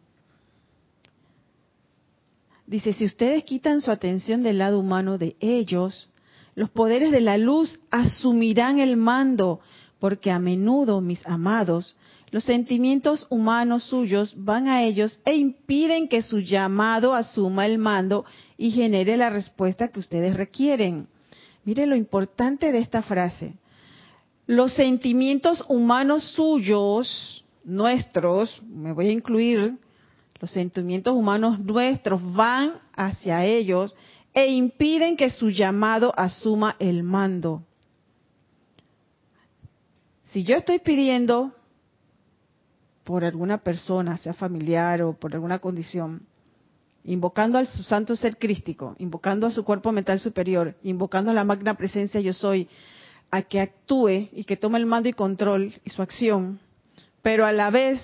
dice, 2.67 2.93
si 2.93 3.05
ustedes 3.05 3.43
quitan 3.43 3.81
su 3.81 3.91
atención 3.91 4.43
del 4.43 4.59
lado 4.59 4.79
humano 4.79 5.17
de 5.17 5.35
ellos, 5.39 6.09
los 6.55 6.69
poderes 6.69 7.11
de 7.11 7.21
la 7.21 7.37
luz 7.37 7.79
asumirán 7.91 8.79
el 8.79 8.97
mando, 8.97 9.59
porque 9.99 10.31
a 10.31 10.39
menudo, 10.39 11.01
mis 11.01 11.25
amados, 11.27 11.97
los 12.31 12.43
sentimientos 12.43 13.27
humanos 13.29 13.85
suyos 13.85 14.35
van 14.37 14.67
a 14.67 14.83
ellos 14.83 15.19
e 15.25 15.35
impiden 15.35 16.07
que 16.07 16.21
su 16.21 16.39
llamado 16.39 17.13
asuma 17.13 17.65
el 17.65 17.77
mando 17.77 18.25
y 18.57 18.71
genere 18.71 19.15
la 19.15 19.29
respuesta 19.29 19.89
que 19.89 19.99
ustedes 19.99 20.35
requieren. 20.35 21.07
Mire 21.63 21.85
lo 21.85 21.95
importante 21.95 22.71
de 22.71 22.79
esta 22.79 23.01
frase. 23.03 23.53
Los 24.47 24.73
sentimientos 24.73 25.63
humanos 25.67 26.23
suyos, 26.35 27.43
nuestros, 27.63 28.61
me 28.63 28.91
voy 28.91 29.07
a 29.07 29.11
incluir, 29.11 29.77
los 30.45 30.51
sentimientos 30.51 31.15
humanos 31.15 31.59
nuestros 31.59 32.21
van 32.35 32.73
hacia 32.95 33.43
ellos 33.45 33.95
e 34.31 34.45
impiden 34.53 35.17
que 35.17 35.31
su 35.31 35.49
llamado 35.49 36.13
asuma 36.15 36.75
el 36.77 37.01
mando. 37.01 37.63
Si 40.25 40.43
yo 40.43 40.55
estoy 40.55 40.77
pidiendo 40.77 41.51
por 43.03 43.25
alguna 43.25 43.57
persona, 43.57 44.19
sea 44.19 44.35
familiar 44.35 45.01
o 45.01 45.13
por 45.13 45.33
alguna 45.33 45.57
condición, 45.57 46.27
invocando 47.03 47.57
al 47.57 47.65
santo 47.65 48.15
ser 48.15 48.37
crístico, 48.37 48.95
invocando 48.99 49.47
a 49.47 49.51
su 49.51 49.65
cuerpo 49.65 49.91
mental 49.91 50.19
superior, 50.19 50.75
invocando 50.83 51.31
a 51.31 51.33
la 51.33 51.43
magna 51.43 51.73
presencia 51.73 52.21
yo 52.21 52.33
soy, 52.33 52.67
a 53.31 53.41
que 53.41 53.61
actúe 53.61 54.29
y 54.31 54.43
que 54.43 54.57
tome 54.57 54.77
el 54.77 54.85
mando 54.85 55.09
y 55.09 55.13
control 55.13 55.73
y 55.83 55.89
su 55.89 56.03
acción, 56.03 56.59
pero 57.23 57.47
a 57.47 57.51
la 57.51 57.71
vez 57.71 57.99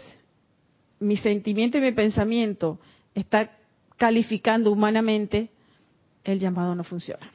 mi 1.02 1.18
sentimiento 1.18 1.78
y 1.78 1.82
mi 1.82 1.91
pensamiento 1.91 2.80
está 3.14 3.52
calificando 3.97 4.72
humanamente, 4.72 5.49
el 6.24 6.39
llamado 6.39 6.76
no 6.76 6.84
funciona. 6.84 7.30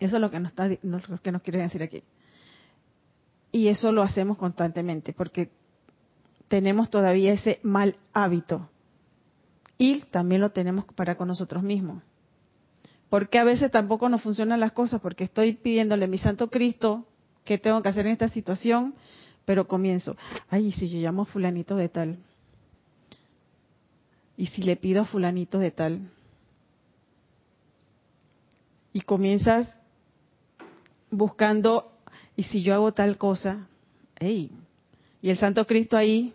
Eso 0.00 0.16
es 0.16 0.20
lo 0.20 0.30
que 0.30 0.40
nos, 0.40 0.52
está, 0.52 0.68
lo 0.82 1.00
que 1.22 1.32
nos 1.32 1.42
quiere 1.42 1.60
decir 1.60 1.82
aquí. 1.82 2.02
Y 3.52 3.68
eso 3.68 3.92
lo 3.92 4.02
hacemos 4.02 4.38
constantemente, 4.38 5.12
porque 5.12 5.50
tenemos 6.48 6.90
todavía 6.90 7.32
ese 7.32 7.58
mal 7.62 7.96
hábito. 8.12 8.68
Y 9.78 10.00
también 10.10 10.40
lo 10.40 10.50
tenemos 10.50 10.84
para 10.94 11.16
con 11.16 11.28
nosotros 11.28 11.62
mismos. 11.62 12.02
Porque 13.08 13.38
a 13.38 13.44
veces 13.44 13.70
tampoco 13.70 14.08
nos 14.08 14.22
funcionan 14.22 14.60
las 14.60 14.72
cosas, 14.72 15.00
porque 15.00 15.24
estoy 15.24 15.54
pidiéndole 15.54 16.04
a 16.04 16.08
mi 16.08 16.18
Santo 16.18 16.48
Cristo 16.48 17.06
qué 17.44 17.58
tengo 17.58 17.82
que 17.82 17.88
hacer 17.88 18.06
en 18.06 18.12
esta 18.12 18.28
situación, 18.28 18.94
pero 19.44 19.68
comienzo, 19.68 20.16
ay, 20.50 20.72
si 20.72 20.88
yo 20.88 20.98
llamo 20.98 21.22
a 21.22 21.26
fulanito 21.26 21.76
de 21.76 21.88
tal, 21.88 22.18
y 24.36 24.46
si 24.46 24.62
le 24.62 24.76
pido 24.76 25.02
a 25.02 25.06
fulanito 25.06 25.58
de 25.58 25.70
tal, 25.70 26.10
y 28.92 29.00
comienzas 29.02 29.80
buscando, 31.10 31.92
y 32.36 32.44
si 32.44 32.62
yo 32.62 32.74
hago 32.74 32.92
tal 32.92 33.18
cosa, 33.18 33.68
hey, 34.18 34.50
y 35.22 35.30
el 35.30 35.38
Santo 35.38 35.66
Cristo 35.66 35.96
ahí, 35.96 36.32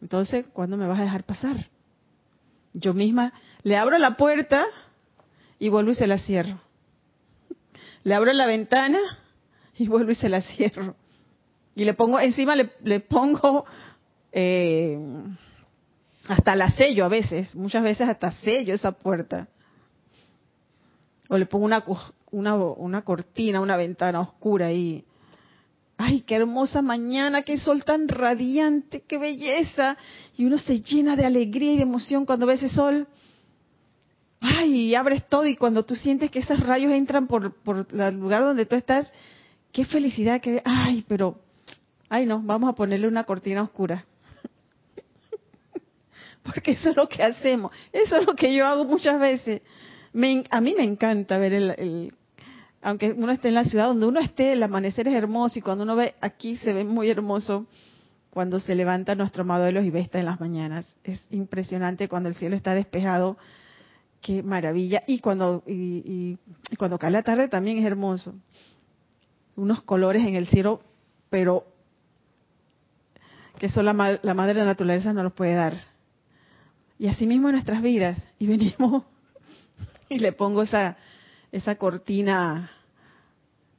entonces, 0.00 0.46
¿cuándo 0.52 0.76
me 0.76 0.86
vas 0.86 1.00
a 1.00 1.04
dejar 1.04 1.24
pasar? 1.24 1.68
Yo 2.72 2.94
misma 2.94 3.32
le 3.62 3.76
abro 3.76 3.98
la 3.98 4.16
puerta 4.16 4.64
y 5.58 5.68
vuelvo 5.68 5.90
y 5.90 5.94
se 5.96 6.06
la 6.06 6.18
cierro. 6.18 6.60
Le 8.04 8.14
abro 8.14 8.32
la 8.32 8.46
ventana 8.46 9.00
y 9.76 9.88
vuelvo 9.88 10.12
y 10.12 10.14
se 10.14 10.28
la 10.28 10.40
cierro. 10.40 10.94
Y 11.74 11.84
le 11.84 11.94
pongo, 11.94 12.20
encima 12.20 12.54
le, 12.54 12.70
le 12.84 13.00
pongo 13.00 13.64
eh, 14.30 14.98
hasta 16.28 16.56
la 16.56 16.70
sello 16.70 17.04
a 17.04 17.08
veces, 17.08 17.54
muchas 17.54 17.82
veces 17.82 18.08
hasta 18.08 18.32
sello 18.32 18.74
esa 18.74 18.92
puerta. 18.92 19.48
O 21.28 21.38
le 21.38 21.46
pongo 21.46 21.64
una, 21.64 21.84
una, 22.30 22.54
una 22.54 23.02
cortina, 23.02 23.60
una 23.60 23.76
ventana 23.76 24.20
oscura 24.20 24.66
ahí. 24.66 25.04
Ay, 25.98 26.22
qué 26.22 26.36
hermosa 26.36 26.82
mañana, 26.82 27.42
qué 27.42 27.56
sol 27.56 27.84
tan 27.84 28.08
radiante, 28.08 29.02
qué 29.02 29.18
belleza. 29.18 29.96
Y 30.36 30.44
uno 30.44 30.58
se 30.58 30.80
llena 30.80 31.16
de 31.16 31.24
alegría 31.24 31.72
y 31.72 31.76
de 31.76 31.82
emoción 31.82 32.26
cuando 32.26 32.46
ve 32.46 32.54
ese 32.54 32.68
sol. 32.68 33.08
Ay, 34.40 34.94
abres 34.94 35.26
todo 35.28 35.46
y 35.46 35.56
cuando 35.56 35.84
tú 35.84 35.94
sientes 35.94 36.30
que 36.30 36.40
esos 36.40 36.60
rayos 36.60 36.92
entran 36.92 37.26
por, 37.26 37.54
por 37.54 37.86
el 37.90 38.14
lugar 38.16 38.42
donde 38.42 38.66
tú 38.66 38.76
estás, 38.76 39.12
qué 39.72 39.84
felicidad 39.84 40.40
que... 40.40 40.62
Ay, 40.64 41.04
pero... 41.08 41.40
Ay, 42.08 42.26
no, 42.26 42.40
vamos 42.40 42.70
a 42.70 42.74
ponerle 42.74 43.08
una 43.08 43.24
cortina 43.24 43.62
oscura. 43.62 44.04
Porque 46.46 46.72
eso 46.72 46.90
es 46.90 46.96
lo 46.96 47.08
que 47.08 47.22
hacemos. 47.22 47.72
Eso 47.92 48.16
es 48.16 48.26
lo 48.26 48.34
que 48.34 48.54
yo 48.54 48.66
hago 48.66 48.84
muchas 48.84 49.18
veces. 49.20 49.62
Me, 50.12 50.44
a 50.50 50.60
mí 50.60 50.74
me 50.76 50.84
encanta 50.84 51.36
ver 51.38 51.52
el, 51.52 52.12
aunque 52.82 53.12
uno 53.12 53.32
esté 53.32 53.48
en 53.48 53.54
la 53.54 53.64
ciudad, 53.64 53.88
donde 53.88 54.06
uno 54.06 54.20
esté, 54.20 54.52
el 54.52 54.62
amanecer 54.62 55.08
es 55.08 55.14
hermoso 55.14 55.58
y 55.58 55.62
cuando 55.62 55.84
uno 55.84 55.96
ve 55.96 56.14
aquí 56.20 56.56
se 56.56 56.72
ve 56.72 56.84
muy 56.84 57.10
hermoso 57.10 57.66
cuando 58.30 58.60
se 58.60 58.74
levanta 58.74 59.14
nuestro 59.14 59.42
amado 59.42 59.68
y 59.68 59.90
ve 59.90 60.00
está 60.00 60.18
en 60.18 60.26
las 60.26 60.40
mañanas. 60.40 60.94
Es 61.04 61.26
impresionante 61.30 62.06
cuando 62.06 62.28
el 62.28 62.34
cielo 62.34 62.54
está 62.54 62.74
despejado, 62.74 63.38
qué 64.20 64.42
maravilla. 64.42 65.00
Y 65.06 65.20
cuando, 65.20 65.62
y, 65.66 66.36
cuando 66.78 66.98
cae 66.98 67.10
la 67.10 67.22
tarde 67.22 67.48
también 67.48 67.78
es 67.78 67.84
hermoso. 67.84 68.34
Unos 69.56 69.82
colores 69.82 70.26
en 70.26 70.34
el 70.34 70.46
cielo, 70.46 70.82
pero 71.30 71.64
que 73.58 73.70
solo 73.70 73.92
la, 73.92 74.20
la 74.22 74.34
madre 74.34 74.52
de 74.54 74.60
la 74.60 74.66
naturaleza 74.66 75.14
no 75.14 75.22
los 75.22 75.32
puede 75.32 75.54
dar. 75.54 75.95
Y 76.98 77.08
así 77.08 77.26
mismo 77.26 77.48
en 77.48 77.54
nuestras 77.54 77.82
vidas. 77.82 78.18
Y 78.38 78.46
venimos 78.46 79.04
y 80.08 80.18
le 80.18 80.32
pongo 80.32 80.62
esa, 80.62 80.96
esa 81.52 81.76
cortina 81.76 82.70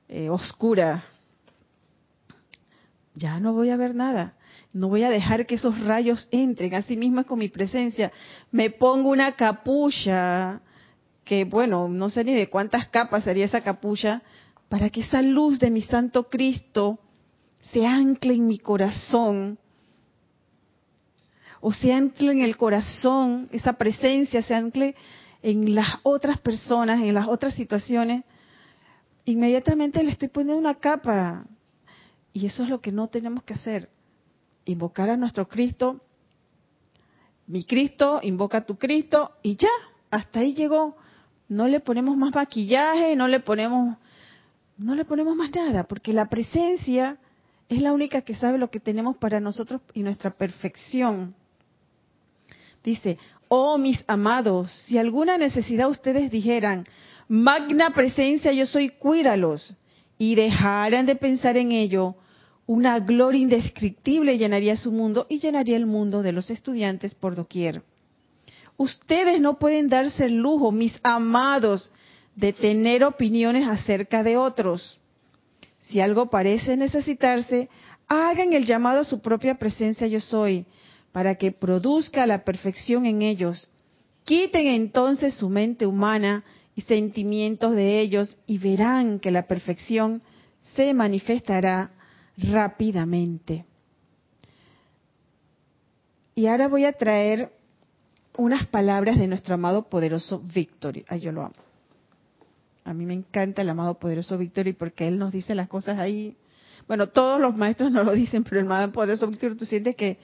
eh, 0.09 0.29
oscura, 0.29 1.05
ya 3.13 3.39
no 3.39 3.53
voy 3.53 3.71
a 3.71 3.77
ver 3.77 3.95
nada. 3.95 4.35
No 4.73 4.89
voy 4.89 5.03
a 5.03 5.09
dejar 5.09 5.45
que 5.45 5.55
esos 5.55 5.79
rayos 5.81 6.27
entren. 6.31 6.75
Así 6.75 6.95
mismo 6.95 7.21
es 7.21 7.25
con 7.25 7.39
mi 7.39 7.49
presencia. 7.49 8.11
Me 8.51 8.69
pongo 8.69 9.09
una 9.09 9.35
capucha, 9.35 10.61
que 11.23 11.45
bueno, 11.45 11.89
no 11.89 12.09
sé 12.09 12.23
ni 12.23 12.35
de 12.35 12.49
cuántas 12.49 12.87
capas 12.87 13.23
sería 13.23 13.45
esa 13.45 13.61
capucha, 13.61 14.21
para 14.69 14.89
que 14.89 15.01
esa 15.01 15.21
luz 15.21 15.59
de 15.59 15.71
mi 15.71 15.81
Santo 15.81 16.29
Cristo 16.29 16.99
se 17.61 17.85
ancle 17.85 18.35
en 18.35 18.45
mi 18.45 18.59
corazón. 18.59 19.57
O 21.61 21.71
se 21.71 21.93
ancle 21.93 22.31
en 22.31 22.41
el 22.41 22.57
corazón, 22.57 23.49
esa 23.51 23.73
presencia 23.73 24.41
se 24.41 24.53
ancle 24.53 24.95
en 25.41 25.75
las 25.75 25.99
otras 26.03 26.39
personas, 26.39 27.01
en 27.01 27.13
las 27.13 27.27
otras 27.27 27.53
situaciones 27.53 28.23
inmediatamente 29.31 30.01
le 30.03 30.11
estoy 30.11 30.29
poniendo 30.29 30.57
una 30.57 30.75
capa. 30.75 31.45
Y 32.33 32.45
eso 32.45 32.63
es 32.63 32.69
lo 32.69 32.81
que 32.81 32.91
no 32.91 33.07
tenemos 33.07 33.43
que 33.43 33.53
hacer. 33.53 33.89
Invocar 34.65 35.09
a 35.09 35.17
nuestro 35.17 35.47
Cristo. 35.47 36.01
Mi 37.45 37.63
Cristo, 37.63 38.19
invoca 38.23 38.59
a 38.59 38.65
tu 38.65 38.77
Cristo 38.77 39.31
y 39.41 39.55
ya, 39.55 39.69
hasta 40.11 40.39
ahí 40.39 40.53
llegó. 40.53 40.97
No 41.49 41.67
le 41.67 41.79
ponemos 41.79 42.17
más 42.17 42.33
maquillaje, 42.33 43.15
no 43.15 43.27
le 43.27 43.39
ponemos 43.39 43.97
no 44.77 44.93
le 44.93 45.05
ponemos 45.05 45.35
más 45.35 45.49
nada, 45.55 45.85
porque 45.85 46.13
la 46.13 46.29
presencia 46.29 47.17
es 47.67 47.81
la 47.81 47.93
única 47.93 48.21
que 48.21 48.35
sabe 48.35 48.59
lo 48.59 48.69
que 48.69 48.79
tenemos 48.79 49.17
para 49.17 49.39
nosotros 49.39 49.81
y 49.95 50.03
nuestra 50.03 50.29
perfección. 50.29 51.33
Dice, 52.87 53.17
oh 53.49 53.77
mis 53.77 54.01
amados, 54.07 54.71
si 54.85 54.97
alguna 54.97 55.37
necesidad 55.37 55.89
ustedes 55.89 56.31
dijeran, 56.31 56.85
magna 57.27 57.89
presencia 57.89 58.53
yo 58.53 58.65
soy, 58.65 58.91
cuídalos, 58.91 59.75
y 60.17 60.35
dejaran 60.35 61.05
de 61.05 61.17
pensar 61.17 61.57
en 61.57 61.73
ello, 61.73 62.15
una 62.65 63.01
gloria 63.01 63.41
indescriptible 63.41 64.37
llenaría 64.37 64.77
su 64.77 64.93
mundo 64.93 65.27
y 65.27 65.39
llenaría 65.39 65.75
el 65.75 65.85
mundo 65.85 66.21
de 66.21 66.31
los 66.31 66.49
estudiantes 66.49 67.13
por 67.13 67.35
doquier. 67.35 67.81
Ustedes 68.77 69.41
no 69.41 69.59
pueden 69.59 69.89
darse 69.89 70.23
el 70.23 70.37
lujo, 70.37 70.71
mis 70.71 70.97
amados, 71.03 71.91
de 72.37 72.53
tener 72.53 73.03
opiniones 73.03 73.67
acerca 73.67 74.23
de 74.23 74.37
otros. 74.37 74.97
Si 75.79 75.99
algo 75.99 76.29
parece 76.29 76.77
necesitarse, 76.77 77.67
hagan 78.07 78.53
el 78.53 78.65
llamado 78.65 79.01
a 79.01 79.03
su 79.03 79.19
propia 79.19 79.55
presencia 79.55 80.07
yo 80.07 80.21
soy, 80.21 80.65
para 81.11 81.35
que 81.35 81.51
produzca 81.51 82.27
la 82.27 82.43
perfección 82.43 83.05
en 83.05 83.21
ellos. 83.21 83.69
Quiten 84.23 84.67
entonces 84.67 85.33
su 85.33 85.49
mente 85.49 85.85
humana 85.85 86.43
y 86.75 86.81
sentimientos 86.81 87.75
de 87.75 87.99
ellos 87.99 88.37
y 88.45 88.57
verán 88.57 89.19
que 89.19 89.31
la 89.31 89.47
perfección 89.47 90.21
se 90.75 90.93
manifestará 90.93 91.91
rápidamente. 92.37 93.65
Y 96.35 96.45
ahora 96.45 96.67
voy 96.67 96.85
a 96.85 96.93
traer 96.93 97.51
unas 98.37 98.67
palabras 98.67 99.17
de 99.17 99.27
nuestro 99.27 99.55
amado 99.55 99.89
poderoso 99.89 100.39
Victory. 100.39 101.03
Ay, 101.07 101.21
yo 101.21 101.31
lo 101.31 101.41
amo. 101.41 101.55
A 102.85 102.93
mí 102.93 103.05
me 103.05 103.15
encanta 103.15 103.63
el 103.63 103.69
amado 103.69 103.95
poderoso 103.95 104.37
Victory 104.37 104.73
porque 104.73 105.07
él 105.07 105.17
nos 105.17 105.33
dice 105.33 105.55
las 105.55 105.67
cosas 105.67 105.99
ahí. 105.99 106.37
Bueno, 106.87 107.09
todos 107.09 107.41
los 107.41 107.57
maestros 107.57 107.91
nos 107.91 108.05
lo 108.05 108.13
dicen, 108.13 108.43
pero 108.43 108.59
el 108.59 108.67
amado 108.67 108.91
poderoso 108.91 109.27
Victory, 109.27 109.55
tú 109.55 109.65
sientes 109.65 109.95
que, 109.95 110.19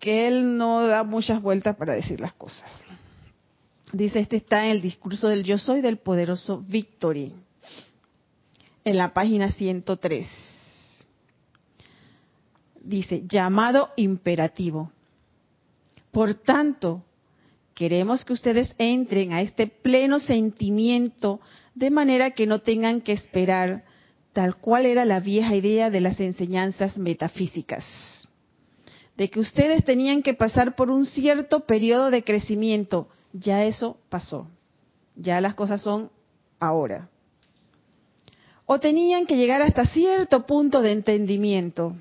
que 0.00 0.26
él 0.26 0.56
no 0.56 0.86
da 0.86 1.04
muchas 1.04 1.40
vueltas 1.40 1.76
para 1.76 1.92
decir 1.92 2.20
las 2.20 2.32
cosas. 2.32 2.84
Dice, 3.92 4.20
este 4.20 4.36
está 4.36 4.64
en 4.64 4.72
el 4.72 4.80
discurso 4.80 5.28
del 5.28 5.44
yo 5.44 5.58
soy 5.58 5.80
del 5.80 5.98
poderoso 5.98 6.62
Victory, 6.66 7.34
en 8.84 8.96
la 8.96 9.12
página 9.12 9.52
103. 9.52 10.26
Dice, 12.82 13.22
llamado 13.28 13.90
imperativo. 13.96 14.90
Por 16.10 16.34
tanto, 16.34 17.04
queremos 17.74 18.24
que 18.24 18.32
ustedes 18.32 18.74
entren 18.78 19.32
a 19.32 19.42
este 19.42 19.66
pleno 19.66 20.18
sentimiento 20.18 21.40
de 21.74 21.90
manera 21.90 22.30
que 22.32 22.46
no 22.46 22.60
tengan 22.60 23.00
que 23.00 23.12
esperar 23.12 23.84
tal 24.32 24.56
cual 24.56 24.86
era 24.86 25.04
la 25.04 25.20
vieja 25.20 25.54
idea 25.54 25.90
de 25.90 26.00
las 26.00 26.20
enseñanzas 26.20 26.96
metafísicas, 26.96 27.84
de 29.20 29.28
que 29.28 29.38
ustedes 29.38 29.84
tenían 29.84 30.22
que 30.22 30.32
pasar 30.32 30.74
por 30.74 30.90
un 30.90 31.04
cierto 31.04 31.66
periodo 31.66 32.10
de 32.10 32.24
crecimiento, 32.24 33.06
ya 33.34 33.66
eso 33.66 33.98
pasó. 34.08 34.48
Ya 35.14 35.42
las 35.42 35.52
cosas 35.52 35.82
son 35.82 36.10
ahora. 36.58 37.10
O 38.64 38.80
tenían 38.80 39.26
que 39.26 39.36
llegar 39.36 39.60
hasta 39.60 39.84
cierto 39.84 40.46
punto 40.46 40.80
de 40.80 40.92
entendimiento. 40.92 41.96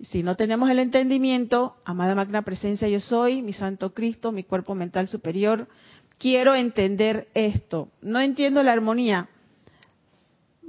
Si 0.00 0.22
no 0.22 0.36
tenemos 0.36 0.70
el 0.70 0.78
entendimiento, 0.78 1.76
amada 1.84 2.14
magna 2.14 2.40
presencia 2.40 2.88
yo 2.88 2.98
soy, 2.98 3.42
mi 3.42 3.52
santo 3.52 3.92
Cristo, 3.92 4.32
mi 4.32 4.42
cuerpo 4.42 4.74
mental 4.74 5.08
superior, 5.08 5.68
quiero 6.16 6.54
entender 6.54 7.28
esto. 7.34 7.88
No 8.00 8.20
entiendo 8.20 8.62
la 8.62 8.72
armonía. 8.72 9.28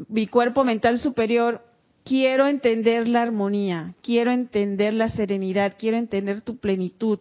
Mi 0.10 0.28
cuerpo 0.28 0.66
mental 0.66 1.00
superior, 1.00 1.62
quiero 2.08 2.48
entender 2.48 3.08
la 3.08 3.22
armonía, 3.22 3.94
quiero 4.02 4.32
entender 4.32 4.94
la 4.94 5.10
serenidad, 5.10 5.76
quiero 5.78 5.98
entender 5.98 6.42
tu 6.42 6.58
plenitud 6.58 7.20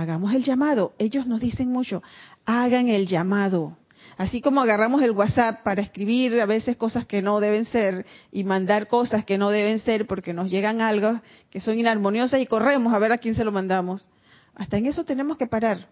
hagamos 0.00 0.32
el 0.34 0.44
llamado. 0.44 0.92
Ellos 0.98 1.26
nos 1.26 1.40
dicen 1.40 1.70
mucho, 1.70 2.02
hagan 2.44 2.88
el 2.88 3.06
llamado. 3.06 3.76
Así 4.16 4.40
como 4.40 4.60
agarramos 4.60 5.02
el 5.02 5.10
WhatsApp 5.10 5.62
para 5.62 5.82
escribir 5.82 6.40
a 6.40 6.46
veces 6.46 6.76
cosas 6.76 7.06
que 7.06 7.20
no 7.20 7.40
deben 7.40 7.64
ser 7.64 8.06
y 8.32 8.44
mandar 8.44 8.86
cosas 8.86 9.24
que 9.24 9.38
no 9.38 9.50
deben 9.50 9.80
ser 9.80 10.06
porque 10.06 10.32
nos 10.32 10.50
llegan 10.50 10.80
algo 10.80 11.20
que 11.50 11.60
son 11.60 11.78
inarmoniosas 11.78 12.40
y 12.40 12.46
corremos 12.46 12.92
a 12.92 12.98
ver 12.98 13.12
a 13.12 13.18
quién 13.18 13.34
se 13.34 13.44
lo 13.44 13.52
mandamos. 13.52 14.08
Hasta 14.54 14.76
en 14.76 14.86
eso 14.86 15.04
tenemos 15.04 15.36
que 15.36 15.46
parar. 15.46 15.88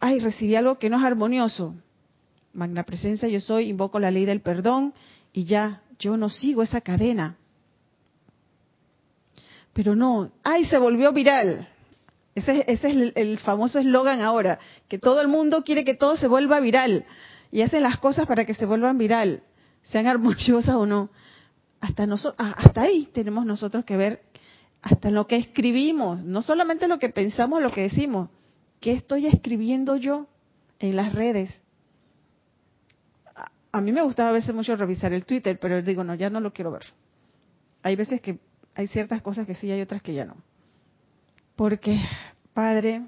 ay, 0.00 0.18
recibí 0.18 0.54
algo 0.54 0.76
que 0.76 0.90
no 0.90 0.96
es 0.98 1.04
armonioso. 1.04 1.74
Magna 2.52 2.82
presencia 2.82 3.28
yo 3.28 3.40
soy, 3.40 3.68
invoco 3.68 3.98
la 3.98 4.10
ley 4.10 4.24
del 4.24 4.40
perdón 4.40 4.92
y 5.32 5.44
ya, 5.44 5.82
yo 5.98 6.16
no 6.16 6.28
sigo 6.28 6.62
esa 6.62 6.80
cadena. 6.80 7.36
Pero 9.72 9.94
no, 9.94 10.32
ay, 10.42 10.64
se 10.64 10.78
volvió 10.78 11.12
viral. 11.12 11.68
Ese, 12.34 12.64
es 12.66 12.84
el, 12.84 13.38
famoso 13.38 13.78
eslogan 13.78 14.20
ahora, 14.20 14.58
que 14.88 14.98
todo 14.98 15.20
el 15.20 15.28
mundo 15.28 15.62
quiere 15.62 15.84
que 15.84 15.94
todo 15.94 16.16
se 16.16 16.28
vuelva 16.28 16.60
viral 16.60 17.04
y 17.50 17.62
hacen 17.62 17.82
las 17.82 17.98
cosas 17.98 18.26
para 18.26 18.44
que 18.44 18.54
se 18.54 18.66
vuelvan 18.66 18.98
viral, 18.98 19.42
sean 19.82 20.06
armoniosas 20.06 20.74
o 20.74 20.86
no. 20.86 21.10
Hasta, 21.80 22.06
ah, 22.38 22.54
hasta 22.58 22.82
ahí 22.82 23.08
tenemos 23.12 23.46
nosotros 23.46 23.84
que 23.84 23.96
ver, 23.96 24.22
hasta 24.82 25.10
lo 25.10 25.26
que 25.26 25.36
escribimos, 25.36 26.22
no 26.22 26.42
solamente 26.42 26.88
lo 26.88 26.98
que 26.98 27.08
pensamos, 27.08 27.62
lo 27.62 27.70
que 27.70 27.82
decimos. 27.82 28.30
¿Qué 28.80 28.92
estoy 28.92 29.26
escribiendo 29.26 29.96
yo 29.96 30.26
en 30.78 30.96
las 30.96 31.14
redes? 31.14 31.62
A, 33.72 33.80
mí 33.80 33.92
me 33.92 34.02
gustaba 34.02 34.30
a 34.30 34.32
veces 34.32 34.54
mucho 34.54 34.74
revisar 34.76 35.12
el 35.12 35.24
Twitter, 35.24 35.58
pero 35.60 35.82
digo, 35.82 36.04
no, 36.04 36.14
ya 36.14 36.30
no 36.30 36.40
lo 36.40 36.52
quiero 36.52 36.72
ver. 36.72 36.84
Hay 37.82 37.96
veces 37.96 38.20
que 38.20 38.38
hay 38.74 38.86
ciertas 38.86 39.22
cosas 39.22 39.46
que 39.46 39.54
sí, 39.54 39.70
hay 39.70 39.80
otras 39.80 40.02
que 40.02 40.14
ya 40.14 40.24
no. 40.24 40.36
Porque, 41.56 42.00
Padre, 42.52 43.02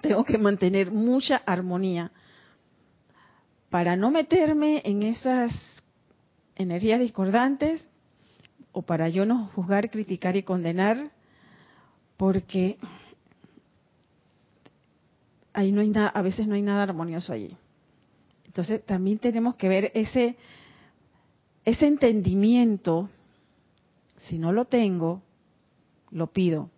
tengo 0.00 0.24
que 0.24 0.38
mantener 0.38 0.90
mucha 0.90 1.36
armonía 1.36 2.12
para 3.70 3.96
no 3.96 4.10
meterme 4.10 4.82
en 4.84 5.02
esas 5.02 5.52
energías 6.56 7.00
discordantes 7.00 7.88
o 8.72 8.82
para 8.82 9.08
yo 9.08 9.24
no 9.26 9.46
juzgar, 9.48 9.90
criticar 9.90 10.36
y 10.36 10.42
condenar, 10.42 11.10
porque 12.16 12.78
ahí 15.52 15.72
no 15.72 15.80
hay 15.80 15.88
nada, 15.88 16.08
a 16.08 16.22
veces 16.22 16.46
no 16.46 16.54
hay 16.54 16.62
nada 16.62 16.82
armonioso 16.82 17.32
allí. 17.32 17.56
Entonces 18.58 18.84
también 18.84 19.18
tenemos 19.18 19.54
que 19.54 19.68
ver 19.68 19.92
ese, 19.94 20.34
ese 21.64 21.86
entendimiento, 21.86 23.08
si 24.16 24.36
no 24.36 24.50
lo 24.50 24.64
tengo, 24.64 25.22
lo 26.10 26.26
pido. 26.32 26.68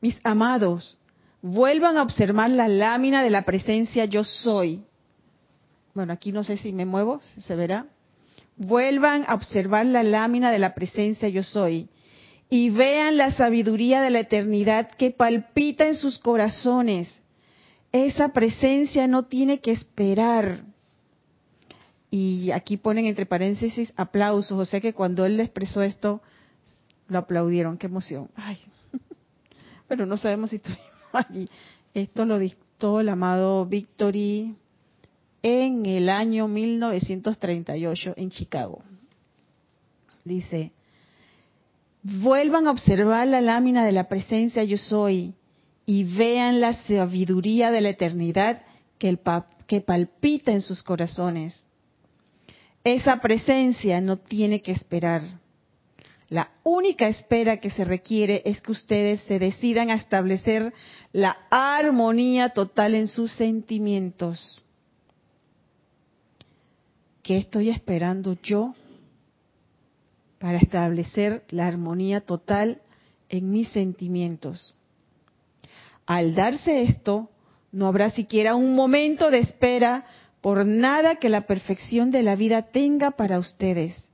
Mis 0.00 0.18
amados, 0.24 0.98
vuelvan 1.42 1.96
a 1.96 2.02
observar 2.02 2.50
la 2.50 2.66
lámina 2.66 3.22
de 3.22 3.30
la 3.30 3.42
presencia 3.42 4.04
yo 4.06 4.24
soy. 4.24 4.82
Bueno, 5.94 6.12
aquí 6.12 6.32
no 6.32 6.42
sé 6.42 6.56
si 6.56 6.72
me 6.72 6.86
muevo, 6.86 7.20
se 7.20 7.54
verá. 7.54 7.86
Vuelvan 8.56 9.26
a 9.28 9.34
observar 9.36 9.86
la 9.86 10.02
lámina 10.02 10.50
de 10.50 10.58
la 10.58 10.74
presencia 10.74 11.28
yo 11.28 11.44
soy 11.44 11.88
y 12.50 12.70
vean 12.70 13.16
la 13.16 13.30
sabiduría 13.30 14.00
de 14.02 14.10
la 14.10 14.18
eternidad 14.18 14.90
que 14.90 15.12
palpita 15.12 15.86
en 15.86 15.94
sus 15.94 16.18
corazones. 16.18 17.22
Esa 18.04 18.28
presencia 18.28 19.06
no 19.06 19.24
tiene 19.24 19.60
que 19.60 19.70
esperar. 19.70 20.60
Y 22.10 22.50
aquí 22.50 22.76
ponen 22.76 23.06
entre 23.06 23.24
paréntesis 23.24 23.90
aplausos, 23.96 24.58
o 24.58 24.64
sea 24.66 24.80
que 24.80 24.92
cuando 24.92 25.24
él 25.24 25.40
expresó 25.40 25.82
esto, 25.82 26.20
lo 27.08 27.18
aplaudieron, 27.18 27.78
qué 27.78 27.86
emoción. 27.86 28.28
Ay, 28.36 28.58
pero 29.88 30.04
no 30.04 30.18
sabemos 30.18 30.50
si 30.50 30.56
estuvimos 30.56 30.84
allí. 31.12 31.48
Esto 31.94 32.26
lo 32.26 32.38
dictó 32.38 33.00
el 33.00 33.08
amado 33.08 33.64
Victory 33.64 34.54
en 35.42 35.86
el 35.86 36.10
año 36.10 36.48
1938 36.48 38.12
en 38.18 38.30
Chicago. 38.30 38.82
Dice, 40.22 40.72
vuelvan 42.02 42.66
a 42.66 42.72
observar 42.72 43.26
la 43.26 43.40
lámina 43.40 43.86
de 43.86 43.92
la 43.92 44.06
presencia 44.06 44.64
yo 44.64 44.76
soy 44.76 45.34
y 45.86 46.04
vean 46.04 46.60
la 46.60 46.74
sabiduría 46.74 47.70
de 47.70 47.80
la 47.80 47.90
eternidad 47.90 48.62
que, 48.98 49.80
palpita 49.80 50.52
en 50.52 50.60
sus 50.60 50.82
corazones. 50.82 51.62
Esa 52.84 53.20
presencia 53.20 54.00
no 54.00 54.18
tiene 54.18 54.62
que 54.62 54.72
esperar. 54.72 55.22
La 56.28 56.50
única 56.64 57.06
espera 57.06 57.58
que 57.58 57.70
se 57.70 57.84
requiere 57.84 58.42
es 58.44 58.60
que 58.60 58.72
ustedes 58.72 59.20
se 59.22 59.38
decidan 59.38 59.90
a 59.90 59.94
establecer 59.94 60.74
la 61.12 61.36
armonía 61.50 62.50
total 62.50 62.96
en 62.96 63.06
sus 63.06 63.32
sentimientos. 63.32 64.64
¿Qué 67.22 67.38
estoy 67.38 67.70
esperando 67.70 68.36
yo 68.42 68.74
para 70.38 70.58
establecer 70.58 71.44
la 71.48 71.66
armonía 71.66 72.20
total 72.20 72.80
en 73.28 73.50
mis 73.50 73.68
sentimientos. 73.70 74.75
Al 76.06 76.34
darse 76.34 76.82
esto, 76.82 77.28
no 77.72 77.88
habrá 77.88 78.10
siquiera 78.10 78.54
un 78.54 78.74
momento 78.74 79.30
de 79.30 79.38
espera 79.38 80.06
por 80.40 80.64
nada 80.64 81.16
que 81.16 81.28
la 81.28 81.46
perfección 81.46 82.10
de 82.10 82.22
la 82.22 82.36
vida 82.36 82.62
tenga 82.62 83.10
para 83.10 83.38
ustedes 83.38 84.08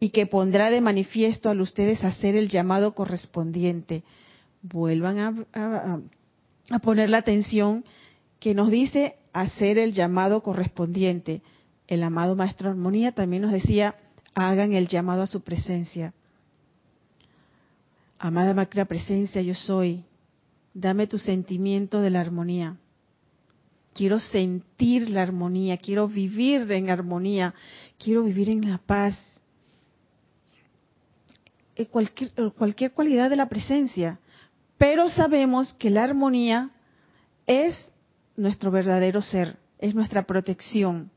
y 0.00 0.10
que 0.10 0.26
pondrá 0.26 0.70
de 0.70 0.80
manifiesto 0.80 1.50
a 1.50 1.52
ustedes 1.52 2.02
hacer 2.02 2.34
el 2.36 2.48
llamado 2.48 2.94
correspondiente. 2.94 4.02
Vuelvan 4.62 5.18
a, 5.52 6.00
a 6.70 6.78
poner 6.78 7.10
la 7.10 7.18
atención 7.18 7.84
que 8.40 8.54
nos 8.54 8.70
dice 8.70 9.16
hacer 9.32 9.78
el 9.78 9.92
llamado 9.92 10.42
correspondiente. 10.42 11.42
El 11.86 12.02
amado 12.02 12.34
Maestro 12.34 12.70
Armonía 12.70 13.12
también 13.12 13.42
nos 13.42 13.52
decía, 13.52 13.94
hagan 14.34 14.72
el 14.72 14.88
llamado 14.88 15.22
a 15.22 15.26
su 15.26 15.42
presencia. 15.42 16.14
Amada 18.18 18.54
Magna 18.54 18.86
Presencia, 18.86 19.42
yo 19.42 19.54
soy. 19.54 20.04
Dame 20.74 21.06
tu 21.06 21.18
sentimiento 21.18 22.00
de 22.00 22.10
la 22.10 22.20
armonía. 22.20 22.76
Quiero 23.94 24.18
sentir 24.18 25.10
la 25.10 25.22
armonía, 25.22 25.76
quiero 25.76 26.08
vivir 26.08 26.70
en 26.72 26.88
armonía, 26.88 27.54
quiero 27.98 28.22
vivir 28.22 28.48
en 28.48 28.68
la 28.68 28.78
paz. 28.78 29.18
Eh, 31.76 31.86
cualquier, 31.86 32.30
eh, 32.36 32.50
cualquier 32.56 32.92
cualidad 32.92 33.28
de 33.28 33.36
la 33.36 33.48
presencia. 33.48 34.18
Pero 34.78 35.08
sabemos 35.08 35.74
que 35.74 35.90
la 35.90 36.04
armonía 36.04 36.70
es 37.46 37.90
nuestro 38.36 38.70
verdadero 38.70 39.20
ser, 39.20 39.58
es 39.78 39.94
nuestra 39.94 40.26
protección 40.26 41.10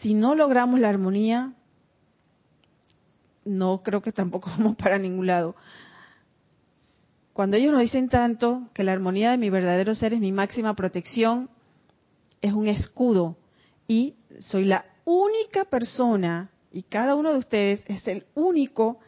si 0.00 0.14
no 0.14 0.34
logramos 0.34 0.80
la 0.80 0.88
armonía, 0.88 1.52
no 3.44 3.82
creo 3.82 4.02
que 4.02 4.12
tampoco 4.12 4.50
vamos 4.58 4.76
para 4.76 4.98
ningún 4.98 5.26
lado. 5.26 5.54
Cuando 7.40 7.56
ellos 7.56 7.72
nos 7.72 7.80
dicen 7.80 8.10
tanto 8.10 8.68
que 8.74 8.84
la 8.84 8.92
armonía 8.92 9.30
de 9.30 9.38
mi 9.38 9.48
verdadero 9.48 9.94
ser 9.94 10.12
es 10.12 10.20
mi 10.20 10.30
máxima 10.30 10.76
protección, 10.76 11.48
es 12.42 12.52
un 12.52 12.68
escudo 12.68 13.38
y 13.88 14.16
soy 14.40 14.66
la 14.66 14.84
única 15.06 15.64
persona 15.64 16.50
y 16.70 16.82
cada 16.82 17.14
uno 17.14 17.32
de 17.32 17.38
ustedes 17.38 17.82
es 17.86 18.06
el 18.08 18.26
único 18.34 18.98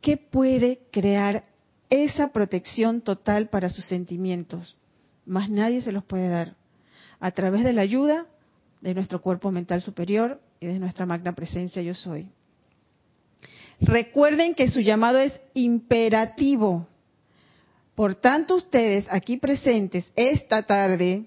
que 0.00 0.16
puede 0.16 0.80
crear 0.90 1.44
esa 1.90 2.32
protección 2.32 3.02
total 3.02 3.50
para 3.50 3.68
sus 3.68 3.84
sentimientos. 3.84 4.78
Más 5.26 5.50
nadie 5.50 5.82
se 5.82 5.92
los 5.92 6.04
puede 6.04 6.30
dar. 6.30 6.54
A 7.20 7.32
través 7.32 7.64
de 7.64 7.74
la 7.74 7.82
ayuda 7.82 8.28
de 8.80 8.94
nuestro 8.94 9.20
cuerpo 9.20 9.50
mental 9.50 9.82
superior 9.82 10.40
y 10.58 10.68
de 10.68 10.78
nuestra 10.78 11.04
magna 11.04 11.34
presencia 11.34 11.82
yo 11.82 11.92
soy. 11.92 12.30
Recuerden 13.78 14.54
que 14.54 14.68
su 14.68 14.80
llamado 14.80 15.18
es 15.18 15.38
imperativo. 15.52 16.88
Por 18.02 18.16
tanto, 18.16 18.56
ustedes 18.56 19.06
aquí 19.10 19.36
presentes 19.36 20.10
esta 20.16 20.64
tarde 20.64 21.26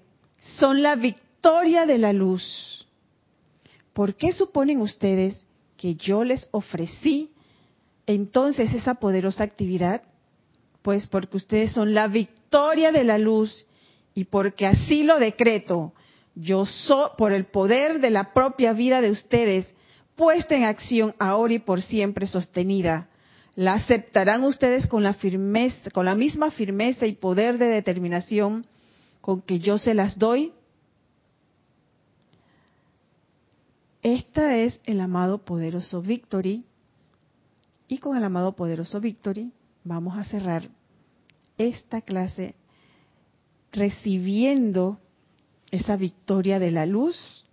son 0.58 0.82
la 0.82 0.94
victoria 0.94 1.86
de 1.86 1.96
la 1.96 2.12
luz. 2.12 2.86
¿Por 3.94 4.14
qué 4.14 4.30
suponen 4.32 4.82
ustedes 4.82 5.46
que 5.78 5.94
yo 5.94 6.22
les 6.22 6.46
ofrecí 6.50 7.32
entonces 8.06 8.74
esa 8.74 8.96
poderosa 8.96 9.42
actividad? 9.42 10.02
Pues 10.82 11.06
porque 11.06 11.38
ustedes 11.38 11.72
son 11.72 11.94
la 11.94 12.08
victoria 12.08 12.92
de 12.92 13.04
la 13.04 13.16
luz 13.16 13.66
y 14.12 14.24
porque 14.24 14.66
así 14.66 15.02
lo 15.02 15.18
decreto 15.18 15.94
yo 16.34 16.66
soy, 16.66 17.08
por 17.16 17.32
el 17.32 17.46
poder 17.46 18.00
de 18.00 18.10
la 18.10 18.34
propia 18.34 18.74
vida 18.74 19.00
de 19.00 19.12
ustedes, 19.12 19.74
puesta 20.14 20.54
en 20.54 20.64
acción 20.64 21.14
ahora 21.18 21.54
y 21.54 21.58
por 21.58 21.80
siempre 21.80 22.26
sostenida. 22.26 23.08
¿La 23.56 23.72
aceptarán 23.72 24.44
ustedes 24.44 24.86
con 24.86 25.02
la 25.02 25.14
firmeza, 25.14 25.90
con 25.90 26.04
la 26.04 26.14
misma 26.14 26.50
firmeza 26.50 27.06
y 27.06 27.14
poder 27.14 27.56
de 27.56 27.64
determinación 27.66 28.66
con 29.22 29.40
que 29.40 29.58
yo 29.58 29.78
se 29.78 29.94
las 29.94 30.18
doy? 30.18 30.52
Esta 34.02 34.58
es 34.58 34.78
el 34.84 35.00
amado 35.00 35.38
poderoso 35.38 36.02
Victory. 36.02 36.66
Y 37.88 37.96
con 37.98 38.18
el 38.18 38.24
amado 38.24 38.54
poderoso 38.54 39.00
Victory 39.00 39.50
vamos 39.84 40.18
a 40.18 40.24
cerrar 40.24 40.68
esta 41.56 42.02
clase 42.02 42.56
recibiendo 43.72 45.00
esa 45.70 45.96
victoria 45.96 46.58
de 46.58 46.72
la 46.72 46.84
luz, 46.84 47.46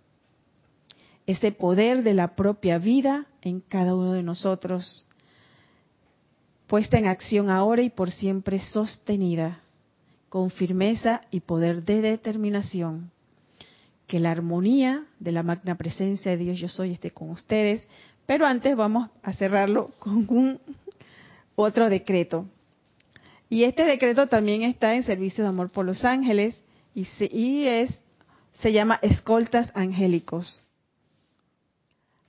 ese 1.26 1.50
poder 1.50 2.02
de 2.02 2.12
la 2.12 2.36
propia 2.36 2.76
vida 2.78 3.26
en 3.40 3.60
cada 3.60 3.94
uno 3.94 4.12
de 4.12 4.22
nosotros, 4.22 5.06
puesta 6.74 6.98
en 6.98 7.06
acción 7.06 7.50
ahora 7.50 7.82
y 7.82 7.88
por 7.88 8.10
siempre 8.10 8.58
sostenida, 8.58 9.60
con 10.28 10.50
firmeza 10.50 11.20
y 11.30 11.38
poder 11.38 11.84
de 11.84 12.02
determinación. 12.02 13.12
Que 14.08 14.18
la 14.18 14.32
armonía 14.32 15.04
de 15.20 15.30
la 15.30 15.44
magna 15.44 15.76
presencia 15.76 16.32
de 16.32 16.36
Dios 16.36 16.58
yo 16.58 16.66
soy 16.66 16.90
esté 16.90 17.12
con 17.12 17.30
ustedes, 17.30 17.86
pero 18.26 18.44
antes 18.44 18.74
vamos 18.74 19.08
a 19.22 19.32
cerrarlo 19.34 19.92
con 20.00 20.26
un 20.28 20.58
otro 21.54 21.88
decreto. 21.88 22.44
Y 23.48 23.62
este 23.62 23.84
decreto 23.84 24.26
también 24.26 24.62
está 24.62 24.96
en 24.96 25.04
servicio 25.04 25.44
de 25.44 25.50
amor 25.50 25.70
por 25.70 25.84
los 25.84 26.04
ángeles 26.04 26.60
y, 26.92 27.04
se, 27.04 27.26
y 27.26 27.68
es 27.68 28.02
se 28.54 28.72
llama 28.72 28.98
escoltas 29.00 29.70
angélicos. 29.76 30.64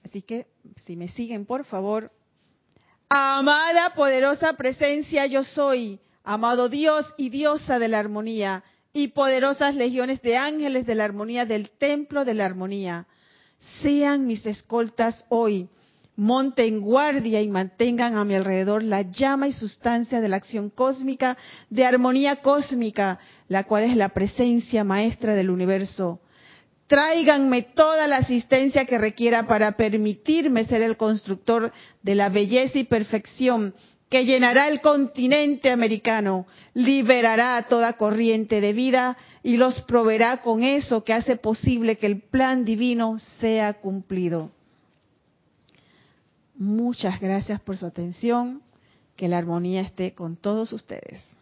Así 0.03 0.21
que 0.21 0.45
si 0.85 0.95
me 0.95 1.07
siguen, 1.07 1.47
por 1.47 1.65
favor, 1.65 2.11
amada 3.09 3.93
poderosa 3.95 4.53
presencia 4.53 5.25
yo 5.25 5.43
soy. 5.43 5.99
Amado 6.23 6.69
Dios 6.69 7.05
y 7.17 7.29
diosa 7.29 7.77
de 7.77 7.87
la 7.87 7.99
armonía, 7.99 8.63
y 8.93 9.09
poderosas 9.09 9.75
legiones 9.75 10.21
de 10.21 10.37
ángeles 10.37 10.85
de 10.85 10.95
la 10.95 11.03
armonía 11.03 11.45
del 11.45 11.69
templo 11.69 12.25
de 12.25 12.33
la 12.33 12.45
armonía, 12.45 13.05
sean 13.81 14.25
mis 14.25 14.45
escoltas 14.45 15.25
hoy, 15.29 15.67
monten 16.15 16.79
guardia 16.79 17.41
y 17.41 17.47
mantengan 17.49 18.15
a 18.15 18.23
mi 18.23 18.35
alrededor 18.35 18.83
la 18.83 19.01
llama 19.01 19.49
y 19.49 19.51
sustancia 19.51 20.21
de 20.21 20.29
la 20.29 20.37
acción 20.37 20.69
cósmica, 20.69 21.37
de 21.69 21.85
armonía 21.85 22.37
cósmica, 22.37 23.19
la 23.49 23.65
cual 23.65 23.83
es 23.83 23.95
la 23.97 24.09
presencia 24.09 24.83
maestra 24.83 25.35
del 25.35 25.49
universo. 25.49 26.21
Tráiganme 26.87 27.63
toda 27.63 28.07
la 28.07 28.17
asistencia 28.17 28.85
que 28.85 28.97
requiera 28.97 29.47
para 29.47 29.75
permitirme 29.75 30.65
ser 30.65 30.81
el 30.81 30.97
constructor 30.97 31.71
de 32.03 32.15
la 32.15 32.29
belleza 32.29 32.77
y 32.77 32.83
perfección 32.83 33.73
que 34.09 34.23
llenará 34.23 34.67
el 34.67 34.81
continente 34.81 35.71
americano, 35.71 36.45
liberará 36.73 37.65
toda 37.67 37.93
corriente 37.93 38.61
de 38.61 38.71
vida 38.71 39.17
y 39.41 39.57
los 39.57 39.81
proveerá 39.81 40.41
con 40.41 40.63
eso 40.63 41.03
que 41.03 41.13
hace 41.13 41.37
posible 41.37 41.97
que 41.97 42.05
el 42.05 42.21
plan 42.21 42.65
divino 42.65 43.17
sea 43.39 43.73
cumplido. 43.73 44.51
Muchas 46.57 47.19
gracias 47.19 47.59
por 47.61 47.77
su 47.77 47.85
atención. 47.85 48.61
Que 49.15 49.29
la 49.29 49.37
armonía 49.37 49.79
esté 49.79 50.13
con 50.13 50.35
todos 50.35 50.73
ustedes. 50.73 51.34